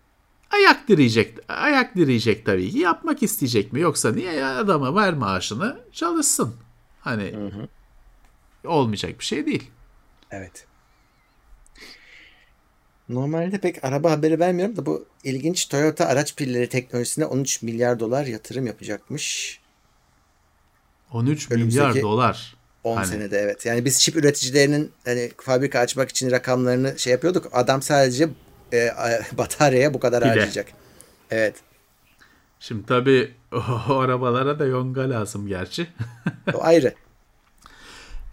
Ayak 0.51 0.87
direyecek, 0.87 1.37
ayak 1.47 1.95
direyecek 1.95 2.45
tabii 2.45 2.71
ki. 2.71 2.79
Yapmak 2.79 3.23
isteyecek 3.23 3.73
mi? 3.73 3.79
Yoksa 3.79 4.11
niye 4.11 4.45
adama 4.45 4.95
ver 4.95 5.13
maaşını 5.13 5.79
çalışsın. 5.91 6.55
Hani 6.99 7.33
hı 7.33 7.45
hı. 7.47 7.67
olmayacak 8.69 9.19
bir 9.19 9.25
şey 9.25 9.45
değil. 9.45 9.71
Evet. 10.31 10.67
Normalde 13.09 13.57
pek 13.57 13.83
araba 13.83 14.11
haberi 14.11 14.39
vermiyorum 14.39 14.75
da 14.75 14.85
bu 14.85 15.05
ilginç 15.23 15.65
Toyota 15.65 16.05
araç 16.05 16.35
pilleri 16.35 16.69
teknolojisine 16.69 17.25
13 17.25 17.61
milyar 17.61 17.99
dolar 17.99 18.25
yatırım 18.25 18.67
yapacakmış. 18.67 19.59
13 21.11 21.49
milyar 21.49 22.01
dolar. 22.01 22.56
10 22.87 22.95
hani... 22.95 23.07
senede 23.07 23.39
evet. 23.39 23.65
Yani 23.65 23.85
biz 23.85 23.99
çip 23.99 24.15
üreticilerinin 24.15 24.91
hani 25.05 25.31
fabrika 25.37 25.79
açmak 25.79 26.09
için 26.09 26.31
rakamlarını 26.31 26.99
şey 26.99 27.11
yapıyorduk. 27.11 27.49
Adam 27.53 27.81
sadece 27.81 28.29
e, 28.73 28.91
bataryaya 29.37 29.93
bu 29.93 29.99
kadar 29.99 30.21
Bile. 30.21 30.29
harcayacak. 30.29 30.67
Evet. 31.31 31.55
Şimdi 32.59 32.85
tabii 32.85 33.31
o, 33.51 33.57
o 33.89 33.95
arabalara 33.95 34.59
da 34.59 34.65
yonga 34.65 35.09
lazım 35.09 35.47
gerçi. 35.47 35.87
o 36.53 36.63
ayrı. 36.63 36.93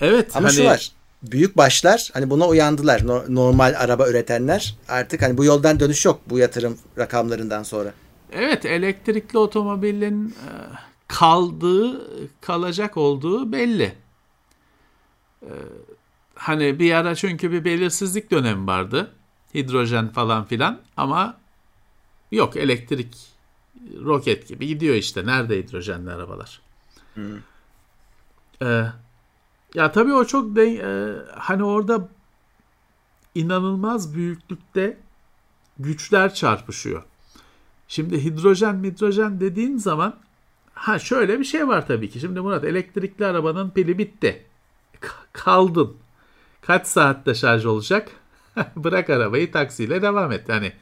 Evet. 0.00 0.36
Ama 0.36 0.48
hani... 0.48 0.56
şu 0.56 0.64
var. 0.64 0.92
Büyük 1.22 1.56
başlar 1.56 2.10
hani 2.12 2.30
buna 2.30 2.48
uyandılar. 2.48 3.06
No, 3.06 3.22
normal 3.28 3.74
araba 3.78 4.08
üretenler 4.08 4.76
artık 4.88 5.22
hani 5.22 5.38
bu 5.38 5.44
yoldan 5.44 5.80
dönüş 5.80 6.04
yok 6.04 6.20
bu 6.26 6.38
yatırım 6.38 6.78
rakamlarından 6.98 7.62
sonra. 7.62 7.92
Evet 8.32 8.64
elektrikli 8.64 9.38
otomobilin 9.38 10.28
e, 10.28 10.50
kaldığı 11.08 12.00
kalacak 12.40 12.96
olduğu 12.96 13.52
belli. 13.52 14.03
Ee, 15.44 15.52
hani 16.34 16.78
bir 16.78 16.92
ara 16.92 17.14
çünkü 17.14 17.52
bir 17.52 17.64
belirsizlik 17.64 18.30
dönemi 18.30 18.66
vardı. 18.66 19.14
Hidrojen 19.54 20.08
falan 20.08 20.44
filan 20.44 20.80
ama 20.96 21.36
yok 22.32 22.56
elektrik 22.56 23.16
roket 24.04 24.48
gibi 24.48 24.66
gidiyor 24.66 24.94
işte. 24.94 25.26
Nerede 25.26 25.58
hidrojenli 25.58 26.10
arabalar? 26.10 26.60
Hmm. 27.14 27.38
Ee, 28.62 28.86
ya 29.74 29.92
tabii 29.92 30.14
o 30.14 30.24
çok 30.24 30.56
de, 30.56 30.62
e, 30.62 30.90
hani 31.38 31.64
orada 31.64 32.08
inanılmaz 33.34 34.14
büyüklükte 34.14 34.98
güçler 35.78 36.34
çarpışıyor. 36.34 37.02
Şimdi 37.88 38.24
hidrojen 38.24 38.84
hidrojen 38.84 39.40
dediğin 39.40 39.76
zaman 39.76 40.16
ha 40.74 40.98
şöyle 40.98 41.38
bir 41.38 41.44
şey 41.44 41.68
var 41.68 41.86
tabii 41.86 42.10
ki. 42.10 42.20
Şimdi 42.20 42.40
Murat 42.40 42.64
elektrikli 42.64 43.26
arabanın 43.26 43.70
pili 43.70 43.98
bitti 43.98 44.46
kaldın. 45.32 45.96
Kaç 46.60 46.86
saatte 46.86 47.34
şarj 47.34 47.66
olacak? 47.66 48.10
bırak 48.76 49.10
arabayı 49.10 49.52
taksiyle 49.52 50.02
devam 50.02 50.32
et. 50.32 50.48
Hani 50.48 50.72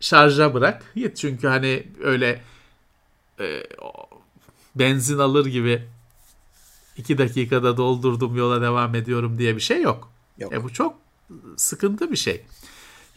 şarja 0.00 0.54
bırak. 0.54 0.92
Git 0.96 1.16
çünkü 1.16 1.46
hani 1.46 1.86
öyle 2.02 2.42
e, 3.40 3.62
benzin 4.74 5.18
alır 5.18 5.46
gibi 5.46 5.88
iki 6.96 7.18
dakikada 7.18 7.76
doldurdum 7.76 8.36
yola 8.36 8.62
devam 8.62 8.94
ediyorum 8.94 9.38
diye 9.38 9.56
bir 9.56 9.60
şey 9.60 9.82
yok. 9.82 10.12
yok. 10.38 10.52
E 10.52 10.64
bu 10.64 10.72
çok 10.72 10.98
sıkıntı 11.56 12.10
bir 12.10 12.16
şey. 12.16 12.44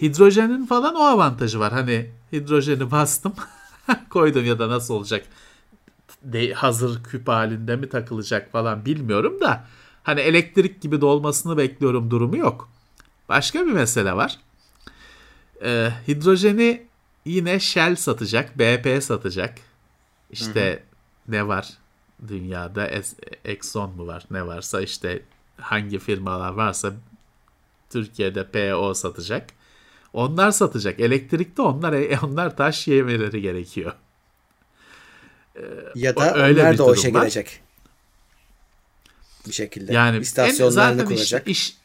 Hidrojenin 0.02 0.66
falan 0.66 0.96
o 0.96 1.04
avantajı 1.04 1.60
var. 1.60 1.74
Hani 1.74 2.12
hidrojeni 2.34 2.92
bastım 2.92 3.34
koydum 4.10 4.46
ya 4.46 4.60
da 4.60 4.70
nasıl 4.70 4.94
olacak 4.94 5.26
de, 6.24 6.54
hazır 6.54 7.04
küp 7.04 7.28
halinde 7.28 7.76
mi 7.76 7.90
takılacak 7.90 8.52
falan 8.52 8.86
bilmiyorum 8.86 9.42
da 9.42 9.66
hani 10.04 10.20
elektrik 10.20 10.82
gibi 10.82 11.02
dolmasını 11.02 11.58
bekliyorum 11.58 12.12
durumu 12.12 12.38
yok. 12.38 12.70
Başka 13.30 13.66
bir 13.66 13.72
mesele 13.72 14.14
var. 14.14 14.40
Ee, 15.64 15.90
hidrojeni 16.08 16.84
yine 17.26 17.60
Shell 17.60 17.96
satacak, 17.96 18.60
BP 18.60 19.04
satacak. 19.04 19.58
İşte 20.32 20.70
hı 20.70 20.74
hı. 20.74 20.80
ne 21.28 21.48
var 21.48 21.70
dünyada? 22.28 22.90
Exxon 23.46 23.96
mu 23.96 24.08
var? 24.08 24.24
Ne 24.32 24.48
varsa 24.48 24.82
işte 24.82 25.22
hangi 25.58 26.00
firmalar 26.00 26.54
varsa 26.54 26.94
Türkiye'de 27.90 28.48
PO 28.48 28.94
satacak. 28.94 29.50
Onlar 30.14 30.52
satacak. 30.52 31.00
Elektrikte 31.00 31.62
onlar 31.62 31.94
e, 31.94 32.20
onlar 32.24 32.58
taş 32.58 32.88
yemeleri 32.88 33.42
gerekiyor. 33.42 33.94
Ya 35.96 36.16
da 36.16 36.36
öyle 36.36 36.62
onlar 36.62 36.78
da 36.78 36.86
o 36.86 36.94
işe 36.94 37.10
girecek. 37.10 37.62
Bir 39.48 39.54
şekilde. 39.54 39.94
Yani 39.94 40.18
istasyonlarını 40.18 41.06
kuracak. 41.06 41.48
Iş, 41.48 41.70
iş, 41.70 41.78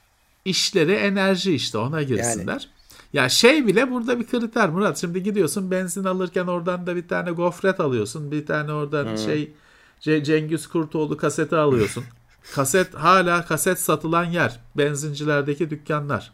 işleri 0.44 0.92
enerji 0.92 1.54
işte 1.54 1.78
ona 1.78 2.02
girsinler. 2.02 2.52
Yani. 2.52 2.76
Ya 3.12 3.28
şey 3.28 3.66
bile 3.66 3.90
burada 3.90 4.20
bir 4.20 4.26
kriter 4.26 4.68
Murat. 4.68 5.00
Şimdi 5.00 5.22
gidiyorsun 5.22 5.70
benzin 5.70 6.04
alırken 6.04 6.46
oradan 6.46 6.86
da 6.86 6.96
bir 6.96 7.08
tane 7.08 7.30
gofret 7.30 7.80
alıyorsun. 7.80 8.30
Bir 8.30 8.46
tane 8.46 8.72
oradan 8.72 9.04
hmm. 9.04 9.18
şey 9.18 9.52
Cengiz 10.00 10.66
Kurtoğlu 10.66 11.16
kaseti 11.16 11.56
alıyorsun. 11.56 12.04
kaset 12.54 12.94
hala 12.94 13.44
kaset 13.46 13.80
satılan 13.80 14.24
yer. 14.24 14.60
Benzincilerdeki 14.76 15.70
dükkanlar. 15.70 16.32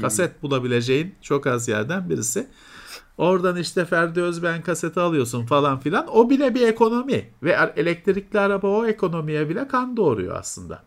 Kaset 0.00 0.30
hmm. 0.32 0.42
bulabileceğin 0.42 1.14
çok 1.22 1.46
az 1.46 1.68
yerden 1.68 2.10
birisi. 2.10 2.46
Oradan 3.18 3.56
işte 3.56 3.84
Ferdi 3.84 4.22
Özben 4.22 4.62
kaseti 4.62 5.00
alıyorsun 5.00 5.46
falan 5.46 5.80
filan. 5.80 6.06
O 6.16 6.30
bile 6.30 6.54
bir 6.54 6.68
ekonomi. 6.68 7.30
Ve 7.42 7.58
elektrikli 7.76 8.38
araba 8.38 8.68
o 8.68 8.86
ekonomiye 8.86 9.48
bile 9.48 9.68
kan 9.68 9.96
doğuruyor 9.96 10.36
aslında. 10.36 10.82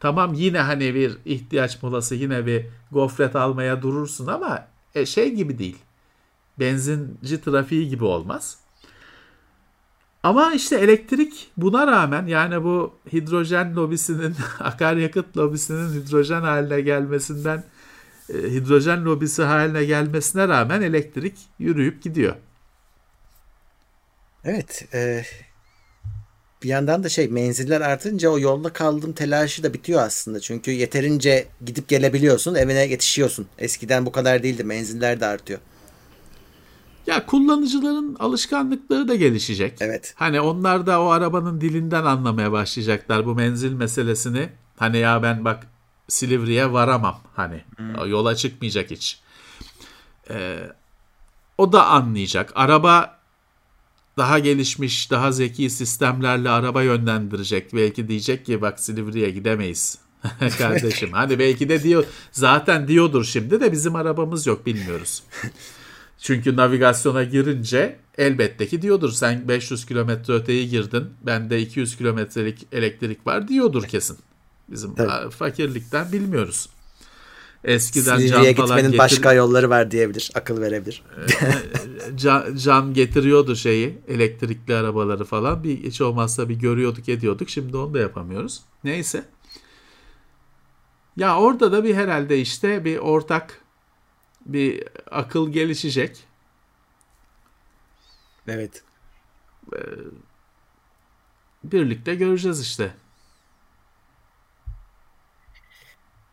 Tamam 0.00 0.34
yine 0.34 0.60
hani 0.60 0.94
bir 0.94 1.18
ihtiyaç 1.24 1.82
molası 1.82 2.14
yine 2.14 2.46
bir 2.46 2.66
gofret 2.92 3.36
almaya 3.36 3.82
durursun 3.82 4.26
ama 4.26 4.66
e, 4.94 5.06
şey 5.06 5.34
gibi 5.34 5.58
değil. 5.58 5.78
Benzinci 6.58 7.40
trafiği 7.40 7.88
gibi 7.88 8.04
olmaz. 8.04 8.58
Ama 10.22 10.52
işte 10.52 10.76
elektrik 10.76 11.50
buna 11.56 11.86
rağmen 11.86 12.26
yani 12.26 12.64
bu 12.64 12.94
hidrojen 13.12 13.76
lobisinin 13.76 14.34
akaryakıt 14.60 15.36
lobisinin 15.36 16.02
hidrojen 16.02 16.40
haline 16.40 16.80
gelmesinden 16.80 17.64
hidrojen 18.28 19.04
lobisi 19.04 19.42
haline 19.42 19.84
gelmesine 19.84 20.48
rağmen 20.48 20.82
elektrik 20.82 21.34
yürüyüp 21.58 22.02
gidiyor. 22.02 22.36
Evet. 24.44 24.88
E, 24.94 25.24
bir 26.62 26.68
yandan 26.68 27.04
da 27.04 27.08
şey 27.08 27.28
menziller 27.28 27.80
artınca 27.80 28.28
o 28.28 28.38
yolda 28.38 28.72
kaldığım 28.72 29.12
telaşı 29.12 29.62
da 29.62 29.74
bitiyor 29.74 30.02
aslında. 30.02 30.40
Çünkü 30.40 30.70
yeterince 30.70 31.46
gidip 31.66 31.88
gelebiliyorsun, 31.88 32.54
evine 32.54 32.86
yetişiyorsun. 32.86 33.46
Eskiden 33.58 34.06
bu 34.06 34.12
kadar 34.12 34.42
değildi. 34.42 34.64
Menziller 34.64 35.20
de 35.20 35.26
artıyor. 35.26 35.60
Ya 37.06 37.26
kullanıcıların 37.26 38.16
alışkanlıkları 38.18 39.08
da 39.08 39.14
gelişecek. 39.14 39.76
Evet. 39.80 40.14
Hani 40.16 40.40
onlar 40.40 40.86
da 40.86 41.02
o 41.02 41.08
arabanın 41.08 41.60
dilinden 41.60 42.04
anlamaya 42.04 42.52
başlayacaklar 42.52 43.26
bu 43.26 43.34
menzil 43.34 43.72
meselesini. 43.72 44.48
Hani 44.76 44.98
ya 44.98 45.22
ben 45.22 45.44
bak 45.44 45.66
Silivri'ye 46.08 46.72
varamam 46.72 47.20
hani 47.36 47.64
hmm. 47.76 48.10
yola 48.10 48.36
çıkmayacak 48.36 48.90
hiç. 48.90 49.20
Ee, 50.30 50.58
o 51.58 51.72
da 51.72 51.86
anlayacak. 51.86 52.52
Araba 52.54 53.18
daha 54.18 54.38
gelişmiş, 54.38 55.10
daha 55.10 55.32
zeki 55.32 55.70
sistemlerle 55.70 56.50
araba 56.50 56.82
yönlendirecek. 56.82 57.74
Belki 57.74 58.08
diyecek 58.08 58.46
ki 58.46 58.60
bak 58.60 58.80
Silivri'ye 58.80 59.30
gidemeyiz. 59.30 59.98
Kardeşim 60.58 61.12
hani 61.12 61.38
belki 61.38 61.68
de 61.68 61.82
diyor 61.82 62.04
zaten 62.32 62.88
diyordur 62.88 63.24
şimdi 63.24 63.60
de 63.60 63.72
bizim 63.72 63.96
arabamız 63.96 64.46
yok 64.46 64.66
bilmiyoruz. 64.66 65.22
Çünkü 66.18 66.56
navigasyona 66.56 67.24
girince 67.24 67.98
elbette 68.18 68.66
ki 68.66 68.82
diyordur 68.82 69.12
sen 69.12 69.48
500 69.48 69.86
kilometre 69.86 70.34
öteyi 70.34 70.68
girdin 70.68 71.04
bende 71.22 71.60
200 71.60 71.96
kilometrelik 71.96 72.66
elektrik 72.72 73.26
var 73.26 73.48
diyordur 73.48 73.82
kesin. 73.82 74.18
Bizim 74.68 74.94
Tabii. 74.94 75.30
fakirlikten 75.30 76.12
bilmiyoruz. 76.12 76.68
Eskiden 77.64 78.18
Silivri'ye 78.18 78.54
can 78.54 78.66
gitmenin 78.66 78.82
getir... 78.82 78.98
başka 78.98 79.32
yolları 79.32 79.70
var 79.70 79.90
diyebilir. 79.90 80.30
Akıl 80.34 80.60
verebilir. 80.60 81.02
Ee, 81.18 82.16
can, 82.16 82.56
can 82.56 82.94
getiriyordu 82.94 83.56
şeyi 83.56 83.98
elektrikli 84.08 84.74
arabaları 84.74 85.24
falan. 85.24 85.64
Bir 85.64 85.82
hiç 85.82 86.00
olmazsa 86.00 86.48
bir 86.48 86.54
görüyorduk 86.54 87.08
ediyorduk. 87.08 87.50
Şimdi 87.50 87.76
onu 87.76 87.94
da 87.94 87.98
yapamıyoruz. 87.98 88.62
Neyse. 88.84 89.24
Ya 91.16 91.38
orada 91.38 91.72
da 91.72 91.84
bir 91.84 91.94
herhalde 91.94 92.40
işte 92.40 92.84
bir 92.84 92.98
ortak 92.98 93.60
bir 94.46 94.84
akıl 95.10 95.52
gelişecek. 95.52 96.24
Evet. 98.48 98.82
Ee, 99.74 99.78
birlikte 101.64 102.14
göreceğiz 102.14 102.60
işte. 102.60 102.94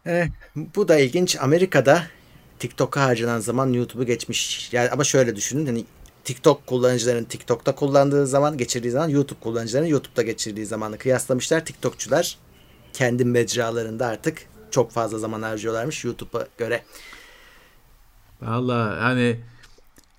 E, 0.08 0.28
bu 0.56 0.88
da 0.88 1.00
ilginç. 1.00 1.38
Amerika'da 1.42 2.04
TikTok'a 2.60 3.02
harcanan 3.02 3.40
zaman 3.40 3.74
YouTube'u 3.74 4.06
geçmiş. 4.06 4.70
Yani 4.74 4.90
ama 4.90 5.04
şöyle 5.04 5.36
düşünün 5.36 5.66
hani 5.66 5.86
TikTok 6.24 6.68
kullanıcıların 6.68 7.24
TikTok'ta 7.24 7.76
kullandığı 7.76 8.28
zaman 8.28 8.58
geçirdiği 8.58 8.92
zaman 8.92 9.10
YouTube 9.10 9.40
kullanıcıların 9.40 9.86
YouTube'da 9.86 10.22
geçirdiği 10.22 10.66
zamanı 10.66 10.98
kıyaslamışlar. 10.98 11.66
TikTokçular 11.66 12.38
kendi 12.94 13.26
mecralarında 13.26 14.08
artık 14.08 14.38
çok 14.72 14.92
fazla 14.92 15.20
zaman 15.20 15.42
harcıyorlarmış 15.42 16.06
YouTube'a 16.06 16.48
göre. 16.58 16.84
Valla 18.42 18.98
hani 19.02 19.40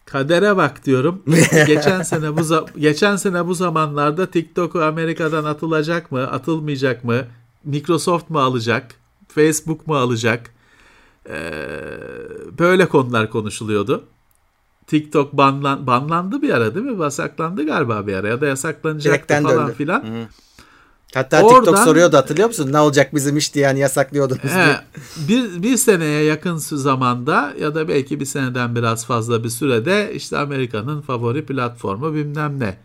kadere 0.05 0.57
bak 0.57 0.85
diyorum. 0.85 1.23
geçen 1.67 2.03
sene 2.03 2.37
bu 2.37 2.67
geçen 2.79 3.17
sene 3.17 3.47
bu 3.47 3.55
zamanlarda 3.55 4.31
TikTok'u 4.31 4.83
Amerika'dan 4.83 5.45
atılacak 5.45 6.13
mı, 6.13 6.31
atılmayacak 6.31 7.05
mı? 7.05 7.25
Microsoft 7.65 8.31
mu 8.31 8.41
alacak? 8.41 8.95
Facebook 9.37 9.87
mu 9.87 9.97
alacak? 9.97 10.51
Ee, 11.29 11.51
böyle 12.59 12.89
konular 12.89 13.31
konuşuluyordu. 13.31 14.05
TikTok 14.87 15.33
banlan, 15.33 15.87
banlandı 15.87 16.43
bir 16.43 16.51
ara 16.51 16.75
değil 16.75 16.87
mi? 16.87 17.03
Yasaklandı 17.03 17.67
galiba 17.67 18.07
bir 18.07 18.15
ara 18.15 18.29
ya 18.29 18.41
da 18.41 18.47
yasaklanacaktı 18.47 19.19
Direkten 19.19 19.43
falan 19.43 19.67
döndü. 19.67 19.77
filan. 19.77 20.01
Hı. 20.01 20.29
Hatta 21.15 21.43
Oradan, 21.43 21.65
TikTok 21.65 21.79
soruyordu 21.79 22.17
hatırlıyor 22.17 22.49
musun? 22.49 22.73
Ne 22.73 22.81
olacak 22.81 23.15
bizim 23.15 23.37
iş 23.37 23.55
diye 23.55 23.65
yani 23.65 23.79
yasaklıyordunuz 23.79 24.43
he, 24.43 24.65
diye. 24.65 24.81
Bir, 25.29 25.63
bir 25.63 25.77
seneye 25.77 26.25
yakın 26.25 26.57
zamanda 26.57 27.55
ya 27.61 27.75
da 27.75 27.89
belki 27.89 28.21
bir 28.21 28.25
seneden 28.25 28.77
biraz 28.77 29.07
fazla 29.07 29.45
bir 29.45 29.49
sürede 29.49 30.13
işte 30.15 30.39
Amerika'nın 30.39 31.01
favori 31.01 31.47
platformu 31.47 32.15
bilmem 32.15 32.61
ne. 32.61 32.77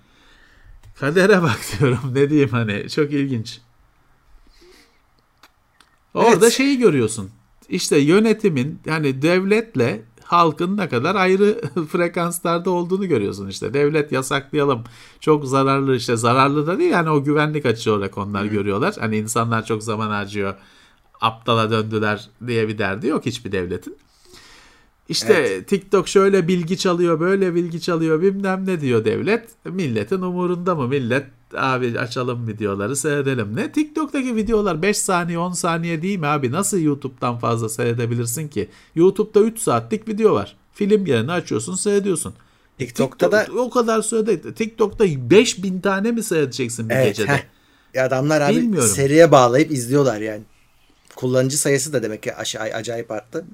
Kadere 1.00 1.42
bak 1.42 1.60
diyorum 1.80 2.00
ne 2.14 2.30
diyeyim 2.30 2.50
hani 2.50 2.90
çok 2.90 3.12
ilginç. 3.12 3.62
Orada 6.14 6.46
evet. 6.46 6.54
şeyi 6.54 6.78
görüyorsun. 6.78 7.30
İşte 7.70 7.98
yönetimin 7.98 8.80
yani 8.86 9.22
devletle 9.22 10.06
halkın 10.24 10.78
ne 10.78 10.90
kadar 10.90 11.16
ayrı 11.16 11.62
frekanslarda 11.92 12.70
olduğunu 12.70 13.08
görüyorsun 13.08 13.48
işte. 13.48 13.74
Devlet 13.74 14.12
yasaklayalım. 14.12 14.84
Çok 15.20 15.46
zararlı 15.46 15.96
işte 15.96 16.16
zararlı 16.16 16.68
da 16.68 16.80
değil 16.80 16.92
yani 16.92 17.10
o 17.10 17.24
güvenlik 17.24 17.66
açığı 17.66 17.94
olarak 17.94 18.18
onlar 18.18 18.44
Hı. 18.44 18.48
görüyorlar. 18.48 18.96
Hani 19.00 19.18
insanlar 19.18 19.66
çok 19.66 19.84
zaman 19.84 20.10
harcıyor. 20.10 20.56
Aptala 21.22 21.72
döndüler 21.72 22.30
diye 22.48 22.68
bir 22.68 22.78
derdi 22.78 23.08
yok 23.08 23.26
hiçbir 23.26 23.52
devletin. 23.52 23.98
İşte 25.10 25.34
evet. 25.34 25.68
TikTok 25.68 26.08
şöyle 26.08 26.48
bilgi 26.48 26.78
çalıyor, 26.78 27.20
böyle 27.20 27.56
bilgi 27.56 27.82
çalıyor 27.82 28.22
bilmem 28.22 28.66
ne 28.66 28.82
diyor 28.82 29.06
devlet. 29.06 29.50
Milletin 29.66 30.22
umurunda 30.22 30.76
mı? 30.76 30.88
Millet 30.88 31.26
abi 31.58 32.00
açalım 32.00 32.48
videoları 32.48 32.96
seyredelim. 32.96 33.56
Ne 33.56 33.72
TikTok'taki 33.72 34.36
videolar 34.36 34.82
5 34.82 34.98
saniye 34.98 35.38
10 35.38 35.52
saniye 35.52 36.02
değil 36.02 36.20
mi 36.20 36.28
abi? 36.28 36.52
Nasıl 36.52 36.78
YouTube'dan 36.78 37.40
fazla 37.40 37.70
seyredebilirsin 37.70 38.48
ki? 38.48 38.70
YouTube'da 38.96 39.40
3 39.40 39.60
saatlik 39.60 40.08
video 40.08 40.34
var. 40.34 40.56
Film 40.74 41.06
yerine 41.06 41.32
açıyorsun 41.32 41.76
seyrediyorsun. 41.76 42.34
TikTok'ta 42.78 43.30
TikTok, 43.30 43.58
da 43.58 43.62
o 43.62 43.70
kadar 43.70 44.02
sürede 44.02 44.54
TikTok'ta 44.54 45.06
5000 45.06 45.80
tane 45.80 46.12
mi 46.12 46.24
seyredeceksin 46.24 46.90
bir 46.90 46.96
evet, 46.96 47.08
gecede? 47.08 47.32
Heh. 47.94 48.06
Adamlar 48.06 48.42
abi 48.42 48.56
Bilmiyorum. 48.56 48.90
seriye 48.90 49.32
bağlayıp 49.32 49.72
izliyorlar 49.72 50.22
yani 50.22 50.42
kullanıcı 51.22 51.58
sayısı 51.58 51.94
da 51.94 52.04
demek 52.04 52.24
ki 52.24 52.36
acayip 52.36 53.12
arttı. 53.12 53.46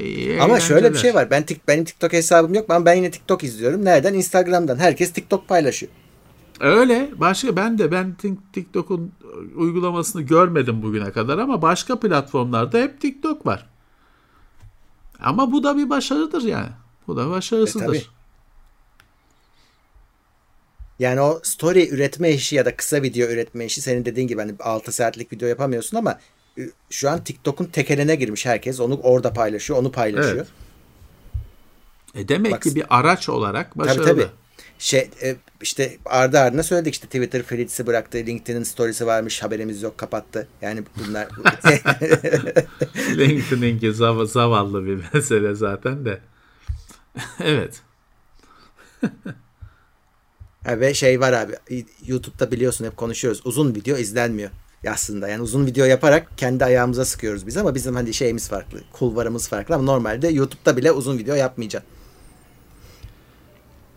Ee, 0.00 0.40
Ama 0.40 0.60
şöyle 0.60 0.92
bir 0.92 0.98
şey 0.98 1.14
var. 1.14 1.30
Ben 1.30 1.44
benim 1.68 1.84
TikTok 1.84 2.12
hesabım 2.12 2.54
yok. 2.54 2.68
Ben 2.68 2.84
ben 2.84 2.94
yine 2.94 3.10
TikTok 3.10 3.44
izliyorum. 3.44 3.84
Nereden? 3.84 4.14
Instagram'dan. 4.14 4.76
Herkes 4.76 5.12
TikTok 5.12 5.48
paylaşıyor. 5.48 5.92
Öyle. 6.60 7.10
Başka 7.16 7.56
ben 7.56 7.78
de 7.78 7.92
ben 7.92 8.16
TikTok'un 8.52 9.12
uygulamasını 9.56 10.22
görmedim 10.22 10.82
bugüne 10.82 11.12
kadar 11.12 11.38
ama 11.38 11.62
başka 11.62 12.00
platformlarda 12.00 12.78
hep 12.78 13.00
TikTok 13.00 13.46
var. 13.46 13.66
Ama 15.20 15.52
bu 15.52 15.62
da 15.62 15.76
bir 15.76 15.90
başarıdır 15.90 16.42
yani. 16.42 16.70
Bu 17.06 17.16
da 17.16 17.30
başarısıdır. 17.30 17.96
E, 17.96 18.02
Yani 20.98 21.20
o 21.20 21.40
story 21.42 21.88
üretme 21.88 22.30
işi 22.32 22.56
ya 22.56 22.64
da 22.64 22.76
kısa 22.76 23.02
video 23.02 23.28
üretme 23.28 23.64
işi 23.64 23.80
senin 23.80 24.04
dediğin 24.04 24.28
gibi 24.28 24.40
hani 24.40 24.54
6 24.60 24.92
saatlik 24.92 25.32
video 25.32 25.48
yapamıyorsun 25.48 25.96
ama 25.96 26.18
şu 26.90 27.10
an 27.10 27.24
TikTok'un 27.24 27.64
tekeline 27.64 28.14
girmiş 28.14 28.46
herkes. 28.46 28.80
Onu 28.80 29.00
orada 29.02 29.32
paylaşıyor, 29.32 29.78
onu 29.78 29.92
paylaşıyor. 29.92 30.46
Evet. 30.46 32.24
E 32.24 32.28
demek 32.28 32.52
Bak, 32.52 32.62
ki 32.62 32.74
bir 32.74 32.84
araç 32.90 33.28
olarak 33.28 33.78
başarılı. 33.78 34.04
Tabii 34.04 34.20
tabii. 34.20 34.30
Şey 34.78 35.10
e, 35.22 35.36
işte 35.62 35.98
ardı 36.04 36.38
ardına 36.38 36.62
söyledik 36.62 36.94
işte 36.94 37.06
Twitter 37.06 37.42
feed'si 37.42 37.86
bıraktı. 37.86 38.18
LinkedIn'in 38.18 38.62
storiesi 38.62 39.06
varmış 39.06 39.42
haberimiz 39.42 39.82
yok 39.82 39.98
kapattı. 39.98 40.48
Yani 40.62 40.82
bunlar 40.96 41.28
LinkedIn'inki 43.16 43.92
zav 43.92 44.24
zavallı 44.24 44.86
bir 44.86 45.04
mesele 45.14 45.54
zaten 45.54 46.04
de. 46.04 46.20
evet. 47.40 47.82
ha, 50.64 50.80
ve 50.80 50.94
şey 50.94 51.20
var 51.20 51.32
abi 51.32 51.52
YouTube'da 52.06 52.50
biliyorsun 52.50 52.84
hep 52.84 52.96
konuşuyoruz. 52.96 53.40
Uzun 53.44 53.74
video 53.74 53.96
izlenmiyor 53.96 54.50
aslında. 54.86 55.28
Yani 55.28 55.42
uzun 55.42 55.66
video 55.66 55.84
yaparak 55.84 56.38
kendi 56.38 56.64
ayağımıza 56.64 57.04
sıkıyoruz 57.04 57.46
biz 57.46 57.56
ama 57.56 57.74
bizim 57.74 57.94
hani 57.94 58.14
şeyimiz 58.14 58.48
farklı. 58.48 58.80
Kulvarımız 58.92 59.48
farklı 59.48 59.74
ama 59.74 59.84
normalde 59.84 60.28
YouTube'da 60.28 60.76
bile 60.76 60.92
uzun 60.92 61.18
video 61.18 61.34
yapmayacaksın. 61.34 61.90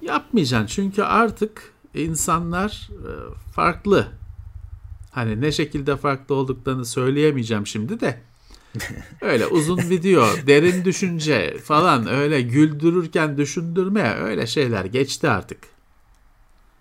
Yapmayacaksın 0.02 0.68
çünkü 0.68 1.04
artık 1.04 1.74
insanlar 1.94 2.90
e, 2.92 3.12
farklı. 3.52 4.08
Hani 5.12 5.42
ne 5.42 5.52
şekilde 5.52 5.98
farklı 5.98 6.36
olduklarını 6.36 6.86
söyleyemeyeceğim 6.86 7.68
şimdi 7.68 8.00
de. 8.00 8.22
Öyle 9.22 9.48
uzun 9.48 9.78
video, 9.78 10.28
derin 10.48 10.86
düşünce 10.86 11.58
falan 11.58 12.08
öyle 12.08 12.42
güldürürken 12.42 13.38
düşündürme 13.38 14.16
öyle 14.16 14.48
şeyler 14.48 14.86
geçti 14.86 15.30
artık. 15.30 15.58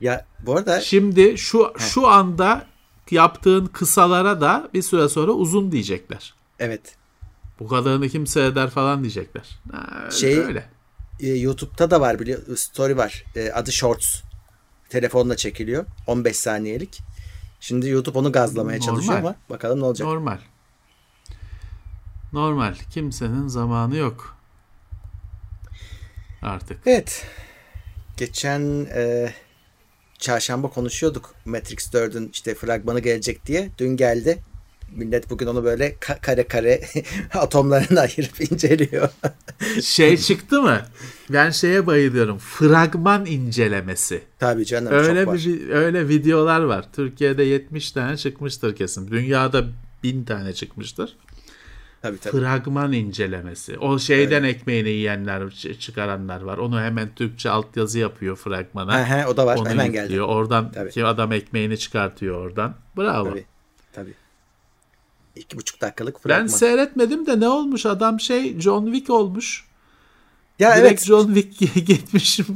Ya 0.00 0.26
bu 0.46 0.56
arada 0.56 0.80
şimdi 0.80 1.38
şu 1.38 1.72
şu 1.78 2.08
anda 2.08 2.66
yaptığın 3.12 3.66
kısalara 3.66 4.40
da 4.40 4.70
bir 4.74 4.82
süre 4.82 5.08
sonra 5.08 5.32
uzun 5.32 5.72
diyecekler. 5.72 6.34
Evet. 6.58 6.96
Bu 7.60 7.68
kadarını 7.68 8.08
kimse 8.08 8.44
eder 8.44 8.70
falan 8.70 9.00
diyecekler. 9.02 9.58
Ha, 9.72 10.10
şey 10.10 10.38
öyle. 10.38 10.64
E, 11.20 11.28
YouTube'da 11.28 11.90
da 11.90 12.00
var 12.00 12.18
biliyor 12.18 12.56
story 12.56 12.96
var. 12.96 13.24
E, 13.36 13.50
adı 13.52 13.72
Shorts. 13.72 14.22
Telefonla 14.88 15.36
çekiliyor. 15.36 15.86
15 16.06 16.36
saniyelik. 16.36 17.00
Şimdi 17.60 17.88
YouTube 17.88 18.18
onu 18.18 18.32
gazlamaya 18.32 18.78
Normal. 18.78 18.86
çalışıyor 18.86 19.18
ama 19.18 19.34
bakalım 19.50 19.80
ne 19.80 19.84
olacak. 19.84 20.08
Normal. 20.08 20.38
Normal. 22.32 22.74
Kimsenin 22.90 23.48
zamanı 23.48 23.96
yok. 23.96 24.36
Artık. 26.42 26.80
Evet. 26.86 27.26
Geçen 28.16 28.86
e, 28.94 29.34
çarşamba 30.20 30.68
konuşuyorduk 30.68 31.34
Matrix 31.44 31.78
4'ün 31.78 32.30
işte 32.32 32.54
fragmanı 32.54 33.00
gelecek 33.00 33.46
diye. 33.46 33.70
Dün 33.78 33.96
geldi. 33.96 34.38
Millet 34.96 35.30
bugün 35.30 35.46
onu 35.46 35.64
böyle 35.64 35.96
kare 36.22 36.42
kare 36.42 36.80
atomlarını 37.34 38.00
ayırıp 38.00 38.52
inceliyor. 38.52 39.08
şey 39.82 40.16
çıktı 40.16 40.62
mı? 40.62 40.82
Ben 41.30 41.50
şeye 41.50 41.86
bayılıyorum. 41.86 42.38
Fragman 42.38 43.26
incelemesi. 43.26 44.22
Tabii 44.38 44.66
canım 44.66 44.92
öyle 44.92 45.24
çok 45.24 45.34
bir, 45.34 45.70
var. 45.70 45.74
Öyle 45.74 46.08
videolar 46.08 46.60
var. 46.60 46.84
Türkiye'de 46.92 47.42
70 47.42 47.92
tane 47.92 48.16
çıkmıştır 48.16 48.76
kesin. 48.76 49.08
Dünyada 49.10 49.64
1000 50.02 50.24
tane 50.24 50.52
çıkmıştır. 50.52 51.16
Tabii, 52.02 52.18
tabii. 52.18 52.40
Fragman 52.40 52.92
incelemesi. 52.92 53.78
O 53.78 53.98
şeyden 53.98 54.42
evet. 54.42 54.56
ekmeğini 54.56 54.88
yiyenler, 54.88 55.50
çıkaranlar 55.80 56.40
var. 56.40 56.58
Onu 56.58 56.80
hemen 56.80 57.08
Türkçe 57.16 57.50
altyazı 57.50 57.98
yapıyor 57.98 58.36
fragmana. 58.36 58.98
He 58.98 59.04
he, 59.04 59.26
o 59.26 59.36
da 59.36 59.46
var. 59.46 59.56
Onu 59.56 59.68
hemen 59.68 59.84
yüklüyor. 59.84 60.08
geldi. 60.08 60.22
Oradan 60.22 60.72
tabii. 60.72 60.90
ki 60.90 61.04
adam 61.04 61.32
ekmeğini 61.32 61.78
çıkartıyor 61.78 62.36
oradan. 62.36 62.74
Bravo. 62.96 63.28
Tabii. 63.28 63.44
Tabii. 63.92 64.14
İki 65.36 65.56
buçuk 65.56 65.80
dakikalık 65.80 66.22
fragman. 66.22 66.42
Ben 66.42 66.46
seyretmedim 66.46 67.26
de 67.26 67.40
ne 67.40 67.48
olmuş? 67.48 67.86
Adam 67.86 68.20
şey 68.20 68.60
John 68.60 68.84
Wick 68.84 69.10
olmuş. 69.10 69.69
Ya 70.60 70.76
direkt 70.76 70.88
evet. 70.88 71.04
John 71.04 71.34
Wick 71.34 71.74
gitmişim. 71.86 72.46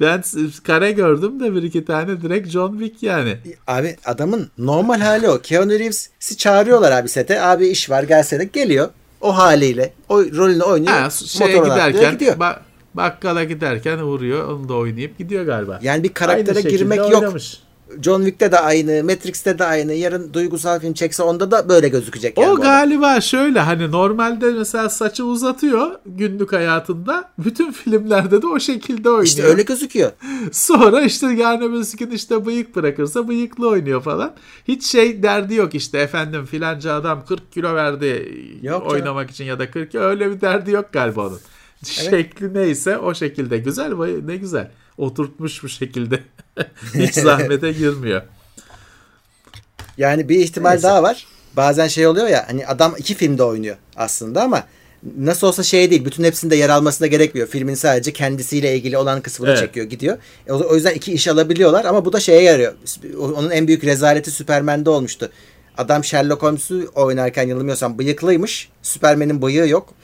ben 0.00 0.22
kare 0.64 0.92
gördüm 0.92 1.40
de 1.40 1.54
bir 1.54 1.62
iki 1.62 1.84
tane 1.84 2.22
direkt 2.22 2.48
John 2.48 2.78
Wick 2.78 3.02
yani. 3.02 3.36
Abi 3.66 3.96
adamın 4.04 4.50
normal 4.58 5.00
hali 5.00 5.28
o. 5.28 5.38
Keanu 5.38 5.72
Reeves'i 5.72 6.36
çağırıyorlar 6.36 6.92
abi 6.92 7.08
sete. 7.08 7.42
Abi 7.42 7.66
iş 7.68 7.90
var 7.90 8.02
gelsene. 8.02 8.44
Geliyor. 8.44 8.88
O 9.20 9.36
haliyle. 9.38 9.92
O 10.08 10.24
rolünü 10.24 10.62
oynuyor. 10.62 10.92
Ha, 10.92 11.10
şeye 11.10 11.58
giderken 11.58 12.12
gidiyor. 12.12 12.36
Ba- 12.36 12.58
bakkala 12.94 13.44
giderken 13.44 14.02
vuruyor. 14.02 14.48
Onu 14.48 14.68
da 14.68 14.74
oynayıp 14.74 15.18
gidiyor 15.18 15.44
galiba. 15.44 15.78
Yani 15.82 16.02
bir 16.02 16.08
karaktere 16.08 16.60
girmek 16.60 16.98
yok. 16.98 17.14
Oynamış. 17.14 17.58
John 18.02 18.20
Wick'te 18.20 18.52
de 18.52 18.58
aynı, 18.58 19.04
Matrix'te 19.04 19.58
de 19.58 19.64
aynı. 19.64 19.92
Yarın 19.92 20.34
duygusal 20.34 20.80
film 20.80 20.92
çekse 20.92 21.22
onda 21.22 21.50
da 21.50 21.68
böyle 21.68 21.88
gözükecek. 21.88 22.38
Yani 22.38 22.50
o 22.50 22.56
galiba 22.56 23.20
şöyle 23.20 23.60
hani 23.60 23.90
normalde 23.90 24.50
mesela 24.50 24.88
saçı 24.88 25.24
uzatıyor 25.24 25.90
günlük 26.06 26.52
hayatında. 26.52 27.30
Bütün 27.38 27.72
filmlerde 27.72 28.42
de 28.42 28.46
o 28.46 28.60
şekilde 28.60 29.08
oynuyor. 29.08 29.24
İşte 29.24 29.42
öyle 29.42 29.62
gözüküyor. 29.62 30.10
Sonra 30.52 31.02
işte 31.02 31.26
öbürsü 31.26 31.96
gün 31.96 32.10
işte 32.10 32.46
bıyık 32.46 32.76
bırakırsa 32.76 33.28
bıyıklı 33.28 33.68
oynuyor 33.68 34.02
falan. 34.02 34.34
Hiç 34.68 34.86
şey 34.86 35.22
derdi 35.22 35.54
yok 35.54 35.74
işte 35.74 35.98
efendim 35.98 36.44
filanca 36.44 36.94
adam 36.94 37.24
40 37.24 37.52
kilo 37.52 37.74
verdi 37.74 38.32
yok 38.62 38.92
oynamak 38.92 39.30
için 39.30 39.44
ya 39.44 39.58
da 39.58 39.70
40 39.70 39.94
öyle 39.94 40.30
bir 40.30 40.40
derdi 40.40 40.70
yok 40.70 40.92
galiba 40.92 41.26
onun. 41.26 41.38
Evet. 41.82 42.10
Şekli 42.10 42.54
neyse 42.54 42.98
o 42.98 43.14
şekilde 43.14 43.58
güzel 43.58 43.92
ne 44.24 44.36
güzel 44.36 44.70
oturtmuş 44.98 45.62
bu 45.62 45.68
şekilde. 45.68 46.20
Hiç 46.94 47.14
zahmete 47.14 47.72
girmiyor. 47.72 48.22
Yani 49.98 50.28
bir 50.28 50.38
ihtimal 50.38 50.70
Neyse. 50.70 50.82
daha 50.82 51.02
var. 51.02 51.26
Bazen 51.56 51.88
şey 51.88 52.06
oluyor 52.06 52.28
ya 52.28 52.44
hani 52.48 52.66
adam 52.66 52.94
iki 52.98 53.14
filmde 53.14 53.42
oynuyor 53.42 53.76
aslında 53.96 54.42
ama 54.42 54.64
nasıl 55.18 55.46
olsa 55.46 55.62
şey 55.62 55.90
değil. 55.90 56.04
Bütün 56.04 56.24
hepsinde 56.24 56.56
yer 56.56 56.68
almasına 56.68 57.06
gerekmiyor. 57.06 57.48
Filmin 57.48 57.74
sadece 57.74 58.12
kendisiyle 58.12 58.76
ilgili 58.76 58.98
olan 58.98 59.20
kısmını 59.20 59.50
evet. 59.50 59.60
çekiyor 59.60 59.86
gidiyor. 59.86 60.18
E, 60.46 60.52
o 60.52 60.74
yüzden 60.74 60.94
iki 60.94 61.12
iş 61.12 61.28
alabiliyorlar 61.28 61.84
ama 61.84 62.04
bu 62.04 62.12
da 62.12 62.20
şeye 62.20 62.42
yarıyor. 62.42 62.72
Onun 63.18 63.50
en 63.50 63.66
büyük 63.66 63.84
rezaleti 63.84 64.30
Superman'de 64.30 64.90
olmuştu. 64.90 65.30
Adam 65.78 66.04
Sherlock 66.04 66.42
Holmes'u 66.42 66.90
oynarken 66.94 67.48
yanılmıyorsam 67.48 67.98
bıyıklıymış. 67.98 68.68
Superman'in 68.82 69.42
bıyığı 69.42 69.68
yok. 69.68 69.94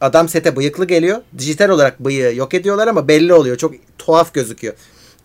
Adam 0.00 0.28
sete 0.28 0.56
bıyıklı 0.56 0.84
geliyor. 0.84 1.22
Dijital 1.38 1.68
olarak 1.68 2.00
bıyığı 2.00 2.34
yok 2.36 2.54
ediyorlar 2.54 2.88
ama 2.88 3.08
belli 3.08 3.34
oluyor. 3.34 3.56
Çok 3.56 3.74
tuhaf 3.98 4.34
gözüküyor. 4.34 4.74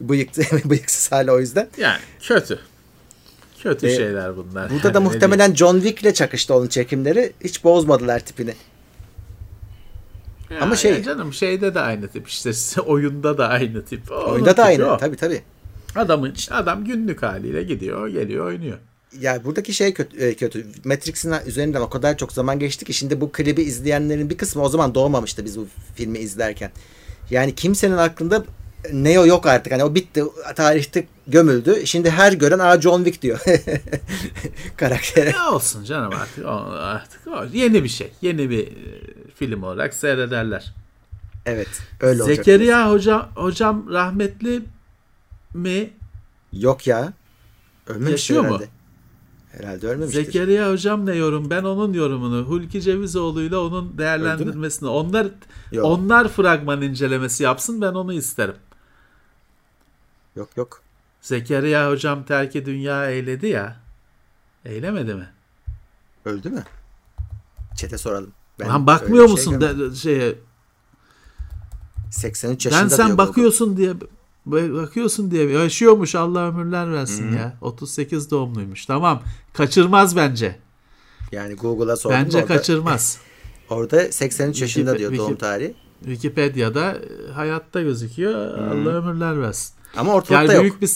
Bıyık, 0.02 0.30
bıyıksız 0.66 1.12
hali 1.12 1.32
o 1.32 1.40
yüzden. 1.40 1.70
Yani 1.78 2.00
kötü. 2.22 2.60
Kötü 3.64 3.88
ee, 3.88 3.96
şeyler 3.96 4.38
bunlar. 4.38 4.70
Burada 4.70 4.94
da 4.94 5.00
muhtemelen 5.00 5.56
John 5.56 5.76
Wick 5.76 6.02
ile 6.02 6.14
çakıştı 6.14 6.56
onun 6.56 6.68
çekimleri. 6.68 7.34
Hiç 7.44 7.64
bozmadılar 7.64 8.20
tipini. 8.20 8.54
Ya, 10.50 10.60
Ama 10.62 10.76
şey 10.76 10.92
ya 10.92 11.04
canım 11.04 11.34
şeyde 11.34 11.76
de 11.76 11.80
aynı 11.80 12.08
tip 12.08 12.28
işte 12.28 12.52
oyunda 12.82 13.38
da 13.38 13.48
aynı 13.48 13.86
tip. 13.86 14.12
Onun 14.12 14.32
oyunda 14.32 14.58
da 14.58 14.64
aynı 14.64 14.94
o. 14.94 14.98
tabii 14.98 15.16
tabii. 15.16 15.42
Adamın 15.96 16.34
adam 16.52 16.86
günlük 16.86 17.24
haliyle 17.24 17.64
gidiyor, 17.64 18.08
geliyor, 18.08 18.46
oynuyor. 18.46 18.78
Ya 19.20 19.44
buradaki 19.44 19.74
şey 19.74 19.94
kötü, 19.94 20.18
e, 20.18 20.36
kötü. 20.36 20.68
Matrix'in 20.84 21.34
üzerinden 21.46 21.82
o 21.82 21.90
kadar 21.90 22.18
çok 22.18 22.32
zaman 22.32 22.60
geçti 22.60 22.86
ki 22.86 22.94
şimdi 22.94 23.22
bu 23.22 23.32
klibi 23.32 23.62
izleyenlerin 23.62 24.30
bir 24.30 24.38
kısmı 24.38 24.64
o 24.64 24.70
zaman 24.70 24.96
doğmamıştı 24.96 25.46
biz 25.46 25.60
bu 25.60 25.68
filmi 25.96 26.20
izlerken. 26.20 26.72
Yani 27.30 27.56
kimsenin 27.56 27.98
aklında 27.98 28.46
Neo 28.94 29.26
yok 29.26 29.46
artık. 29.46 29.74
Hani 29.74 29.84
o 29.84 29.96
bitti. 29.96 30.24
Tarihte 30.56 31.08
gömüldü. 31.28 31.88
Şimdi 31.88 32.10
her 32.10 32.34
gören 32.34 32.60
Aa 32.60 32.82
John 32.82 33.04
Wick 33.04 33.22
diyor. 33.22 33.40
Karaktere. 34.78 35.32
Ne 35.32 35.42
olsun 35.42 35.84
canım 35.84 36.14
artık. 36.14 36.46
O, 36.46 36.50
artık 36.72 37.28
o, 37.28 37.46
yeni 37.54 37.84
bir 37.84 37.90
şey. 37.90 38.12
Yeni 38.22 38.50
bir 38.50 38.68
e, 38.68 38.72
film 39.36 39.64
olarak 39.64 39.94
seyrederler. 39.94 40.74
Evet. 41.46 41.68
Öyle 42.02 42.24
olacak. 42.24 42.46
Zekeriya 42.46 42.92
hocam, 42.92 43.30
hocam 43.36 43.94
rahmetli 43.94 44.62
mi? 45.54 45.90
Yok 46.54 46.88
ya. 46.88 47.14
Ölmemiş 47.88 48.12
Yaşıyor 48.12 48.42
mu? 48.42 48.48
Herhalde 48.48 48.68
ölmemiştir. 49.64 50.26
Zekeriya 50.26 50.72
hocam 50.72 51.06
ne 51.06 51.16
yorum? 51.16 51.50
Ben 51.50 51.64
onun 51.64 51.94
yorumunu, 51.94 52.46
Hulki 52.46 52.82
Cevizoğlu 52.82 53.42
ile 53.42 53.58
onun 53.58 53.98
değerlendirmesini, 53.98 54.90
onlar 54.90 55.28
Yok. 55.72 55.86
onlar 55.86 56.28
fragman 56.28 56.82
incelemesi 56.82 57.44
yapsın 57.44 57.82
ben 57.82 57.94
onu 57.94 58.14
isterim. 58.14 58.56
Yok 60.36 60.58
yok. 60.58 60.82
Zekeriya 61.22 61.90
hocam 61.90 62.24
terki 62.24 62.66
dünya 62.66 63.10
eyledi 63.10 63.48
ya. 63.48 63.76
Eylemedi 64.66 65.14
mi? 65.16 65.30
Öldü 66.26 66.50
mü? 66.50 66.64
Çete 67.76 67.98
soralım. 67.98 68.32
Ben 68.60 68.70
Lan 68.70 68.88
bakmıyor 68.88 69.26
şey 69.26 69.32
musun 69.32 69.62
de, 69.62 69.96
şeye? 69.96 70.36
83 72.12 72.66
yaşında 72.66 72.84
Ben 72.84 72.88
sen 72.88 73.18
bakıyorsun 73.18 73.74
bu. 73.74 73.78
diye 73.78 73.94
bakıyorsun 74.46 75.32
diye 75.32 75.50
yaşıyormuş 75.50 76.16
Allah 76.16 76.48
ömürler 76.48 76.94
versin 76.94 77.28
Hı-hı. 77.28 77.36
ya. 77.36 77.58
38 77.62 78.32
doğumluymuş. 78.32 78.86
Tamam. 78.86 79.22
Kaçırmaz 79.54 80.16
bence. 80.16 80.60
Yani 81.32 81.54
Google'a 81.54 81.96
sordum. 81.96 82.18
Bence 82.18 82.38
orada, 82.38 82.48
kaçırmaz. 82.48 83.18
Orada 83.70 84.12
83 84.12 84.62
yaşında 84.62 84.92
Wiki, 84.92 85.12
diyor 85.12 85.28
doğum 85.28 85.36
tarihi. 85.36 85.76
Wikipedia'da 86.04 86.92
e, 86.92 87.32
hayatta 87.32 87.82
gözüküyor. 87.82 88.34
Hı-hı. 88.34 88.70
Allah 88.70 88.90
ömürler 88.90 89.42
versin. 89.42 89.76
Ama 89.98 90.14
ortalıkta 90.14 90.54
yani 90.54 90.62
büyük 90.62 90.74
yok. 90.74 90.82
Bir, 90.82 90.90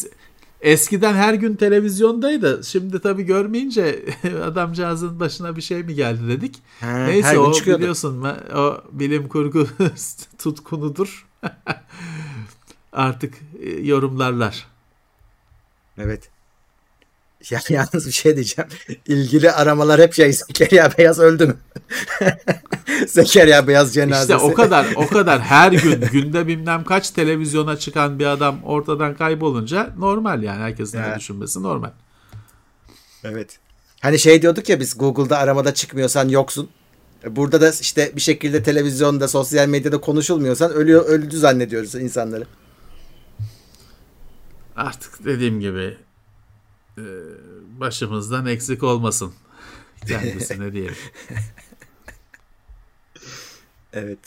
Eskiden 0.62 1.14
her 1.14 1.34
gün 1.34 1.56
televizyondaydı. 1.56 2.62
Şimdi 2.64 3.00
tabii 3.00 3.24
görmeyince 3.24 4.06
adamcağızın 4.43 5.20
başına 5.20 5.56
bir 5.56 5.62
şey 5.62 5.84
mi 5.84 5.95
geldi 5.95 6.28
dedik. 6.28 6.62
Ha, 6.80 6.97
Neyse 6.97 7.39
o 7.39 7.54
biliyorsun 7.54 8.26
o 8.56 8.78
bilim 8.91 9.28
kurgu 9.28 9.68
tutkunudur. 10.38 11.28
Artık 12.94 13.34
e, 13.64 13.70
yorumlarlar. 13.70 14.68
Evet. 15.98 16.30
Ya 17.50 17.60
yalnız 17.70 18.08
bir 18.08 18.12
şey 18.12 18.36
diyeceğim. 18.36 18.70
İlgili 19.08 19.52
aramalar 19.52 20.02
hep 20.02 20.14
şey 20.14 20.34
Zekeriya 20.34 20.92
Beyaz 20.98 21.20
öldü 21.20 21.48
mü? 21.48 21.58
Zekeriya 23.08 23.68
Beyaz 23.68 23.94
cenazesi. 23.94 24.34
İşte 24.34 24.46
o 24.46 24.54
kadar 24.54 24.88
o 24.96 25.08
kadar 25.08 25.42
her 25.42 25.72
gün 25.72 26.02
günde 26.12 26.48
bilmem 26.48 26.84
kaç 26.84 27.10
televizyona 27.10 27.78
çıkan 27.78 28.20
bir 28.20 28.26
adam 28.26 28.64
ortadan 28.64 29.16
kaybolunca 29.16 29.94
normal 29.98 30.44
yani 30.44 30.60
herkesin 30.62 30.98
evet. 30.98 31.20
düşünmesi 31.20 31.64
normal. 31.64 31.92
Evet. 33.24 33.60
Hani 34.02 34.20
şey 34.20 34.42
diyorduk 34.42 34.70
ya 34.70 34.80
biz 34.80 34.98
Google'da 34.98 35.38
aramada 35.38 35.74
çıkmıyorsan 35.74 36.30
yoksun. 36.30 36.70
Burada 37.26 37.62
da 37.62 37.72
işte 37.82 38.12
bir 38.16 38.22
şekilde 38.22 38.64
televizyonda, 38.64 39.28
sosyal 39.28 39.68
medyada 39.68 39.98
konuşulmuyorsan 40.02 40.72
ölüyor, 40.72 41.06
öldü 41.06 41.38
zannediyoruz 41.38 41.96
insanları. 41.96 42.46
Artık 44.80 45.25
dediğim 45.25 45.59
gibi 45.59 45.97
e, 46.97 47.03
başımızdan 47.80 48.45
eksik 48.45 48.84
olmasın 48.84 49.34
kendisine 50.07 50.73
diyelim. 50.73 50.95
evet. 53.93 54.19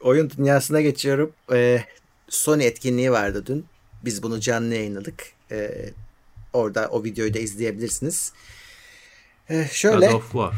Oyun 0.00 0.30
dünyasına 0.30 0.80
geçiyorum. 0.80 1.32
Ee, 1.52 1.84
Sony 2.28 2.66
etkinliği 2.66 3.12
vardı 3.12 3.46
dün. 3.46 3.66
Biz 4.04 4.22
bunu 4.22 4.40
canlı 4.40 4.74
yayınladık. 4.74 5.24
Ee, 5.50 5.90
orada 6.52 6.88
o 6.88 7.04
videoyu 7.04 7.34
da 7.34 7.38
izleyebilirsiniz. 7.38 8.32
Ee, 9.50 9.68
şöyle. 9.72 10.06
God 10.06 10.14
of 10.14 10.32
War. 10.32 10.54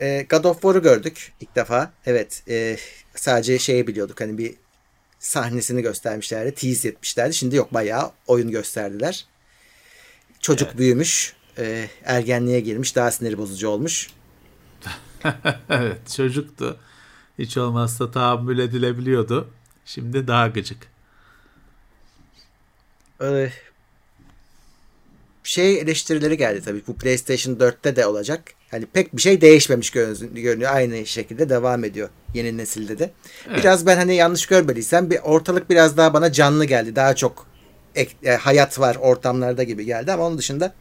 E, 0.00 0.26
God 0.30 0.44
of 0.44 0.62
War'u 0.62 0.82
gördük 0.82 1.32
ilk 1.40 1.56
defa. 1.56 1.92
Evet. 2.06 2.42
E, 2.48 2.76
sadece 3.14 3.58
şeyi 3.58 3.86
biliyorduk. 3.86 4.20
Hani 4.20 4.38
bir 4.38 4.54
sahnesini 5.22 5.82
göstermişlerdi. 5.82 6.54
Tease 6.54 6.88
etmişlerdi. 6.88 7.34
Şimdi 7.34 7.56
yok 7.56 7.74
bayağı 7.74 8.10
oyun 8.26 8.50
gösterdiler. 8.50 9.26
Çocuk 10.40 10.68
evet. 10.68 10.78
büyümüş. 10.78 11.34
E, 11.58 11.88
ergenliğe 12.04 12.60
girmiş. 12.60 12.96
Daha 12.96 13.10
sinir 13.10 13.38
bozucu 13.38 13.68
olmuş. 13.68 14.10
evet 15.68 16.12
çocuktu. 16.16 16.76
Hiç 17.38 17.56
olmazsa 17.56 18.10
tahammül 18.10 18.58
edilebiliyordu. 18.58 19.50
Şimdi 19.84 20.26
daha 20.26 20.48
gıcık. 20.48 20.88
Ee, 23.22 23.52
şey 25.44 25.80
eleştirileri 25.80 26.36
geldi 26.36 26.62
tabii. 26.64 26.82
Bu 26.86 26.96
PlayStation 26.96 27.54
4'te 27.54 27.96
de 27.96 28.06
olacak. 28.06 28.54
Hani 28.72 28.86
pek 28.86 29.16
bir 29.16 29.22
şey 29.22 29.40
değişmemiş 29.40 29.90
görünüyor. 29.90 30.74
Aynı 30.74 31.06
şekilde 31.06 31.48
devam 31.48 31.84
ediyor 31.84 32.08
yeni 32.34 32.56
nesilde 32.56 32.98
de. 32.98 33.10
Evet. 33.48 33.58
Biraz 33.58 33.86
ben 33.86 33.96
hani 33.96 34.14
yanlış 34.14 34.46
görmediysem 34.46 35.10
bir 35.10 35.18
ortalık 35.18 35.70
biraz 35.70 35.96
daha 35.96 36.14
bana 36.14 36.32
canlı 36.32 36.64
geldi. 36.64 36.96
Daha 36.96 37.16
çok 37.16 37.46
ek, 37.94 38.12
e, 38.24 38.30
hayat 38.30 38.78
var 38.78 38.96
ortamlarda 39.00 39.62
gibi 39.62 39.84
geldi 39.84 40.12
ama 40.12 40.26
onun 40.26 40.38
dışında 40.38 40.74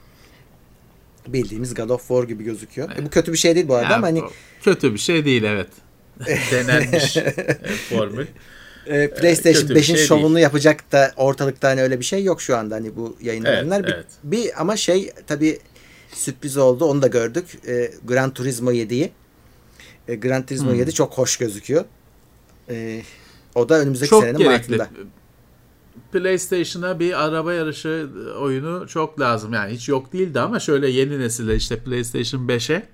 bildiğimiz 1.27 1.73
God 1.73 1.89
of 1.89 2.07
War 2.07 2.23
gibi 2.23 2.43
gözüküyor. 2.43 2.87
Evet. 2.91 2.99
E, 2.99 3.05
bu 3.05 3.09
kötü 3.09 3.33
bir 3.33 3.37
şey 3.37 3.55
değil 3.55 3.67
bu 3.67 3.75
arada 3.75 3.83
yani, 3.83 3.95
ama 3.95 4.07
hani 4.07 4.21
kötü 4.63 4.93
bir 4.93 4.99
şey 4.99 5.25
değil 5.25 5.43
evet. 5.43 5.69
Denenmiş 6.51 7.17
formül. 7.89 8.25
E, 8.85 9.09
PlayStation 9.09 9.69
5'in 9.69 9.81
şey 9.81 9.97
şovunu 9.97 10.35
değil. 10.35 10.43
yapacak 10.43 10.91
da 10.91 11.11
ortalıkta 11.15 11.69
hani 11.69 11.81
öyle 11.81 11.99
bir 11.99 12.05
şey 12.05 12.23
yok 12.23 12.41
şu 12.41 12.57
anda 12.57 12.75
hani 12.75 12.95
bu 12.95 13.17
yayınlananlar. 13.21 13.79
Evet, 13.79 13.87
bir, 13.87 13.93
evet. 13.93 14.05
bir 14.23 14.61
ama 14.61 14.77
şey 14.77 15.11
tabii 15.27 15.59
sürpriz 16.13 16.57
oldu. 16.57 16.85
Onu 16.85 17.01
da 17.01 17.07
gördük. 17.07 17.67
E, 17.67 17.91
Gran 18.03 18.33
Turismo 18.33 18.71
7'yi. 18.71 19.11
E, 20.07 20.15
Gran 20.15 20.45
Turismo 20.45 20.69
hmm. 20.69 20.79
7 20.79 20.93
çok 20.93 21.17
hoş 21.17 21.37
gözüküyor. 21.37 21.85
E, 22.69 23.01
o 23.55 23.69
da 23.69 23.79
önümüzdeki 23.79 24.09
çok 24.09 24.23
senenin 24.23 24.37
gerekli. 24.37 24.77
Mart'ında. 24.77 24.89
PlayStation'a 26.11 26.99
bir 26.99 27.25
araba 27.25 27.53
yarışı 27.53 28.09
oyunu 28.39 28.87
çok 28.87 29.19
lazım. 29.19 29.53
Yani 29.53 29.73
hiç 29.73 29.89
yok 29.89 30.13
değildi 30.13 30.39
ama 30.39 30.59
şöyle 30.59 30.89
yeni 30.89 31.19
nesile 31.19 31.55
işte 31.55 31.79
PlayStation 31.79 32.47
5'e 32.47 32.89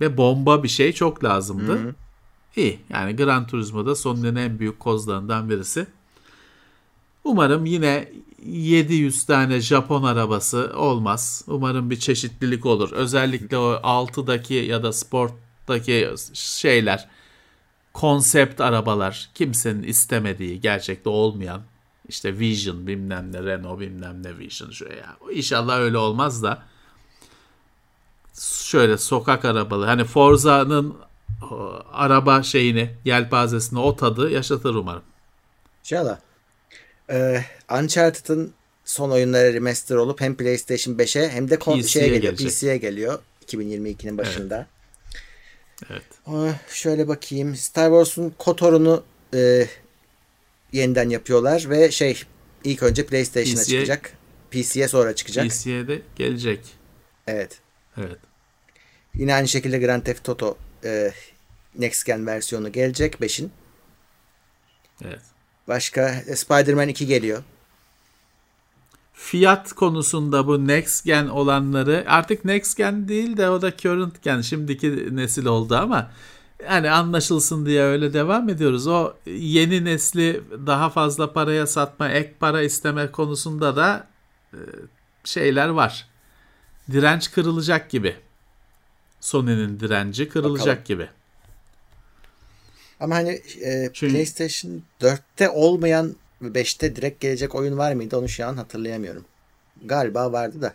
ve 0.00 0.16
bomba 0.16 0.62
bir 0.62 0.68
şey 0.68 0.92
çok 0.92 1.24
lazımdı. 1.24 1.72
Hı-hı. 1.72 1.94
İyi. 2.56 2.80
Yani 2.90 3.16
Gran 3.16 3.46
Turismo'da 3.46 3.94
Sony'nin 3.94 4.36
en 4.36 4.58
büyük 4.58 4.80
kozlarından 4.80 5.50
birisi. 5.50 5.86
Umarım 7.24 7.64
yine 7.64 8.12
700 8.46 9.26
tane 9.26 9.60
Japon 9.60 10.02
arabası 10.02 10.72
olmaz. 10.76 11.44
Umarım 11.46 11.90
bir 11.90 11.98
çeşitlilik 12.00 12.66
olur. 12.66 12.92
Özellikle 12.92 13.58
o 13.58 13.72
6'daki 13.72 14.54
ya 14.54 14.82
da 14.82 14.92
sporttaki 14.92 16.14
şeyler 16.34 17.08
konsept 17.92 18.60
arabalar 18.60 19.30
kimsenin 19.34 19.82
istemediği 19.82 20.60
gerçekte 20.60 21.08
olmayan 21.08 21.62
işte 22.08 22.38
Vision 22.38 22.86
bilmem 22.86 23.32
ne 23.32 23.42
Renault 23.42 23.80
bilmem 23.80 24.22
ne 24.22 24.38
Vision 24.38 24.70
şu 24.70 24.84
ya. 24.84 25.16
İnşallah 25.32 25.78
öyle 25.78 25.98
olmaz 25.98 26.42
da 26.42 26.62
şöyle 28.40 28.98
sokak 28.98 29.44
arabalı 29.44 29.86
hani 29.86 30.04
Forza'nın 30.04 30.96
araba 31.92 32.42
şeyini 32.42 32.94
yelpazesini 33.04 33.78
o 33.78 33.96
tadı 33.96 34.30
yaşatır 34.30 34.74
umarım. 34.74 35.02
İnşallah. 35.84 36.25
Ee, 37.10 37.44
Uncharted'ın 37.72 38.54
son 38.84 39.10
oyunları 39.10 39.52
remaster 39.54 39.96
olup 39.96 40.20
hem 40.20 40.36
PlayStation 40.36 40.94
5'e 40.94 41.28
hem 41.28 41.50
de 41.50 41.58
PC'ye 41.58 41.82
şeye 41.82 42.08
geliyor, 42.08 42.22
gelecek. 42.22 42.48
PC'ye 42.48 42.76
geliyor 42.76 43.18
2022'nin 43.46 44.18
başında. 44.18 44.66
Evet. 45.90 46.02
evet. 46.28 46.54
Ee, 46.68 46.74
şöyle 46.74 47.08
bakayım. 47.08 47.56
Star 47.56 47.86
Wars'un 47.86 48.34
KOTOR'unu 48.38 49.04
e, 49.34 49.66
yeniden 50.72 51.08
yapıyorlar 51.08 51.70
ve 51.70 51.90
şey 51.90 52.22
ilk 52.64 52.82
önce 52.82 53.06
PlayStation'a 53.06 53.62
PC'ye, 53.62 53.80
çıkacak. 53.80 54.12
PC'ye 54.50 54.88
sonra 54.88 55.14
çıkacak. 55.14 55.46
PC'ye 55.46 55.88
de 55.88 56.02
gelecek. 56.16 56.60
Evet. 57.26 57.60
Evet. 57.96 58.18
Yine 59.14 59.34
aynı 59.34 59.48
şekilde 59.48 59.78
Grand 59.78 60.02
Theft 60.02 60.28
Auto 60.28 60.58
e, 60.84 61.12
Next 61.78 62.06
Gen 62.06 62.26
versiyonu 62.26 62.72
gelecek 62.72 63.14
5'in. 63.14 63.50
Evet. 65.04 65.35
Başka 65.68 66.08
e, 66.26 66.36
Spider-Man 66.36 66.88
2 66.88 67.06
geliyor. 67.06 67.42
Fiyat 69.12 69.72
konusunda 69.72 70.46
bu 70.46 70.66
next 70.66 71.04
gen 71.04 71.26
olanları 71.26 72.04
artık 72.08 72.44
next 72.44 72.76
gen 72.76 73.08
değil 73.08 73.36
de 73.36 73.50
o 73.50 73.62
da 73.62 73.76
current 73.76 74.22
gen 74.22 74.40
şimdiki 74.40 75.16
nesil 75.16 75.46
oldu 75.46 75.76
ama 75.76 76.10
yani 76.64 76.90
anlaşılsın 76.90 77.66
diye 77.66 77.82
öyle 77.82 78.12
devam 78.12 78.48
ediyoruz. 78.48 78.86
O 78.86 79.14
yeni 79.26 79.84
nesli 79.84 80.42
daha 80.66 80.90
fazla 80.90 81.32
paraya 81.32 81.66
satma, 81.66 82.08
ek 82.08 82.34
para 82.40 82.62
isteme 82.62 83.10
konusunda 83.10 83.76
da 83.76 84.06
e, 84.52 84.58
şeyler 85.24 85.68
var. 85.68 86.06
Direnç 86.92 87.32
kırılacak 87.32 87.90
gibi. 87.90 88.16
Sony'nin 89.20 89.80
direnci 89.80 90.28
kırılacak 90.28 90.66
Bakalım. 90.66 90.84
gibi. 90.84 91.08
Ama 93.00 93.14
hani 93.14 93.42
e, 93.62 93.90
Çünkü... 93.92 94.12
PlayStation 94.12 94.82
4'te 95.00 95.50
olmayan 95.50 96.16
5'te 96.42 96.96
direkt 96.96 97.20
gelecek 97.20 97.54
oyun 97.54 97.78
var 97.78 97.92
mıydı 97.92 98.18
onu 98.18 98.28
şu 98.28 98.46
an 98.46 98.56
hatırlayamıyorum. 98.56 99.24
Galiba 99.84 100.32
vardı 100.32 100.62
da. 100.62 100.74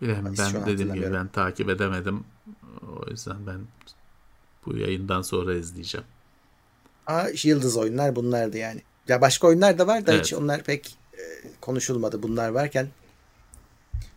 Bilmiyorum 0.00 0.34
ben 0.38 0.66
dediğim 0.66 0.94
gibi 0.94 1.12
ben 1.12 1.28
takip 1.28 1.68
edemedim. 1.68 2.24
O 2.82 3.10
yüzden 3.10 3.46
ben 3.46 3.60
bu 4.66 4.76
yayından 4.76 5.22
sonra 5.22 5.54
izleyeceğim. 5.54 6.06
Aa, 7.06 7.28
yıldız 7.42 7.76
oyunlar 7.76 8.16
bunlardı 8.16 8.58
yani. 8.58 8.82
Ya 9.08 9.20
başka 9.20 9.46
oyunlar 9.46 9.78
da 9.78 9.86
var 9.86 10.06
da 10.06 10.12
evet. 10.12 10.24
hiç 10.24 10.34
onlar 10.34 10.62
pek 10.62 10.98
e, 11.12 11.22
konuşulmadı 11.60 12.22
bunlar 12.22 12.48
varken. 12.48 12.88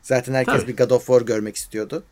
Zaten 0.02 0.34
herkes 0.34 0.62
Tabii. 0.62 0.68
bir 0.68 0.78
God 0.78 0.90
of 0.90 1.06
War 1.06 1.22
görmek 1.22 1.56
istiyordu. 1.56 2.04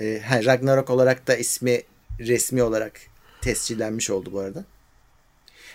E, 0.00 0.22
Ragnarok 0.44 0.90
olarak 0.90 1.26
da 1.26 1.36
ismi 1.36 1.82
resmi 2.20 2.62
olarak 2.62 3.00
tescillenmiş 3.44 4.10
oldu 4.10 4.30
bu 4.32 4.40
arada. 4.40 4.64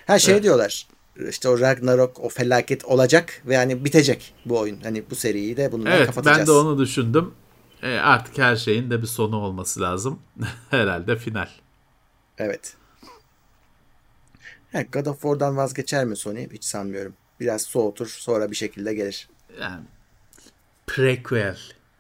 Ha 0.07 0.20
şey 0.20 0.34
evet. 0.34 0.43
diyorlar. 0.43 0.88
İşte 1.30 1.49
o 1.49 1.59
Ragnarok 1.59 2.20
o 2.20 2.30
felaket 2.30 2.86
olacak 2.86 3.41
ve 3.45 3.53
yani 3.53 3.86
bitecek 3.86 4.34
bu 4.45 4.59
oyun. 4.59 4.80
Hani 4.82 5.03
bu 5.09 5.15
seriyi 5.15 5.57
de 5.57 5.72
bununla 5.72 5.89
evet, 5.89 6.05
kapatacağız. 6.05 6.38
Evet 6.38 6.47
ben 6.47 6.55
de 6.55 6.57
onu 6.57 6.80
düşündüm. 6.80 7.34
E, 7.84 7.88
artık 7.88 8.38
her 8.38 8.55
şeyin 8.55 8.89
de 8.89 9.01
bir 9.01 9.07
sonu 9.07 9.36
olması 9.36 9.82
lazım. 9.82 10.20
Herhalde 10.70 11.15
final. 11.15 11.47
Evet. 12.38 12.74
Ha, 14.72 14.82
God 14.82 15.05
of 15.05 15.22
War'dan 15.22 15.57
vazgeçer 15.57 16.05
mi 16.05 16.15
Sony? 16.15 16.49
Hiç 16.49 16.63
sanmıyorum. 16.63 17.13
Biraz 17.39 17.61
soğutur 17.61 18.07
sonra 18.07 18.51
bir 18.51 18.55
şekilde 18.55 18.93
gelir. 18.93 19.30
Yani 19.61 19.84
prequel 20.88 21.57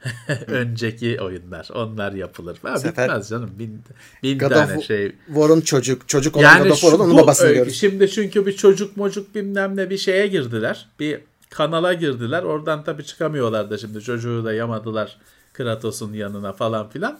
önceki 0.47 1.21
oyunlar. 1.21 1.69
Onlar 1.73 2.11
yapılır. 2.11 2.57
Ha, 2.61 2.77
Sefer, 2.77 3.07
bitmez 3.07 3.29
canım. 3.29 3.51
Bin, 3.59 3.81
bin 4.23 4.39
God 4.39 4.49
tane 4.49 4.77
of 4.77 4.83
şey. 4.83 5.15
War'un 5.27 5.61
çocuk. 5.61 6.09
Çocuk 6.09 6.37
olan 6.37 6.43
yani 6.43 6.63
God 6.63 6.69
of 6.69 6.79
War'un 6.79 6.99
onun 6.99 7.17
babasını 7.17 7.53
görürüz. 7.53 7.79
Şimdi 7.79 8.11
çünkü 8.11 8.45
bir 8.45 8.55
çocuk 8.55 8.97
mocuk 8.97 9.35
bilmem 9.35 9.77
ne 9.77 9.89
bir 9.89 9.97
şeye 9.97 10.27
girdiler. 10.27 10.87
Bir 10.99 11.19
kanala 11.49 11.93
girdiler. 11.93 12.43
Oradan 12.43 12.83
tabii 12.83 13.05
çıkamıyorlar 13.05 13.69
da 13.69 13.77
şimdi 13.77 14.01
çocuğu 14.01 14.45
da 14.45 14.53
yamadılar 14.53 15.17
Kratos'un 15.53 16.13
yanına 16.13 16.53
falan 16.53 16.89
filan. 16.89 17.19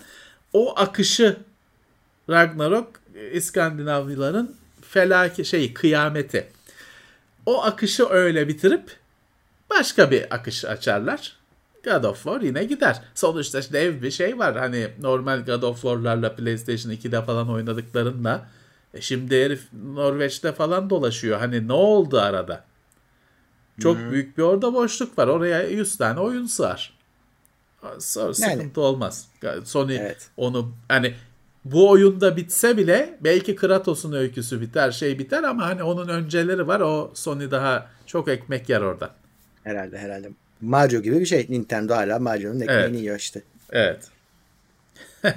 O 0.53 0.79
akışı 0.79 1.37
Ragnarok 2.29 2.87
İskandinavlıların 3.33 4.55
felaki 4.81 5.45
şey 5.45 5.73
kıyameti. 5.73 6.47
O 7.45 7.63
akışı 7.63 8.09
öyle 8.09 8.47
bitirip 8.47 8.97
başka 9.69 10.11
bir 10.11 10.35
akış 10.35 10.65
açarlar. 10.65 11.38
God 11.85 12.03
of 12.03 12.23
War 12.23 12.41
yine 12.41 12.63
gider. 12.63 13.01
Sonuçta 13.15 13.61
dev 13.73 14.01
bir 14.01 14.11
şey 14.11 14.39
var. 14.39 14.57
Hani 14.57 14.87
normal 15.01 15.45
God 15.45 15.63
of 15.63 15.81
War'larla 15.81 16.35
PlayStation 16.35 16.91
2'de 16.91 17.21
falan 17.21 17.49
oynadıklarınla 17.49 18.47
e 18.93 19.01
şimdi 19.01 19.43
herif 19.43 19.73
Norveç'te 19.73 20.51
falan 20.51 20.89
dolaşıyor. 20.89 21.39
Hani 21.39 21.67
ne 21.67 21.73
oldu 21.73 22.19
arada? 22.19 22.63
Çok 23.79 23.97
hmm. 23.97 24.11
büyük 24.11 24.37
bir 24.37 24.43
orada 24.43 24.73
boşluk 24.73 25.17
var. 25.17 25.27
Oraya 25.27 25.63
100 25.63 25.97
tane 25.97 26.19
oyun 26.19 26.45
sığar. 26.45 26.99
Sonra 27.99 28.25
yani. 28.25 28.35
sıkıntı 28.35 28.81
olmaz. 28.81 29.27
Sony 29.63 29.95
evet. 29.95 30.29
onu 30.37 30.71
hani 30.87 31.13
bu 31.65 31.89
oyunda 31.89 32.37
bitse 32.37 32.77
bile 32.77 33.17
belki 33.21 33.55
Kratos'un 33.55 34.13
öyküsü 34.13 34.61
biter, 34.61 34.91
şey 34.91 35.19
biter 35.19 35.43
ama 35.43 35.65
hani 35.65 35.83
onun 35.83 36.07
önceleri 36.07 36.67
var. 36.67 36.79
O 36.79 37.11
Sony 37.13 37.51
daha 37.51 37.87
çok 38.05 38.27
ekmek 38.27 38.69
yer 38.69 38.81
orada. 38.81 39.15
Herhalde 39.63 39.97
herhalde. 39.97 40.29
Mario 40.61 41.01
gibi 41.01 41.19
bir 41.19 41.25
şey. 41.25 41.45
Nintendo 41.49 41.95
hala 41.95 42.19
Mario'nun 42.19 42.59
ekmeğini 42.59 42.83
evet. 42.83 42.99
yiyor 42.99 43.19
işte. 43.19 43.41
Evet. 43.71 44.07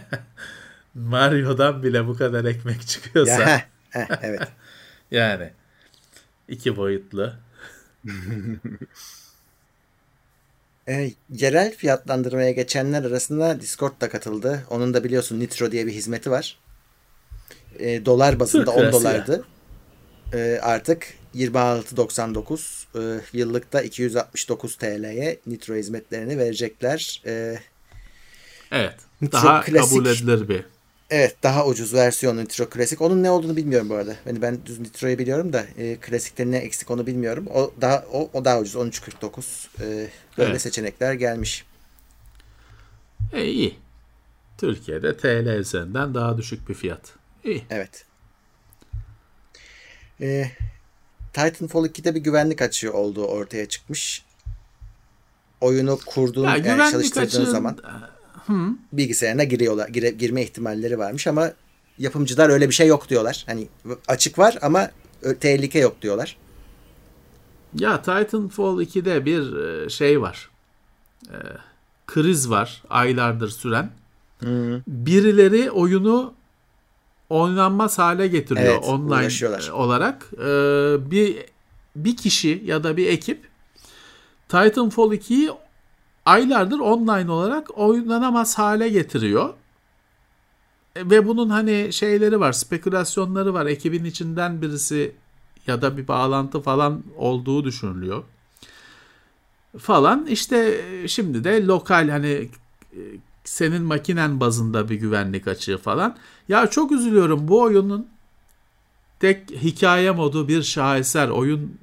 Mario'dan 0.94 1.82
bile 1.82 2.06
bu 2.06 2.16
kadar 2.16 2.44
ekmek 2.44 2.86
çıkıyorsa. 2.86 3.40
Ya, 3.40 3.62
heh, 3.90 4.06
evet. 4.22 4.48
yani 5.10 5.50
iki 6.48 6.76
boyutlu. 6.76 7.32
e, 10.88 11.10
yerel 11.30 11.74
fiyatlandırmaya 11.74 12.50
geçenler 12.50 13.04
arasında 13.04 13.60
Discord 13.60 14.00
da 14.00 14.08
katıldı. 14.08 14.64
Onun 14.70 14.94
da 14.94 15.04
biliyorsun 15.04 15.40
Nitro 15.40 15.72
diye 15.72 15.86
bir 15.86 15.92
hizmeti 15.92 16.30
var. 16.30 16.58
E, 17.78 18.04
dolar 18.06 18.40
bazında 18.40 18.70
10 18.70 18.92
dolardı. 18.92 19.44
E, 20.34 20.58
artık 20.62 21.14
26.99 21.34 23.18
e, 23.18 23.20
yıllıkta 23.32 23.82
269 23.82 24.76
TL'ye 24.76 25.38
Nitro 25.46 25.74
hizmetlerini 25.74 26.38
verecekler. 26.38 27.22
E, 27.26 27.58
evet. 28.72 28.96
Nitro 29.20 29.38
daha 29.38 29.60
klasik, 29.60 29.90
kabul 29.90 30.06
edilir 30.06 30.48
bir. 30.48 30.64
Evet 31.10 31.36
daha 31.42 31.66
ucuz 31.66 31.94
versiyonu 31.94 32.40
Nitro 32.40 32.68
Klasik. 32.68 33.00
Onun 33.00 33.22
ne 33.22 33.30
olduğunu 33.30 33.56
bilmiyorum 33.56 33.88
bu 33.88 33.94
arada. 33.94 34.16
Yani 34.26 34.42
ben 34.42 34.66
düz 34.66 34.80
Nitro'yu 34.80 35.18
biliyorum 35.18 35.52
da 35.52 35.66
e, 35.78 35.96
Klasik'te 35.96 36.50
ne 36.50 36.58
eksik 36.58 36.90
onu 36.90 37.06
bilmiyorum. 37.06 37.46
O 37.54 37.72
daha 37.80 38.04
o, 38.12 38.30
o 38.32 38.44
daha 38.44 38.60
ucuz 38.60 38.74
13.49. 38.74 39.66
E, 39.80 40.08
böyle 40.38 40.50
evet. 40.50 40.62
seçenekler 40.62 41.12
gelmiş. 41.12 41.64
E, 43.32 43.44
iyi. 43.44 43.76
Türkiye'de 44.58 45.16
TL 45.16 45.58
üzerinden 45.58 46.14
daha 46.14 46.38
düşük 46.38 46.68
bir 46.68 46.74
fiyat. 46.74 47.12
İyi. 47.44 47.64
Evet. 47.70 48.04
E, 50.20 50.50
Titanfall 51.32 51.86
2'de 51.86 52.14
bir 52.14 52.20
güvenlik 52.20 52.62
açığı 52.62 52.92
olduğu 52.92 53.24
ortaya 53.24 53.68
çıkmış. 53.68 54.24
Oyunu 55.60 55.98
kurduğun, 56.06 56.44
ya, 56.44 56.56
yani 56.56 56.90
çalıştırdığın 56.90 57.26
açığın... 57.26 57.44
zaman 57.44 57.78
Hı. 58.46 58.68
bilgisayarına 58.92 59.44
giriyorlar, 59.44 59.88
gire, 59.88 60.10
girme 60.10 60.42
ihtimalleri 60.42 60.98
varmış 60.98 61.26
ama 61.26 61.52
yapımcılar 61.98 62.48
öyle 62.48 62.68
bir 62.68 62.74
şey 62.74 62.86
yok 62.86 63.08
diyorlar. 63.08 63.44
Hani 63.46 63.68
açık 64.08 64.38
var 64.38 64.58
ama 64.62 64.90
tehlike 65.40 65.78
yok 65.78 66.02
diyorlar. 66.02 66.36
Ya 67.74 68.02
Titanfall 68.02 68.80
2'de 68.80 69.24
bir 69.24 69.56
e, 69.56 69.88
şey 69.88 70.20
var. 70.20 70.50
E, 71.28 71.36
kriz 72.06 72.50
var 72.50 72.82
aylardır 72.90 73.48
süren. 73.48 73.90
Hı. 74.40 74.82
Birileri 74.86 75.70
oyunu 75.70 76.34
oynanmaz 77.32 77.98
hale 77.98 78.28
getiriyor 78.28 78.74
evet, 78.74 78.84
online 78.84 79.72
olarak. 79.72 80.30
Ee, 80.38 81.10
bir 81.10 81.36
bir 81.96 82.16
kişi 82.16 82.62
ya 82.64 82.84
da 82.84 82.96
bir 82.96 83.06
ekip 83.06 83.48
Titanfall 84.48 85.12
2'yi 85.12 85.50
aylardır 86.24 86.78
online 86.78 87.30
olarak 87.30 87.78
oynanamaz 87.78 88.58
hale 88.58 88.88
getiriyor. 88.88 89.54
E, 90.96 91.10
ve 91.10 91.26
bunun 91.26 91.50
hani 91.50 91.92
şeyleri 91.92 92.40
var, 92.40 92.52
spekülasyonları 92.52 93.54
var. 93.54 93.66
Ekibin 93.66 94.04
içinden 94.04 94.62
birisi 94.62 95.12
ya 95.66 95.82
da 95.82 95.96
bir 95.96 96.08
bağlantı 96.08 96.60
falan 96.60 97.02
olduğu 97.16 97.64
düşünülüyor. 97.64 98.24
Falan 99.78 100.26
işte 100.26 100.80
e, 101.02 101.08
şimdi 101.08 101.44
de 101.44 101.66
lokal 101.66 102.08
hani 102.08 102.48
e, 102.92 103.00
senin 103.44 103.82
makinen 103.82 104.40
bazında 104.40 104.88
bir 104.88 104.94
güvenlik 104.94 105.48
açığı 105.48 105.78
falan. 105.78 106.16
Ya 106.48 106.66
çok 106.66 106.92
üzülüyorum 106.92 107.48
bu 107.48 107.62
oyunun 107.62 108.06
tek 109.20 109.50
hikaye 109.50 110.10
modu 110.10 110.48
bir 110.48 110.62
şaheser 110.62 111.28
oyun 111.28 111.78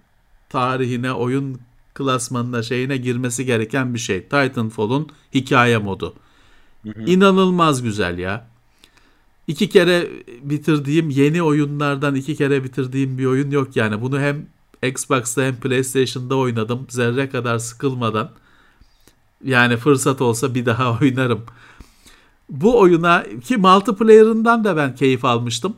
tarihine, 0.50 1.14
oyun 1.14 1.60
klasmanına 1.94 2.64
şeyine 2.64 2.98
girmesi 2.98 3.46
gereken 3.46 3.94
bir 3.94 4.00
şey. 4.00 4.22
Titanfall'un 4.24 5.10
hikaye 5.34 5.78
modu. 5.78 6.14
Hı 6.84 6.90
hı. 6.90 7.04
İnanılmaz 7.06 7.84
güzel 7.84 8.18
ya. 8.18 8.48
İki 9.48 9.70
kere 9.70 10.10
bitirdiğim 10.42 11.10
yeni 11.10 11.44
oyunlardan 11.44 12.16
iki 12.16 12.36
kere 12.36 12.64
bitirdiğim 12.64 13.18
bir 13.18 13.26
oyun 13.26 13.52
yok 13.52 13.76
yani. 13.76 14.02
Bunu 14.02 14.20
hem 14.20 14.48
Xbox'ta 14.84 15.44
hem 15.44 15.56
PlayStation'da 15.56 16.36
oynadım. 16.38 16.88
Zerre 16.90 17.30
kadar 17.30 17.60
sıkılmadan. 17.60 18.32
Yani 19.44 19.78
fırsat 19.78 20.22
olsa 20.22 20.56
bir 20.56 20.66
daha 20.66 21.00
oynarım. 21.02 21.46
Bu 22.50 22.80
oyuna 22.80 23.24
ki 23.44 23.58
multiplayer'ından 23.58 24.64
da 24.64 24.78
ben 24.78 24.96
keyif 24.96 25.26
almıştım. 25.26 25.76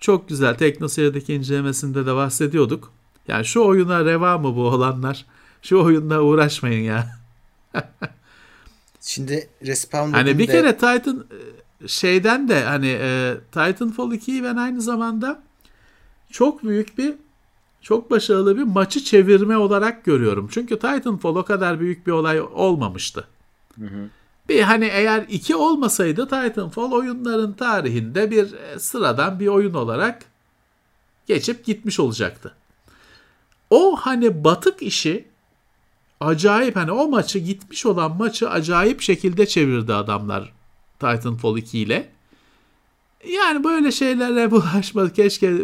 Çok 0.00 0.28
güzel. 0.28 0.54
TeknoSeyir'deki 0.54 1.34
incelemesinde 1.34 2.06
de 2.06 2.14
bahsediyorduk. 2.14 2.92
Yani 3.28 3.44
şu 3.44 3.64
oyuna 3.64 4.04
reva 4.04 4.38
mı 4.38 4.56
bu 4.56 4.62
olanlar? 4.62 5.26
Şu 5.62 5.84
oyunla 5.84 6.20
uğraşmayın 6.20 6.82
ya. 6.82 7.18
Şimdi 9.00 9.48
Respawn 9.66 10.12
Hani 10.12 10.38
bir 10.38 10.48
de... 10.48 10.52
kere 10.52 10.72
Titan 10.72 11.26
e, 11.84 11.88
şeyden 11.88 12.48
de 12.48 12.64
hani 12.64 12.98
e, 13.00 13.34
Titanfall 13.52 14.12
2'yi 14.12 14.44
ben 14.44 14.56
aynı 14.56 14.80
zamanda 14.82 15.42
çok 16.30 16.64
büyük 16.64 16.98
bir 16.98 17.14
çok 17.86 18.10
başarılı 18.10 18.56
bir 18.56 18.62
maçı 18.62 19.04
çevirme 19.04 19.56
olarak 19.56 20.04
görüyorum. 20.04 20.48
Çünkü 20.50 20.74
Titanfall 20.78 21.36
o 21.36 21.44
kadar 21.44 21.80
büyük 21.80 22.06
bir 22.06 22.12
olay 22.12 22.40
olmamıştı. 22.40 23.28
Hı 23.80 23.86
hı. 23.86 24.08
Bir 24.48 24.60
hani 24.62 24.84
eğer 24.84 25.24
iki 25.28 25.56
olmasaydı 25.56 26.24
Titanfall 26.24 26.92
oyunların 26.92 27.52
tarihinde 27.52 28.30
bir 28.30 28.52
e, 28.52 28.78
sıradan 28.78 29.40
bir 29.40 29.46
oyun 29.46 29.74
olarak 29.74 30.24
geçip 31.26 31.64
gitmiş 31.64 32.00
olacaktı. 32.00 32.54
O 33.70 33.96
hani 33.96 34.44
batık 34.44 34.82
işi 34.82 35.24
acayip 36.20 36.76
hani 36.76 36.92
o 36.92 37.08
maçı 37.08 37.38
gitmiş 37.38 37.86
olan 37.86 38.16
maçı 38.16 38.50
acayip 38.50 39.00
şekilde 39.00 39.46
çevirdi 39.46 39.94
adamlar 39.94 40.52
Titanfall 40.98 41.56
2 41.56 41.78
ile. 41.78 42.15
Yani 43.24 43.64
böyle 43.64 43.92
şeylerle 43.92 44.50
bulaşmadı. 44.50 45.12
Keşke 45.12 45.56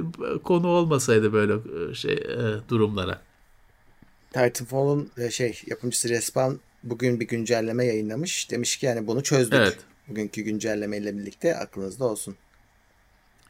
konu 0.45 0.67
olmasaydı 0.67 1.33
böyle 1.33 1.53
e, 1.91 1.95
şey 1.95 2.13
e, 2.13 2.69
durumlara. 2.69 3.21
Titanfall'un 4.33 5.11
e, 5.19 5.31
şey 5.31 5.63
yapımcısı 5.67 6.09
Respawn 6.09 6.55
bugün 6.83 7.21
bir 7.21 7.29
güncelleme 7.29 7.85
yayınlamış. 7.85 8.51
Demiş 8.51 8.77
ki 8.77 8.87
yani 8.87 9.07
bunu 9.07 9.23
çözdük. 9.23 9.55
Evet. 9.55 9.79
Bugünkü 10.09 10.43
güncellemeyle 10.43 11.19
birlikte 11.19 11.57
aklınızda 11.57 12.05
olsun. 12.05 12.37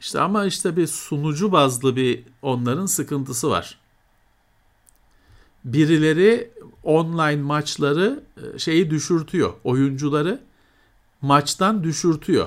İşte 0.01 0.21
ama 0.21 0.45
işte 0.45 0.77
bir 0.77 0.87
sunucu 0.87 1.53
bazlı 1.53 1.97
bir 1.97 2.25
onların 2.43 2.87
sıkıntısı 2.87 3.51
var. 3.51 3.79
Birileri 5.65 6.51
online 6.85 7.43
maçları 7.43 8.25
şeyi 8.59 8.91
düşürtüyor. 8.91 9.53
Oyuncuları 9.65 10.41
maçtan 11.21 11.85
düşürtüyor. 11.85 12.47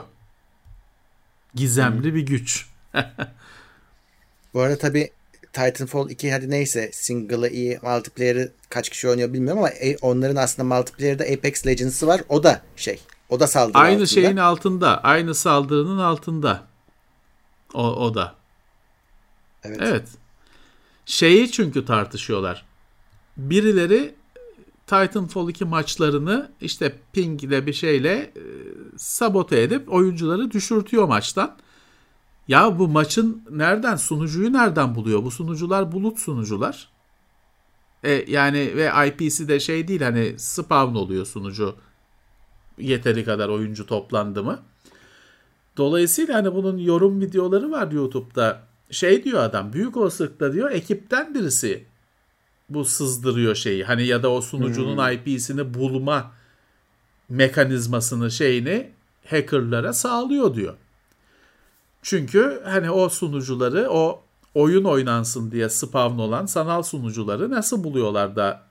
Gizemli 1.55 2.07
hmm. 2.07 2.15
bir 2.15 2.21
güç. 2.21 2.65
Bu 4.53 4.61
arada 4.61 4.77
tabii 4.77 5.11
Titanfall 5.53 6.09
2 6.09 6.31
hadi 6.31 6.49
neyse 6.49 6.89
single'ı 6.93 7.49
iyi 7.49 7.79
multiplayer'ı 7.83 8.51
kaç 8.69 8.89
kişi 8.89 9.09
oynuyor 9.09 9.33
bilmiyorum 9.33 9.59
ama 9.59 9.71
onların 10.01 10.35
aslında 10.35 10.75
multiplayer'da 10.75 11.23
Apex 11.23 11.67
Legends'ı 11.67 12.07
var. 12.07 12.21
O 12.29 12.43
da 12.43 12.61
şey. 12.75 12.99
O 13.29 13.39
da 13.39 13.47
saldırı 13.47 13.77
Aynı 13.77 13.93
altında. 13.93 14.05
şeyin 14.05 14.37
altında. 14.37 15.03
Aynı 15.03 15.35
saldırının 15.35 15.97
altında. 15.97 16.63
O, 17.73 17.95
o 17.95 18.15
da. 18.15 18.35
Evet. 19.63 19.79
Evet. 19.81 20.07
Şeyi 21.05 21.51
çünkü 21.51 21.85
tartışıyorlar. 21.85 22.65
Birileri 23.37 24.15
Titanfall 24.87 25.49
2 25.49 25.65
maçlarını 25.65 26.51
işte 26.61 26.95
ping 27.13 27.43
ile 27.43 27.65
bir 27.65 27.73
şeyle 27.73 28.13
e, 28.13 28.43
sabote 28.97 29.61
edip 29.61 29.93
oyuncuları 29.93 30.51
düşürtüyor 30.51 31.07
maçtan. 31.07 31.57
Ya 32.47 32.79
bu 32.79 32.87
maçın 32.87 33.43
nereden 33.51 33.95
sunucuyu 33.95 34.53
nereden 34.53 34.95
buluyor? 34.95 35.23
Bu 35.23 35.31
sunucular 35.31 35.91
bulut 35.91 36.19
sunucular. 36.19 36.89
E, 38.03 38.25
yani 38.27 38.71
ve 38.75 38.91
IP'si 39.07 39.47
de 39.47 39.59
şey 39.59 39.87
değil 39.87 40.01
hani 40.01 40.33
spawn 40.37 40.95
oluyor 40.95 41.25
sunucu 41.25 41.75
yeteri 42.77 43.25
kadar 43.25 43.49
oyuncu 43.49 43.85
toplandı 43.85 44.43
mı. 44.43 44.59
Dolayısıyla 45.77 46.35
hani 46.35 46.55
bunun 46.55 46.77
yorum 46.77 47.21
videoları 47.21 47.71
var 47.71 47.91
YouTube'da. 47.91 48.61
Şey 48.91 49.23
diyor 49.23 49.43
adam 49.43 49.73
büyük 49.73 49.97
olasılıkla 49.97 50.53
diyor 50.53 50.71
ekipten 50.71 51.33
birisi 51.33 51.85
bu 52.69 52.85
sızdırıyor 52.85 53.55
şeyi. 53.55 53.83
Hani 53.83 54.05
ya 54.05 54.23
da 54.23 54.31
o 54.31 54.41
sunucunun 54.41 54.97
hmm. 54.97 55.13
IP'sini 55.13 55.73
bulma 55.73 56.31
mekanizmasını 57.30 58.32
şeyini 58.32 58.91
hackerlara 59.30 59.93
sağlıyor 59.93 60.55
diyor. 60.55 60.78
Çünkü 62.01 62.61
hani 62.65 62.91
o 62.91 63.09
sunucuları 63.09 63.89
o 63.89 64.23
oyun 64.53 64.84
oynansın 64.84 65.51
diye 65.51 65.69
spawn 65.69 66.19
olan 66.19 66.45
sanal 66.45 66.84
sunucuları 66.84 67.51
nasıl 67.51 67.84
buluyorlar 67.84 68.36
da 68.36 68.63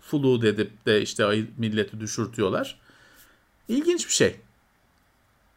flood 0.00 0.42
edip 0.42 0.86
de 0.86 1.02
işte 1.02 1.44
milleti 1.58 2.00
düşürtüyorlar. 2.00 2.80
İlginç 3.68 4.06
bir 4.06 4.12
şey. 4.12 4.36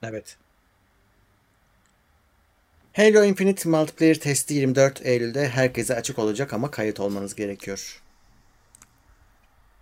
Evet. 0.03 0.37
Halo 2.93 3.23
Infinite 3.23 3.69
Multiplayer 3.69 4.19
testi 4.19 4.53
24 4.53 5.05
Eylül'de 5.05 5.49
herkese 5.49 5.95
açık 5.95 6.19
olacak 6.19 6.53
ama 6.53 6.71
kayıt 6.71 6.99
olmanız 6.99 7.35
gerekiyor. 7.35 8.01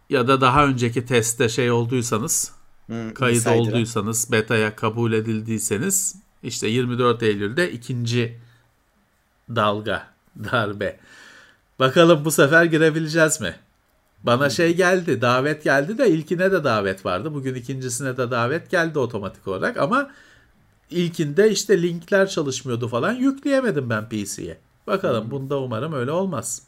Ya 0.09 0.27
da 0.27 0.41
daha 0.41 0.65
önceki 0.65 1.05
testte 1.05 1.49
şey 1.49 1.71
olduysanız, 1.71 2.51
hmm, 2.85 3.13
kayıt 3.13 3.35
insider'a. 3.35 3.55
olduysanız, 3.55 4.31
beta'ya 4.31 4.75
kabul 4.75 5.13
edildiyseniz 5.13 6.15
işte 6.43 6.67
24 6.67 7.23
Eylül'de 7.23 7.71
ikinci 7.71 8.37
dalga, 9.49 10.07
darbe. 10.43 10.99
Bakalım 11.79 12.25
bu 12.25 12.31
sefer 12.31 12.65
girebileceğiz 12.65 13.41
mi? 13.41 13.55
Bana 14.23 14.49
şey 14.49 14.75
geldi, 14.75 15.21
davet 15.21 15.63
geldi 15.63 15.97
de 15.97 16.09
ilkine 16.09 16.51
de 16.51 16.63
davet 16.63 17.05
vardı. 17.05 17.33
Bugün 17.33 17.55
ikincisine 17.55 18.17
de 18.17 18.31
davet 18.31 18.71
geldi 18.71 18.99
otomatik 18.99 19.47
olarak 19.47 19.77
ama 19.77 20.11
ilkinde 20.89 21.51
işte 21.51 21.81
linkler 21.81 22.29
çalışmıyordu 22.29 22.87
falan 22.87 23.13
yükleyemedim 23.13 23.89
ben 23.89 24.09
PC'ye. 24.09 24.57
Bakalım 24.87 25.31
bunda 25.31 25.59
umarım 25.59 25.93
öyle 25.93 26.11
olmaz. 26.11 26.61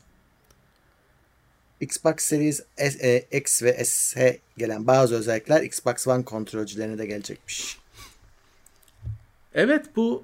Xbox 1.82 2.16
Series 2.18 2.64
S, 2.78 3.08
e, 3.08 3.38
X 3.38 3.64
ve 3.64 3.86
S'e 3.86 4.40
gelen 4.58 4.88
bazı 4.88 5.16
özellikler 5.16 5.62
Xbox 5.62 6.08
One 6.08 6.24
kontrolcülerine 6.24 6.98
de 6.98 7.06
gelecekmiş. 7.06 7.78
Evet 9.54 9.86
bu 9.96 10.24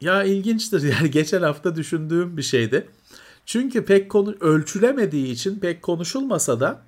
ya 0.00 0.24
ilginçtir 0.24 0.82
yani 0.98 1.10
geçen 1.10 1.42
hafta 1.42 1.76
düşündüğüm 1.76 2.36
bir 2.36 2.42
şeydi. 2.42 2.88
Çünkü 3.46 3.84
pek 3.84 4.10
konu 4.10 4.36
ölçülemediği 4.40 5.32
için 5.32 5.58
pek 5.58 5.82
konuşulmasa 5.82 6.60
da 6.60 6.82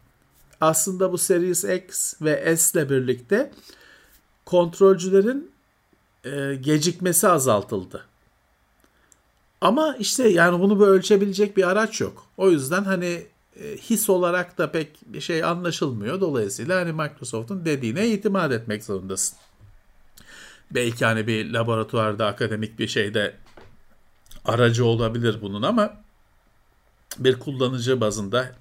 aslında 0.60 1.12
bu 1.12 1.18
Series 1.18 1.64
X 1.64 2.14
ve 2.22 2.56
S 2.56 2.80
ile 2.80 2.90
birlikte 2.90 3.50
kontrolcülerin 4.44 5.50
e, 6.24 6.54
gecikmesi 6.54 7.28
azaltıldı. 7.28 8.09
Ama 9.60 9.96
işte 9.98 10.28
yani 10.28 10.60
bunu 10.60 10.80
böyle 10.80 10.90
ölçebilecek 10.90 11.56
bir 11.56 11.68
araç 11.68 12.00
yok. 12.00 12.26
O 12.36 12.50
yüzden 12.50 12.84
hani 12.84 13.26
e, 13.60 13.76
his 13.76 14.10
olarak 14.10 14.58
da 14.58 14.72
pek 14.72 14.88
bir 15.06 15.20
şey 15.20 15.44
anlaşılmıyor. 15.44 16.20
Dolayısıyla 16.20 16.80
hani 16.80 16.92
Microsoft'un 16.92 17.64
dediğine 17.64 18.08
itimat 18.08 18.52
etmek 18.52 18.84
zorundasın. 18.84 19.38
Belki 20.70 21.04
hani 21.04 21.26
bir 21.26 21.52
laboratuvarda 21.52 22.26
akademik 22.26 22.78
bir 22.78 22.88
şeyde 22.88 23.36
aracı 24.44 24.84
olabilir 24.84 25.38
bunun 25.42 25.62
ama 25.62 25.94
bir 27.18 27.38
kullanıcı 27.38 28.00
bazında 28.00 28.52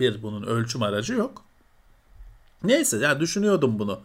bir 0.00 0.22
bunun 0.22 0.42
ölçüm 0.42 0.82
aracı 0.82 1.12
yok. 1.12 1.44
Neyse 2.64 2.96
ya 2.96 3.20
düşünüyordum 3.20 3.78
bunu 3.78 4.00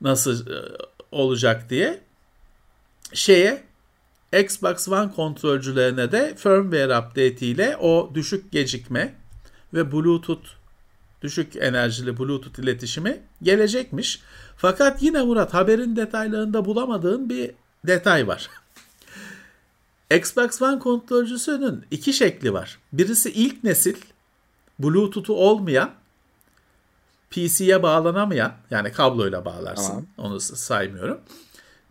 nasıl 0.00 0.50
e, 0.50 0.76
olacak 1.12 1.70
diye. 1.70 2.00
Şeye 3.12 3.67
Xbox 4.32 4.88
One 4.88 5.12
kontrolcülerine 5.12 6.12
de 6.12 6.34
firmware 6.36 6.98
update 6.98 7.46
ile 7.46 7.76
o 7.76 8.10
düşük 8.14 8.52
gecikme 8.52 9.14
ve 9.74 9.92
Bluetooth 9.92 10.48
düşük 11.22 11.56
enerjili 11.56 12.18
Bluetooth 12.18 12.58
iletişimi 12.58 13.20
gelecekmiş. 13.42 14.20
Fakat 14.56 15.02
yine 15.02 15.22
Murat 15.22 15.54
haberin 15.54 15.96
detaylarında 15.96 16.64
bulamadığın 16.64 17.30
bir 17.30 17.50
detay 17.86 18.26
var. 18.26 18.50
Xbox 20.10 20.62
One 20.62 20.78
kontrolcüsünün 20.78 21.84
iki 21.90 22.12
şekli 22.12 22.52
var. 22.52 22.78
Birisi 22.92 23.30
ilk 23.30 23.64
nesil 23.64 23.96
Bluetooth'u 24.78 25.34
olmayan 25.34 25.90
PC'ye 27.30 27.82
bağlanamayan 27.82 28.52
yani 28.70 28.92
kabloyla 28.92 29.44
bağlarsın. 29.44 29.88
Tamam. 29.88 30.06
Onu 30.18 30.40
saymıyorum. 30.40 31.20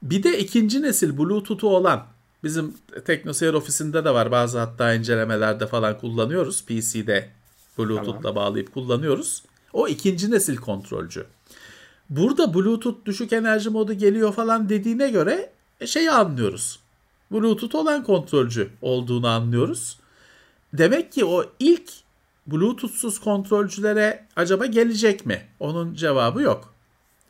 Bir 0.02 0.24
de 0.24 0.40
ikinci 0.40 0.82
nesil 0.82 1.18
Bluetooth'u 1.18 1.68
olan 1.68 2.06
bizim 2.44 2.74
TeknoSeyir 3.06 3.54
ofisinde 3.54 4.06
de 4.06 4.14
var. 4.14 4.32
Bazı 4.32 4.60
hatta 4.60 4.94
incelemelerde 4.94 5.68
falan 5.68 5.98
kullanıyoruz. 6.00 6.66
PC'de 6.66 7.30
Bluetooth'la 7.78 8.22
tamam. 8.22 8.36
bağlayıp 8.36 8.74
kullanıyoruz. 8.74 9.44
O 9.74 9.88
ikinci 9.88 10.32
nesil 10.32 10.58
kontrolcü. 10.58 11.26
Burada 12.10 12.54
Bluetooth 12.54 13.06
düşük 13.06 13.34
enerji 13.34 13.70
modu 13.70 13.94
geliyor 13.94 14.34
falan 14.34 14.70
dediğine 14.70 15.10
göre 15.10 15.52
e, 15.82 15.88
şeyi 15.88 16.12
anlıyoruz. 16.12 16.80
Bluetooth 17.32 17.76
olan 17.76 18.04
kontrolcü 18.04 18.70
olduğunu 18.82 19.28
anlıyoruz. 19.28 20.00
Demek 20.74 21.12
ki 21.12 21.26
o 21.26 21.46
ilk 21.60 21.90
Bluetooth'suz 22.48 23.20
kontrolcülere 23.20 24.26
acaba 24.36 24.66
gelecek 24.66 25.26
mi? 25.26 25.48
Onun 25.60 25.94
cevabı 25.94 26.42
yok. 26.42 26.74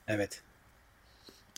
Evet. 0.08 0.42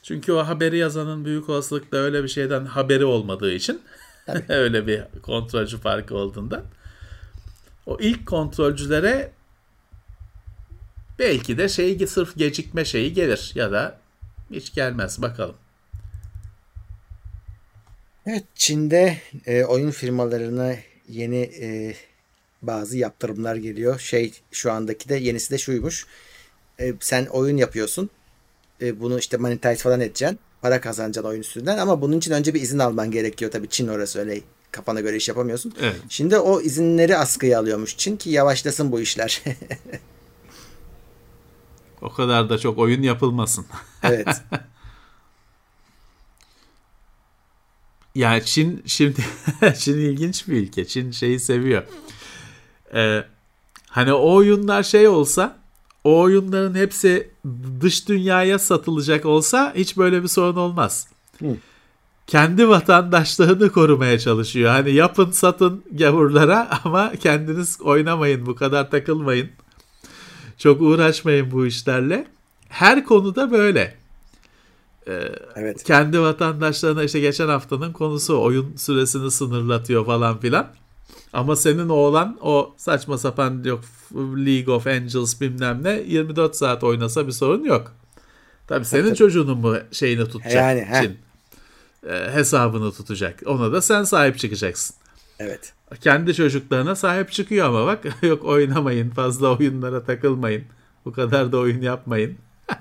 Çünkü 0.03 0.31
o 0.31 0.47
haberi 0.47 0.77
yazanın 0.77 1.25
büyük 1.25 1.49
olasılıkla 1.49 1.97
öyle 1.97 2.23
bir 2.23 2.27
şeyden 2.27 2.65
haberi 2.65 3.05
olmadığı 3.05 3.53
için 3.53 3.81
öyle 4.49 4.87
bir 4.87 5.03
kontrolcü 5.21 5.77
farkı 5.77 6.15
olduğundan 6.15 6.63
o 7.85 7.97
ilk 8.01 8.25
kontrolcülere 8.25 9.31
belki 11.19 11.57
de 11.57 11.69
şey 11.69 12.07
sırf 12.07 12.37
gecikme 12.37 12.85
şeyi 12.85 13.13
gelir 13.13 13.51
ya 13.55 13.71
da 13.71 13.99
hiç 14.51 14.73
gelmez 14.73 15.21
bakalım. 15.21 15.55
Evet 18.25 18.43
Çin'de 18.55 19.17
e, 19.45 19.63
oyun 19.63 19.91
firmalarına 19.91 20.75
yeni 21.07 21.41
e, 21.41 21.95
bazı 22.61 22.97
yaptırımlar 22.97 23.55
geliyor. 23.55 23.99
Şey 23.99 24.33
şu 24.51 24.71
andaki 24.71 25.09
de 25.09 25.15
yenisi 25.15 25.51
de 25.51 25.57
şuymuş. 25.57 26.05
E, 26.79 26.93
sen 26.99 27.25
oyun 27.25 27.57
yapıyorsun. 27.57 28.09
E, 28.81 28.99
bunu 28.99 29.19
işte 29.19 29.37
monetize 29.37 29.75
falan 29.75 30.01
edeceksin. 30.01 30.39
Para 30.61 30.81
kazanacaksın 30.81 31.29
oyun 31.29 31.41
üstünden 31.41 31.77
ama 31.77 32.01
bunun 32.01 32.17
için 32.17 32.31
önce 32.31 32.53
bir 32.53 32.61
izin 32.61 32.79
alman 32.79 33.11
gerekiyor. 33.11 33.51
Tabii 33.51 33.69
Çin 33.69 33.87
orası 33.87 34.19
öyle 34.19 34.41
kafana 34.71 34.99
göre 34.99 35.17
iş 35.17 35.27
yapamıyorsun. 35.27 35.73
Evet. 35.81 35.95
Şimdi 36.09 36.37
o 36.37 36.61
izinleri 36.61 37.17
askıya 37.17 37.59
alıyormuş 37.59 37.97
Çin 37.97 38.17
ki 38.17 38.29
yavaşlasın 38.29 38.91
bu 38.91 38.99
işler. 38.99 39.43
o 42.01 42.13
kadar 42.13 42.49
da 42.49 42.57
çok 42.57 42.77
oyun 42.77 43.01
yapılmasın. 43.01 43.65
evet. 44.03 44.27
Yani 48.15 48.45
Çin 48.45 48.83
şimdi 48.85 49.25
Çin 49.77 49.97
ilginç 49.97 50.47
bir 50.47 50.53
ülke. 50.53 50.85
Çin 50.85 51.11
şeyi 51.11 51.39
seviyor. 51.39 51.83
Ee, 52.93 53.23
hani 53.87 54.13
o 54.13 54.33
oyunlar 54.33 54.83
şey 54.83 55.07
olsa 55.07 55.57
o 56.03 56.19
oyunların 56.19 56.75
hepsi 56.75 57.29
dış 57.81 58.07
dünyaya 58.07 58.59
satılacak 58.59 59.25
olsa 59.25 59.73
hiç 59.75 59.97
böyle 59.97 60.23
bir 60.23 60.27
sorun 60.27 60.55
olmaz. 60.55 61.07
Hı. 61.39 61.55
Kendi 62.27 62.69
vatandaşlığını 62.69 63.71
korumaya 63.71 64.19
çalışıyor. 64.19 64.71
Hani 64.71 64.91
yapın 64.91 65.31
satın 65.31 65.83
gavurlara 65.91 66.69
ama 66.83 67.11
kendiniz 67.15 67.81
oynamayın 67.81 68.45
bu 68.45 68.55
kadar 68.55 68.91
takılmayın. 68.91 69.49
Çok 70.57 70.81
uğraşmayın 70.81 71.51
bu 71.51 71.65
işlerle. 71.65 72.27
Her 72.69 73.05
konuda 73.05 73.51
böyle. 73.51 73.95
Ee, 75.07 75.31
evet. 75.55 75.83
Kendi 75.83 76.19
vatandaşlarına 76.19 77.03
işte 77.03 77.19
geçen 77.19 77.47
haftanın 77.47 77.93
konusu 77.93 78.41
oyun 78.41 78.75
süresini 78.75 79.31
sınırlatıyor 79.31 80.05
falan 80.05 80.39
filan. 80.39 80.67
Ama 81.33 81.55
senin 81.55 81.89
oğlan 81.89 82.37
o 82.41 82.73
saçma 82.77 83.17
sapan 83.17 83.63
yok 83.63 83.81
League 84.15 84.73
of 84.73 84.87
Angels 84.87 85.41
bilmem 85.41 85.83
ne 85.83 86.01
24 86.07 86.55
saat 86.55 86.83
oynasa 86.83 87.27
bir 87.27 87.31
sorun 87.31 87.63
yok. 87.63 87.93
Tabii 88.67 88.85
senin 88.85 89.05
Tabii. 89.07 89.15
çocuğunun 89.15 89.57
mu 89.57 89.77
şeyini 89.91 90.25
tutacak 90.25 90.55
yani, 90.55 90.99
için 90.99 91.17
e, 92.09 92.31
hesabını 92.33 92.91
tutacak. 92.91 93.39
Ona 93.45 93.71
da 93.71 93.81
sen 93.81 94.03
sahip 94.03 94.39
çıkacaksın. 94.39 94.95
Evet. 95.39 95.73
Kendi 96.01 96.33
çocuklarına 96.33 96.95
sahip 96.95 97.31
çıkıyor 97.31 97.67
ama 97.67 97.85
bak 97.85 98.05
yok 98.21 98.45
oynamayın 98.45 99.09
fazla 99.09 99.57
oyunlara 99.57 100.03
takılmayın. 100.03 100.63
Bu 101.05 101.11
kadar 101.11 101.51
da 101.51 101.57
oyun 101.57 101.81
yapmayın. 101.81 102.37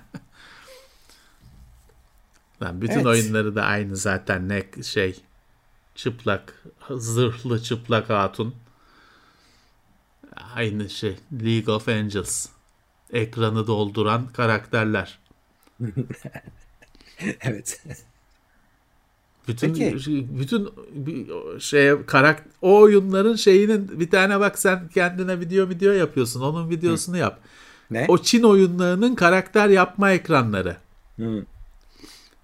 Lan 2.63 2.81
bütün 2.81 2.95
evet. 2.95 3.07
oyunları 3.07 3.55
da 3.55 3.63
aynı 3.63 3.97
zaten 3.97 4.49
ne 4.49 4.83
şey 4.83 5.17
çıplak 5.95 6.65
zırhlı 6.91 7.63
çıplak 7.63 8.11
hatun. 8.11 8.55
Aynı 10.55 10.91
şey. 10.91 11.17
League 11.33 11.75
of 11.75 11.89
Angels. 11.89 12.49
Ekranı 13.13 13.67
dolduran 13.67 14.29
karakterler. 14.29 15.19
evet. 17.41 17.83
Bütün 19.49 19.75
Peki. 19.75 20.27
bütün 20.39 20.71
şey 21.59 22.07
karak 22.07 22.45
o 22.63 22.81
oyunların 22.81 23.37
şeyinin 23.37 24.01
bir 24.01 24.11
tane 24.11 24.41
bak 24.41 24.59
sen 24.59 24.89
kendine 24.89 25.41
video 25.41 25.69
video 25.69 25.93
yapıyorsun. 25.93 26.41
Onun 26.41 26.71
videosunu 26.71 27.15
Hı. 27.15 27.19
yap. 27.19 27.41
Ne? 27.91 28.05
O 28.09 28.19
Çin 28.19 28.43
oyunlarının 28.43 29.15
karakter 29.15 29.69
yapma 29.69 30.11
ekranları. 30.11 30.77
Hı. 31.17 31.45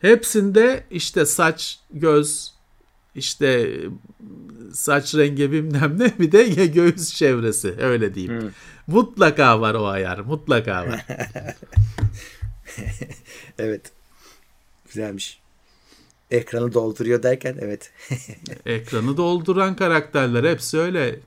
Hepsinde 0.00 0.84
işte 0.90 1.26
saç, 1.26 1.78
göz, 1.90 2.53
işte 3.14 3.80
saç 4.72 5.14
rengi 5.14 5.52
bilmem 5.52 5.98
ne 5.98 6.18
bir 6.18 6.32
de 6.32 6.66
göğüs 6.66 7.14
çevresi 7.14 7.74
öyle 7.78 8.14
diyeyim. 8.14 8.42
Hı. 8.42 8.50
Mutlaka 8.86 9.60
var 9.60 9.74
o 9.74 9.86
ayar 9.86 10.18
mutlaka 10.18 10.86
var. 10.86 11.06
evet. 13.58 13.92
Güzelmiş. 14.86 15.40
Ekranı 16.30 16.74
dolduruyor 16.74 17.22
derken 17.22 17.56
evet. 17.60 17.92
Ekranı 18.66 19.16
dolduran 19.16 19.76
karakterler 19.76 20.50
hepsi 20.50 20.78
öyle. 20.78 21.20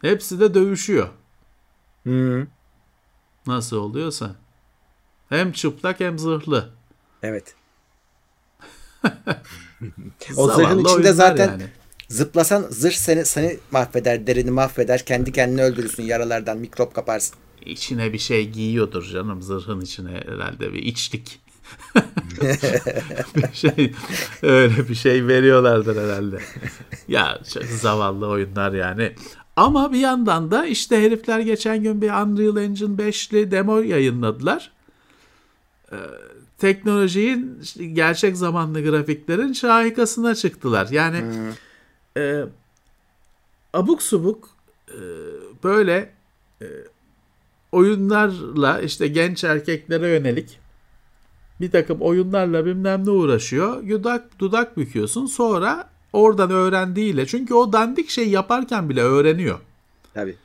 Hepsi 0.00 0.40
de 0.40 0.54
dövüşüyor. 0.54 1.08
Hı. 2.04 2.46
Nasıl 3.46 3.76
oluyorsa. 3.76 4.36
Hem 5.28 5.52
çıplak 5.52 6.00
hem 6.00 6.18
zırhlı. 6.18 6.70
Evet. 7.22 7.54
O 10.36 10.54
zırhın 10.54 10.84
içinde 10.84 11.12
zaten 11.12 11.48
yani. 11.48 11.62
zıplasan 12.08 12.66
zırh 12.70 12.92
seni 12.92 13.24
seni 13.24 13.58
mahveder, 13.70 14.26
derini 14.26 14.50
mahveder, 14.50 15.04
kendi 15.04 15.32
kendini 15.32 15.62
öldürürsün 15.62 16.02
yaralardan, 16.02 16.58
mikrop 16.58 16.94
kaparsın. 16.94 17.36
İçine 17.66 18.12
bir 18.12 18.18
şey 18.18 18.50
giyiyordur 18.50 19.04
canım 19.12 19.42
zırhın 19.42 19.80
içine 19.80 20.10
herhalde 20.10 20.72
bir 20.72 20.82
içlik. 20.82 21.40
şey 23.52 23.92
öyle 24.42 24.88
bir 24.88 24.94
şey 24.94 25.26
veriyorlardır 25.26 25.96
herhalde. 25.96 26.38
Ya 27.08 27.38
çok 27.54 27.64
zavallı 27.64 28.28
oyunlar 28.28 28.72
yani. 28.72 29.12
Ama 29.56 29.92
bir 29.92 29.98
yandan 29.98 30.50
da 30.50 30.66
işte 30.66 31.02
herifler 31.02 31.40
geçen 31.40 31.82
gün 31.82 32.02
bir 32.02 32.10
Unreal 32.10 32.56
Engine 32.56 32.96
5'li 32.96 33.50
demo 33.50 33.80
yayınladılar. 33.80 34.72
Ee, 35.92 35.96
teknolojinin 36.58 37.62
gerçek 37.92 38.36
zamanlı 38.36 38.90
grafiklerin 38.90 39.52
şahikasına 39.52 40.34
çıktılar. 40.34 40.88
Yani 40.90 41.20
hmm. 41.20 42.22
e, 42.22 42.44
abuk 43.74 44.02
subuk 44.02 44.48
e, 44.88 45.00
böyle 45.64 46.12
e, 46.62 46.66
oyunlarla 47.72 48.80
işte 48.80 49.08
genç 49.08 49.44
erkeklere 49.44 50.08
yönelik 50.08 50.58
bir 51.60 51.70
takım 51.70 52.00
oyunlarla 52.00 52.66
bilmem 52.66 53.06
ne 53.06 53.10
uğraşıyor. 53.10 53.88
Dudak, 53.88 54.38
dudak 54.38 54.76
büküyorsun 54.76 55.26
sonra 55.26 55.90
oradan 56.12 56.50
öğrendiğiyle 56.50 57.26
çünkü 57.26 57.54
o 57.54 57.72
dandik 57.72 58.10
şey 58.10 58.28
yaparken 58.28 58.88
bile 58.88 59.02
öğreniyor. 59.02 59.58
Tabii. 60.14 60.36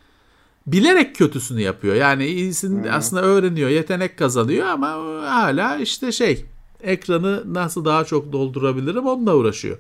Bilerek 0.68 1.16
kötüsünü 1.16 1.62
yapıyor. 1.62 1.96
Yani 1.96 2.26
iyisini 2.26 2.88
Hı-hı. 2.88 2.94
aslında 2.94 3.22
öğreniyor, 3.22 3.70
yetenek 3.70 4.18
kazanıyor 4.18 4.68
ama 4.68 4.88
hala 5.36 5.78
işte 5.78 6.12
şey 6.12 6.46
ekranı 6.84 7.54
nasıl 7.54 7.86
daha 7.86 8.06
çok 8.06 8.32
doldurabilirim 8.32 9.08
onunla 9.08 9.36
uğraşıyor. 9.36 9.78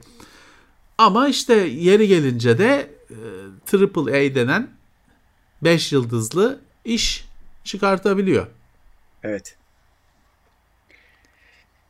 Ama 0.97 1.27
işte 1.27 1.53
yeri 1.55 2.07
gelince 2.07 2.57
de 2.57 2.91
e, 3.09 3.77
A 4.09 4.35
denen 4.35 4.69
5 5.61 5.91
yıldızlı 5.91 6.59
iş 6.85 7.25
çıkartabiliyor. 7.63 8.47
Evet. 9.23 9.57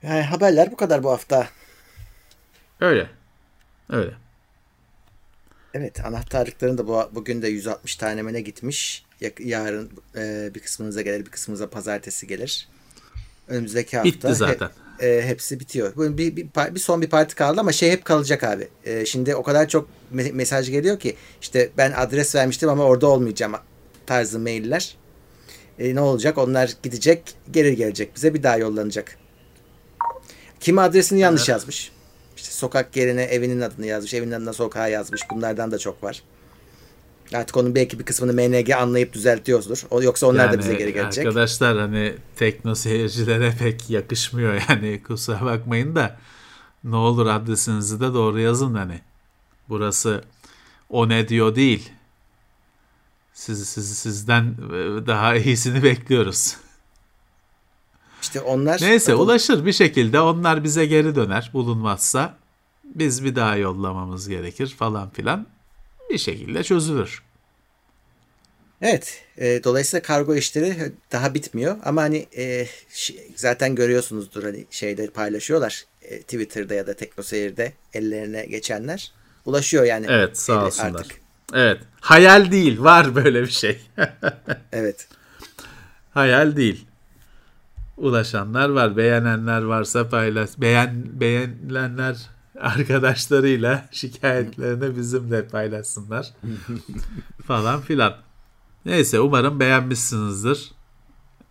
Yani 0.04 0.22
haberler 0.22 0.72
bu 0.72 0.76
kadar 0.76 1.04
bu 1.04 1.12
hafta. 1.12 1.48
Öyle. 2.80 3.10
Öyle. 3.90 4.12
Evet 5.74 6.06
anahtarlıkların 6.06 6.78
da 6.78 6.88
bu, 6.88 7.10
bugün 7.12 7.42
de 7.42 7.48
160 7.48 7.96
tanemene 7.96 8.42
gitmiş. 8.42 9.06
Yarın 9.40 9.92
e, 10.16 10.52
bir 10.56 10.60
kısmınıza 10.60 11.02
gelir 11.02 11.26
bir 11.26 11.32
kısmınıza 11.32 11.70
pazartesi 11.70 12.28
gelir. 12.28 12.68
Önümüzdeki 13.48 13.98
hafta. 13.98 14.12
Bitti 14.12 14.36
zaten. 14.36 14.70
He, 15.00 15.08
e, 15.08 15.22
hepsi 15.22 15.60
bitiyor. 15.60 15.96
Bir, 15.98 16.18
bir, 16.18 16.36
bir, 16.36 16.76
bir 16.76 16.80
son 16.80 17.02
bir 17.02 17.10
parti 17.10 17.36
kaldı 17.36 17.60
ama 17.60 17.72
şey 17.72 17.92
hep 17.92 18.06
kalacak 18.06 18.44
abi. 18.44 18.68
E, 18.86 19.06
şimdi 19.06 19.36
o 19.36 19.44
kadar 19.44 19.68
çok 19.68 19.90
me- 20.16 20.34
mesaj 20.34 20.70
geliyor 20.70 21.00
ki 21.00 21.16
işte 21.42 21.70
ben 21.78 21.92
adres 21.92 22.36
vermiştim 22.36 22.70
ama 22.70 22.84
orada 22.84 23.08
olmayacağım 23.08 23.54
tarzı 24.06 24.40
mailler. 24.40 24.96
E, 25.80 25.96
ne 25.96 26.02
olacak? 26.02 26.38
Onlar 26.38 26.74
gidecek 26.84 27.34
geri 27.52 27.76
gelecek 27.76 28.16
bize 28.16 28.34
bir 28.34 28.44
daha 28.44 28.58
yollanacak. 28.58 29.18
Kimi 30.60 30.82
adresini 30.82 31.20
yanlış 31.20 31.42
evet. 31.42 31.50
yazmış. 31.50 31.92
İşte 32.42 32.54
sokak 32.54 32.98
yerine 32.98 33.24
evinin 33.24 33.62
adını 33.62 33.86
yazmış. 33.86 34.14
Evinin 34.14 34.32
adına 34.32 34.54
sokağa 34.54 34.88
yazmış. 34.88 35.22
Bunlardan 35.30 35.72
da 35.72 35.78
çok 35.78 36.04
var. 36.04 36.24
Artık 37.34 37.58
onun 37.58 37.76
belki 37.76 38.00
bir 38.00 38.06
kısmını 38.06 38.34
MNG 38.34 38.70
anlayıp 38.70 39.14
düzeltiyordur. 39.14 39.86
O, 39.90 40.02
yoksa 40.02 40.28
onlar 40.28 40.46
yani, 40.46 40.54
da 40.54 40.60
bize 40.60 40.74
geri 40.74 40.94
gelecek. 40.94 41.26
Arkadaşlar 41.26 41.78
hani 41.78 42.16
tekno 42.36 42.76
seyircilere 42.76 43.54
pek 43.60 43.90
yakışmıyor 43.90 44.62
yani 44.70 45.04
kusura 45.08 45.46
bakmayın 45.46 45.96
da 45.96 46.18
ne 46.84 46.96
olur 46.96 47.28
adresinizi 47.28 48.00
de 48.00 48.14
doğru 48.14 48.40
yazın 48.40 48.76
hani. 48.76 49.02
Burası 49.70 50.24
o 50.90 51.10
ne 51.10 51.28
diyor 51.28 51.56
değil. 51.56 51.92
Siz, 53.34 53.70
siz, 53.70 53.98
sizden 53.98 54.56
daha 55.08 55.36
iyisini 55.36 55.84
bekliyoruz. 55.84 56.56
İşte 58.22 58.42
onlar... 58.42 58.82
Neyse 58.82 59.12
adam... 59.12 59.22
ulaşır 59.24 59.66
bir 59.66 59.74
şekilde 59.74 60.20
onlar 60.20 60.64
bize 60.64 60.86
geri 60.86 61.16
döner 61.16 61.50
bulunmazsa 61.54 62.38
biz 62.84 63.24
bir 63.24 63.36
daha 63.36 63.56
yollamamız 63.56 64.30
gerekir 64.30 64.76
falan 64.80 65.10
filan 65.10 65.48
bir 66.10 66.18
şekilde 66.18 66.64
çözülür. 66.64 67.24
Evet. 68.82 69.24
E, 69.38 69.64
dolayısıyla 69.64 70.02
kargo 70.02 70.36
işleri 70.36 70.92
daha 71.12 71.34
bitmiyor 71.34 71.78
ama 71.84 72.02
hani 72.02 72.28
e, 72.38 72.68
zaten 73.36 73.76
görüyorsunuzdur 73.76 74.44
hani 74.44 74.66
şeyde 74.70 75.08
paylaşıyorlar 75.08 75.86
e, 76.02 76.22
Twitter'da 76.22 76.74
ya 76.74 76.88
da 76.88 76.94
TeknoSeyir'de 76.94 77.74
ellerine 77.94 78.46
geçenler 78.46 79.12
ulaşıyor 79.46 79.84
yani. 79.84 80.06
Evet 80.10 80.38
sağ 80.38 80.66
olsunlar. 80.66 81.00
Artık. 81.00 81.22
Evet. 81.54 81.82
Hayal 82.00 82.52
değil 82.52 82.82
var 82.82 83.16
böyle 83.16 83.42
bir 83.42 83.52
şey. 83.52 83.82
evet. 84.72 85.08
Hayal 86.14 86.56
değil 86.56 86.86
ulaşanlar 88.02 88.70
var. 88.70 88.98
Beğenenler 88.98 89.62
varsa 89.62 90.10
paylaş. 90.10 90.50
Beğen 90.58 91.06
beğenilenler 91.20 92.30
arkadaşlarıyla 92.60 93.86
şikayetlerini 93.92 94.98
bizimle 94.98 95.48
paylaşsınlar. 95.48 96.34
falan 97.48 97.82
filan. 97.82 98.16
Neyse 98.86 99.20
umarım 99.20 99.60
beğenmişsinizdir. 99.60 100.72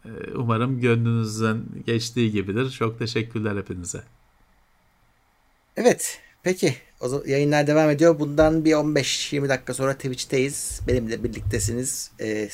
Ee, 0.05 0.09
umarım 0.35 0.81
gönlünüzden 0.81 1.63
geçtiği 1.87 2.33
gibidir. 2.33 2.71
Çok 2.71 2.99
teşekkürler 2.99 3.57
hepinize. 3.57 4.03
Evet. 5.77 6.21
Peki. 6.43 6.75
O 7.01 7.09
zaman 7.09 7.27
yayınlar 7.27 7.67
devam 7.67 7.91
ediyor. 7.91 8.19
Bundan 8.19 8.65
bir 8.65 8.73
15-20 8.73 9.49
dakika 9.49 9.75
sonra 9.75 9.95
Twitch'teyiz. 9.95 10.81
Benimle 10.89 11.25
birliktesiniz. 11.25 12.11
Ee, 12.21 12.49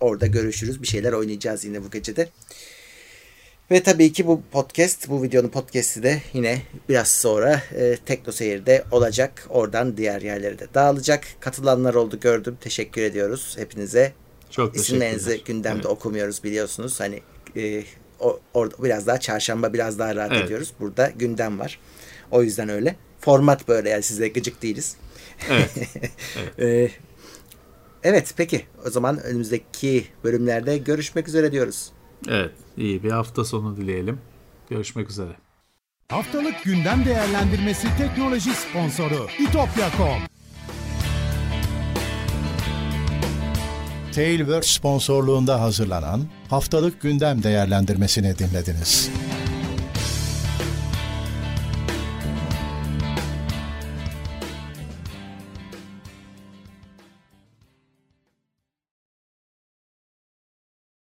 orada 0.00 0.26
görüşürüz. 0.26 0.82
Bir 0.82 0.86
şeyler 0.86 1.12
oynayacağız 1.12 1.64
yine 1.64 1.84
bu 1.84 1.90
gecede. 1.90 2.28
Ve 3.70 3.82
tabii 3.82 4.12
ki 4.12 4.26
bu 4.26 4.42
podcast, 4.52 5.08
bu 5.08 5.22
videonun 5.22 5.48
podcast'i 5.48 6.02
de 6.02 6.22
yine 6.32 6.62
biraz 6.88 7.08
sonra 7.08 7.62
e, 7.74 7.96
Tekno 8.06 8.32
Seyir'de 8.32 8.84
olacak. 8.90 9.46
Oradan 9.50 9.96
diğer 9.96 10.22
yerlere 10.22 10.58
de 10.58 10.66
dağılacak. 10.74 11.24
Katılanlar 11.40 11.94
oldu 11.94 12.20
gördüm. 12.20 12.58
Teşekkür 12.60 13.02
ediyoruz 13.02 13.56
hepinize. 13.58 14.12
Çok 14.50 14.76
İsimlerinizi 14.76 15.44
gündemde 15.44 15.76
evet. 15.76 15.86
okumuyoruz 15.86 16.44
biliyorsunuz. 16.44 17.00
Hani 17.00 17.22
e, 17.56 17.84
o, 18.20 18.40
orada 18.54 18.82
biraz 18.82 19.06
daha 19.06 19.20
çarşamba 19.20 19.72
biraz 19.72 19.98
daha 19.98 20.16
rahat 20.16 20.32
evet. 20.32 20.44
ediyoruz. 20.44 20.72
Burada 20.80 21.12
gündem 21.16 21.58
var. 21.58 21.78
O 22.30 22.42
yüzden 22.42 22.68
öyle. 22.68 22.96
Format 23.20 23.68
böyle 23.68 23.88
yani 23.90 24.02
size 24.02 24.28
gıcık 24.28 24.62
değiliz. 24.62 24.96
Evet. 25.50 25.70
evet. 26.58 26.90
e, 26.90 26.90
evet 28.02 28.34
peki 28.36 28.66
o 28.86 28.90
zaman 28.90 29.22
önümüzdeki 29.22 30.06
bölümlerde 30.24 30.78
görüşmek 30.78 31.28
üzere 31.28 31.52
diyoruz. 31.52 31.92
Evet, 32.28 32.52
iyi 32.76 33.02
bir 33.02 33.10
hafta 33.10 33.44
sonu 33.44 33.76
dileyelim. 33.76 34.20
Görüşmek 34.70 35.10
üzere. 35.10 35.32
Haftalık 36.08 36.64
gündem 36.64 37.04
değerlendirmesi 37.04 37.88
teknoloji 37.98 38.50
sponsoru 38.50 39.26
itopya.com 39.38 40.36
Tailwords 44.12 44.66
sponsorluğunda 44.66 45.60
hazırlanan 45.60 46.20
haftalık 46.50 47.00
gündem 47.00 47.42
değerlendirmesini 47.42 48.38
dinlediniz. 48.38 49.10